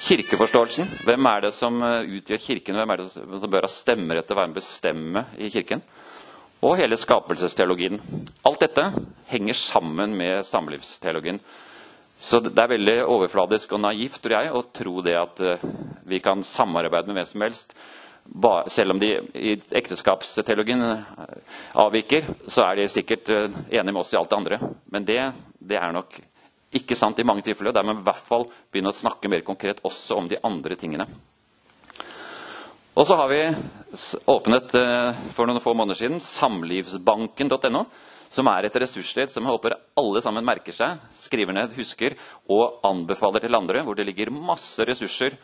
Kirkeforståelsen. 0.01 0.87
Hvem 1.05 1.27
er 1.29 1.43
det 1.45 1.53
som 1.55 1.81
eh, 1.85 2.15
utgjør 2.19 2.45
Kirken? 2.45 2.79
Hvem 2.81 2.93
er 2.93 3.03
det 3.03 3.09
som 3.13 3.51
bør 3.51 3.67
ha 3.67 3.71
stemmerett 3.71 4.27
til 4.29 4.37
å 4.37 4.41
være 4.41 4.51
med 4.51 4.57
å 4.57 4.61
bestemme 4.61 5.25
i 5.37 5.51
Kirken? 5.53 5.83
og 6.61 6.77
hele 6.77 6.97
skapelsesteologien. 6.99 7.97
Alt 8.45 8.61
dette 8.61 8.85
henger 9.31 9.57
sammen 9.57 10.13
med 10.17 10.45
samlivsteologien. 10.45 11.39
Så 12.21 12.39
det 12.43 12.53
er 12.61 12.75
veldig 12.75 12.97
overfladisk 13.09 13.73
og 13.73 13.81
naivt 13.81 14.21
tror 14.21 14.35
jeg, 14.37 14.51
å 14.53 14.67
tro 14.69 15.01
det 15.01 15.15
at 15.17 15.41
uh, 15.41 15.63
vi 16.05 16.21
kan 16.21 16.43
samarbeide 16.45 17.09
med 17.09 17.17
hvem 17.17 17.29
som 17.31 17.45
helst. 17.47 17.73
Selv 18.69 18.93
om 18.93 18.99
de 19.01 19.09
i 19.33 19.55
ekteskapsteologien 19.57 20.85
uh, 20.85 21.01
avviker, 21.81 22.29
så 22.45 22.67
er 22.67 22.77
de 22.77 22.91
sikkert 22.93 23.31
enige 23.33 23.89
med 23.89 24.03
oss 24.03 24.13
i 24.13 24.19
alt 24.19 24.29
det 24.29 24.37
andre. 24.37 24.61
Men 24.93 25.07
det, 25.07 25.21
det 25.57 25.81
er 25.81 25.97
nok 25.97 26.13
ikke 26.77 26.95
sant 26.95 27.19
i 27.19 27.25
mange 27.27 27.43
tilfeller. 27.45 27.75
Der 27.75 27.85
må 27.87 27.97
i 27.97 28.05
hvert 28.05 28.27
fall 28.27 28.47
begynne 28.71 28.93
å 28.93 28.95
snakke 28.95 29.31
mer 29.31 29.43
konkret 29.47 29.83
også 29.87 30.19
om 30.21 30.29
de 30.31 30.39
andre 30.47 30.77
tingene. 30.79 31.07
Og 32.91 33.07
så 33.07 33.15
har 33.15 33.29
vi 33.31 33.41
åpnet 34.29 34.73
for 35.35 35.47
noen 35.47 35.63
få 35.63 35.73
måneder 35.77 35.99
siden 36.01 36.23
samlivsbanken.no 36.23 37.85
som 38.31 38.47
er 38.47 38.67
et 38.67 38.77
ressurssted 38.79 39.31
som 39.31 39.43
jeg 39.43 39.51
håper 39.51 39.75
alle 39.99 40.21
sammen 40.23 40.45
merker 40.47 40.75
seg, 40.75 40.99
skriver 41.19 41.55
ned, 41.55 41.73
husker 41.75 42.15
og 42.51 42.79
anbefaler 42.87 43.43
til 43.43 43.57
andre, 43.57 43.83
hvor 43.83 43.97
det 43.97 44.05
ligger 44.07 44.31
masse 44.31 44.85
ressurser 44.87 45.35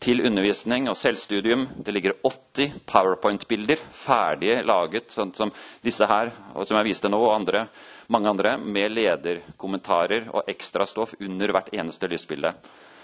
til 0.00 0.22
undervisning 0.24 0.88
og 0.88 0.96
selvstudium. 0.96 1.66
Det 1.84 1.92
ligger 1.92 2.16
80 2.24 2.80
powerpoint-bilder 2.88 3.82
ferdige 3.92 4.62
laget, 4.64 5.12
sånn 5.12 5.34
som 5.36 5.52
disse 5.84 6.08
her, 6.08 6.32
som 6.64 6.78
jeg 6.78 6.88
viste 6.88 7.10
nå, 7.12 7.20
og 7.20 7.34
andre, 7.34 7.66
mange 8.08 8.32
andre, 8.32 8.56
med 8.58 8.94
lederkommentarer 8.96 10.30
og 10.32 10.48
ekstrastoff 10.50 11.14
under 11.20 11.52
hvert 11.52 11.72
eneste 11.76 12.08
lystbilde. 12.08 12.54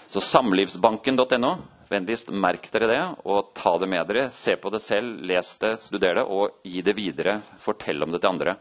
Så 0.09 0.23
samlivsbanken.no, 0.23 1.51
vennligst 1.91 2.31
merk 2.31 2.69
dere 2.73 2.87
det, 2.89 3.01
og 3.27 3.51
ta 3.55 3.75
det 3.77 3.89
med 3.91 4.07
dere. 4.09 4.29
Se 4.33 4.55
på 4.57 4.71
det 4.73 4.81
selv, 4.81 5.19
les 5.27 5.53
det, 5.61 5.75
studer 5.83 6.21
det, 6.21 6.23
og 6.25 6.63
gi 6.63 6.81
det 6.81 6.95
videre. 6.97 7.41
Fortell 7.61 8.03
om 8.03 8.15
det 8.15 8.23
til 8.23 8.31
andre. 8.31 8.55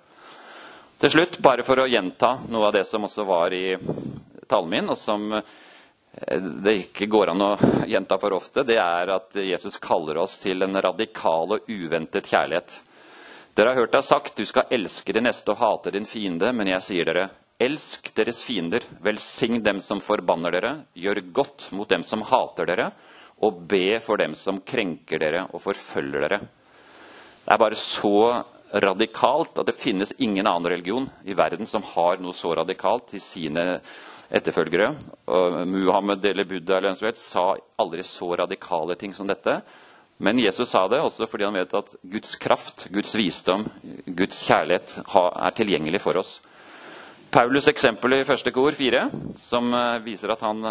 Til 1.01 1.13
slutt, 1.13 1.39
bare 1.45 1.65
for 1.65 1.81
å 1.81 1.89
gjenta 1.89 2.39
noe 2.51 2.69
av 2.69 2.77
det 2.77 2.85
som 2.89 3.05
også 3.07 3.25
var 3.29 3.55
i 3.55 3.77
talen 4.49 4.71
min, 4.73 4.91
og 4.93 4.99
som 4.99 5.33
det 6.63 6.75
ikke 6.81 7.09
går 7.13 7.31
an 7.35 7.45
å 7.45 7.51
gjenta 7.87 8.17
for 8.19 8.37
ofte, 8.39 8.65
det 8.65 8.79
er 8.81 9.11
at 9.13 9.37
Jesus 9.37 9.77
kaller 9.83 10.17
oss 10.23 10.39
til 10.41 10.65
en 10.65 10.81
radikal 10.81 11.59
og 11.59 11.69
uventet 11.69 12.31
kjærlighet. 12.31 12.79
Dere 13.57 13.73
har 13.73 13.83
hørt 13.83 13.93
det 13.93 14.05
sagt, 14.05 14.37
du 14.37 14.45
skal 14.49 14.73
elske 14.73 15.13
din 15.17 15.25
neste 15.29 15.53
og 15.53 15.61
hate 15.61 15.93
din 15.93 16.09
fiende, 16.09 16.53
men 16.57 16.73
jeg 16.73 16.85
sier 16.85 17.09
dere, 17.09 17.29
elsk 17.61 18.11
deres 18.17 18.43
fiender, 18.45 18.85
velsign 19.05 19.63
dem 19.65 19.81
som 19.85 20.01
forbanner 20.05 20.57
dere, 20.57 20.73
gjør 20.93 21.23
godt 21.37 21.71
mot 21.77 21.89
dem 21.89 22.05
som 22.05 22.25
hater 22.29 22.69
dere, 22.69 22.91
og 23.45 23.63
be 23.69 23.99
for 24.05 24.21
dem 24.21 24.35
som 24.37 24.63
krenker 24.65 25.21
dere 25.21 25.47
og 25.53 25.61
forfølger 25.65 26.25
dere. 26.25 26.43
Det 27.45 27.55
er 27.55 27.61
bare 27.61 27.79
så 27.81 28.43
radikalt 28.73 29.61
at 29.61 29.69
det 29.69 29.77
finnes 29.79 30.13
ingen 30.19 30.49
annen 30.49 30.71
religion 30.73 31.09
i 31.25 31.37
verden 31.37 31.69
som 31.69 31.85
har 31.95 32.19
noe 32.21 32.35
så 32.35 32.55
radikalt 32.57 33.13
i 33.15 33.21
sine 33.23 33.77
etterfølgere. 34.31 34.95
Muhammed 35.67 36.25
eller 36.25 36.45
Buddha 36.45 36.79
eller 36.79 36.97
hvem 37.01 37.19
sa 37.21 37.53
aldri 37.79 38.03
så 38.07 38.33
radikale 38.37 38.97
ting 38.99 39.15
som 39.15 39.29
dette. 39.29 39.61
Men 40.19 40.39
Jesus 40.41 40.71
sa 40.73 40.87
det 40.89 41.03
også 41.05 41.29
fordi 41.29 41.45
han 41.45 41.57
vet 41.59 41.75
at 41.77 41.97
Guds 42.03 42.37
kraft, 42.41 42.87
Guds 42.91 43.15
visdom, 43.15 43.67
Guds 44.07 44.41
kjærlighet 44.49 45.01
er 45.05 45.57
tilgjengelig 45.57 46.01
for 46.01 46.17
oss. 46.17 46.39
Paulus' 47.37 47.69
eksempel 47.69 48.15
i 48.17 48.25
første 48.25 48.53
kor 48.55 48.73
4, 48.73 49.01
som 49.45 49.67
eh, 49.75 49.99
viser 50.07 50.31
at 50.33 50.45
han 50.47 50.63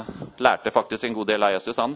lærte 0.41 0.71
faktisk 0.73 1.03
en 1.05 1.13
god 1.13 1.27
del 1.29 1.43
av 1.45 1.51
Jesus. 1.53 1.77
han, 1.77 1.93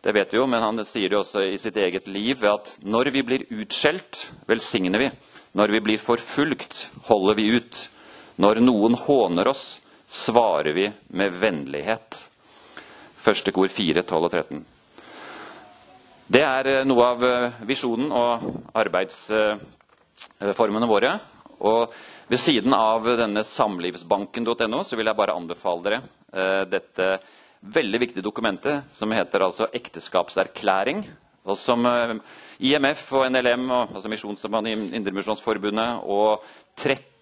Det 0.00 0.14
vet 0.14 0.32
vi 0.32 0.38
jo, 0.38 0.46
men 0.46 0.62
han 0.62 0.84
sier 0.86 1.10
det 1.10 1.18
også 1.18 1.42
i 1.42 1.58
sitt 1.58 1.76
eget 1.76 2.06
liv 2.06 2.44
at 2.46 2.76
når 2.84 3.10
vi 3.10 3.22
blir 3.22 3.46
utskjelt, 3.50 4.28
velsigner 4.46 4.98
vi. 4.98 5.10
Når 5.58 5.74
vi 5.74 5.80
blir 5.80 5.98
forfulgt, 5.98 6.90
holder 7.08 7.34
vi 7.34 7.48
ut. 7.56 7.88
Når 8.38 8.62
noen 8.62 8.94
håner 8.94 9.48
oss, 9.48 9.81
svarer 10.12 10.72
vi 10.72 10.92
med 11.06 11.32
vennlighet. 11.40 12.28
Første 13.16 13.52
kor 13.54 13.68
4, 13.72 14.02
12 14.02 14.24
og 14.26 14.30
13. 14.30 14.64
Det 16.32 16.42
er 16.44 16.66
eh, 16.68 16.84
noe 16.84 17.06
av 17.06 17.24
eh, 17.24 17.52
visjonen 17.68 18.12
og 18.12 18.40
arbeidsformene 18.76 20.86
våre. 20.90 21.18
Og 21.64 21.92
ved 22.28 22.40
siden 22.40 22.74
av 22.76 23.16
denne 23.18 23.44
samlivsbanken.no 23.46 24.84
så 24.84 24.96
vil 24.98 25.06
jeg 25.08 25.16
bare 25.18 25.34
anbefale 25.38 25.82
dere 25.86 26.00
eh, 26.32 26.64
dette 26.68 27.18
veldig 27.72 28.00
viktige 28.02 28.26
dokumentet 28.26 28.82
som 28.96 29.12
heter 29.16 29.40
altså 29.46 29.64
ekteskapserklæring. 29.72 30.98
Og 31.42 31.58
som 31.58 31.82
IMF 32.62 33.12
og 33.18 33.26
NLM, 33.32 33.70
altså 33.72 34.08
Misjonssambandet, 34.10 34.94
Indremisjonsforbundet 34.94 35.90
og 36.06 36.44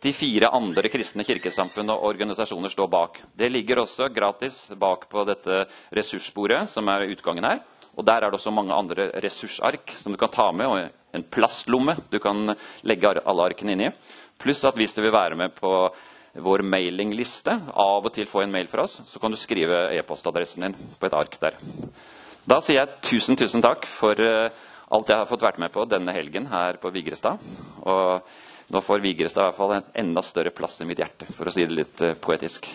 34 0.00 0.48
andre 0.48 0.88
kristne 0.88 1.24
kirkesamfunn 1.28 1.92
og 1.92 2.06
organisasjoner 2.08 2.72
står 2.72 2.88
bak. 2.88 3.18
Det 3.36 3.50
ligger 3.52 3.82
også 3.82 4.08
gratis 4.08 4.70
bak 4.80 5.04
på 5.12 5.26
dette 5.28 5.66
ressursbordet, 5.92 6.62
som 6.72 6.88
er 6.88 7.10
utgangen 7.12 7.44
her. 7.44 7.60
Og 7.98 8.06
Der 8.06 8.22
er 8.22 8.30
det 8.30 8.38
også 8.38 8.52
mange 8.54 8.72
andre 8.72 9.10
ressursark 9.20 9.92
som 10.00 10.12
du 10.12 10.18
kan 10.18 10.32
ta 10.32 10.50
med, 10.52 10.66
og 10.66 10.88
en 11.12 11.22
plastlomme 11.24 11.98
du 12.10 12.18
kan 12.18 12.54
legge 12.82 13.12
alle 13.12 13.50
arkene 13.50 13.72
inn 13.72 13.84
i. 13.88 13.92
Pluss 14.40 14.64
at 14.64 14.78
hvis 14.78 14.94
du 14.96 15.02
vil 15.02 15.12
være 15.12 15.36
med 15.36 15.52
på 15.52 15.90
vår 16.32 16.62
mailingliste, 16.62 17.52
av 17.74 18.06
og 18.06 18.12
til 18.14 18.28
få 18.30 18.46
en 18.46 18.52
mail 18.52 18.68
fra 18.70 18.86
oss, 18.86 19.02
så 19.04 19.20
kan 19.20 19.30
du 19.30 19.36
skrive 19.36 19.90
e-postadressen 19.98 20.64
din 20.64 20.76
på 20.96 21.06
et 21.10 21.16
ark 21.18 21.36
der. 21.42 21.58
Da 22.46 22.60
sier 22.64 22.80
jeg 22.80 23.00
tusen, 23.04 23.36
tusen 23.36 23.60
takk 23.60 23.84
for 23.84 24.16
uh, 24.16 24.48
alt 24.88 25.10
jeg 25.10 25.18
har 25.20 25.28
fått 25.28 25.44
vært 25.44 25.58
med 25.60 25.74
på 25.74 25.84
denne 25.90 26.14
helgen 26.14 26.46
her 26.48 26.78
på 26.80 26.92
Vigrestad. 26.94 27.42
Og 27.84 28.22
nå 28.70 28.80
får 28.80 29.02
Vigrestad 29.02 29.42
i 29.42 29.48
hvert 29.48 29.58
fall 29.58 29.76
en 29.76 29.90
enda 30.04 30.22
større 30.22 30.52
plass 30.54 30.80
i 30.80 30.86
mitt 30.88 31.02
hjerte, 31.02 31.26
for 31.34 31.50
å 31.50 31.54
si 31.54 31.66
det 31.66 31.74
litt 31.74 32.02
uh, 32.06 32.14
poetisk. 32.14 32.70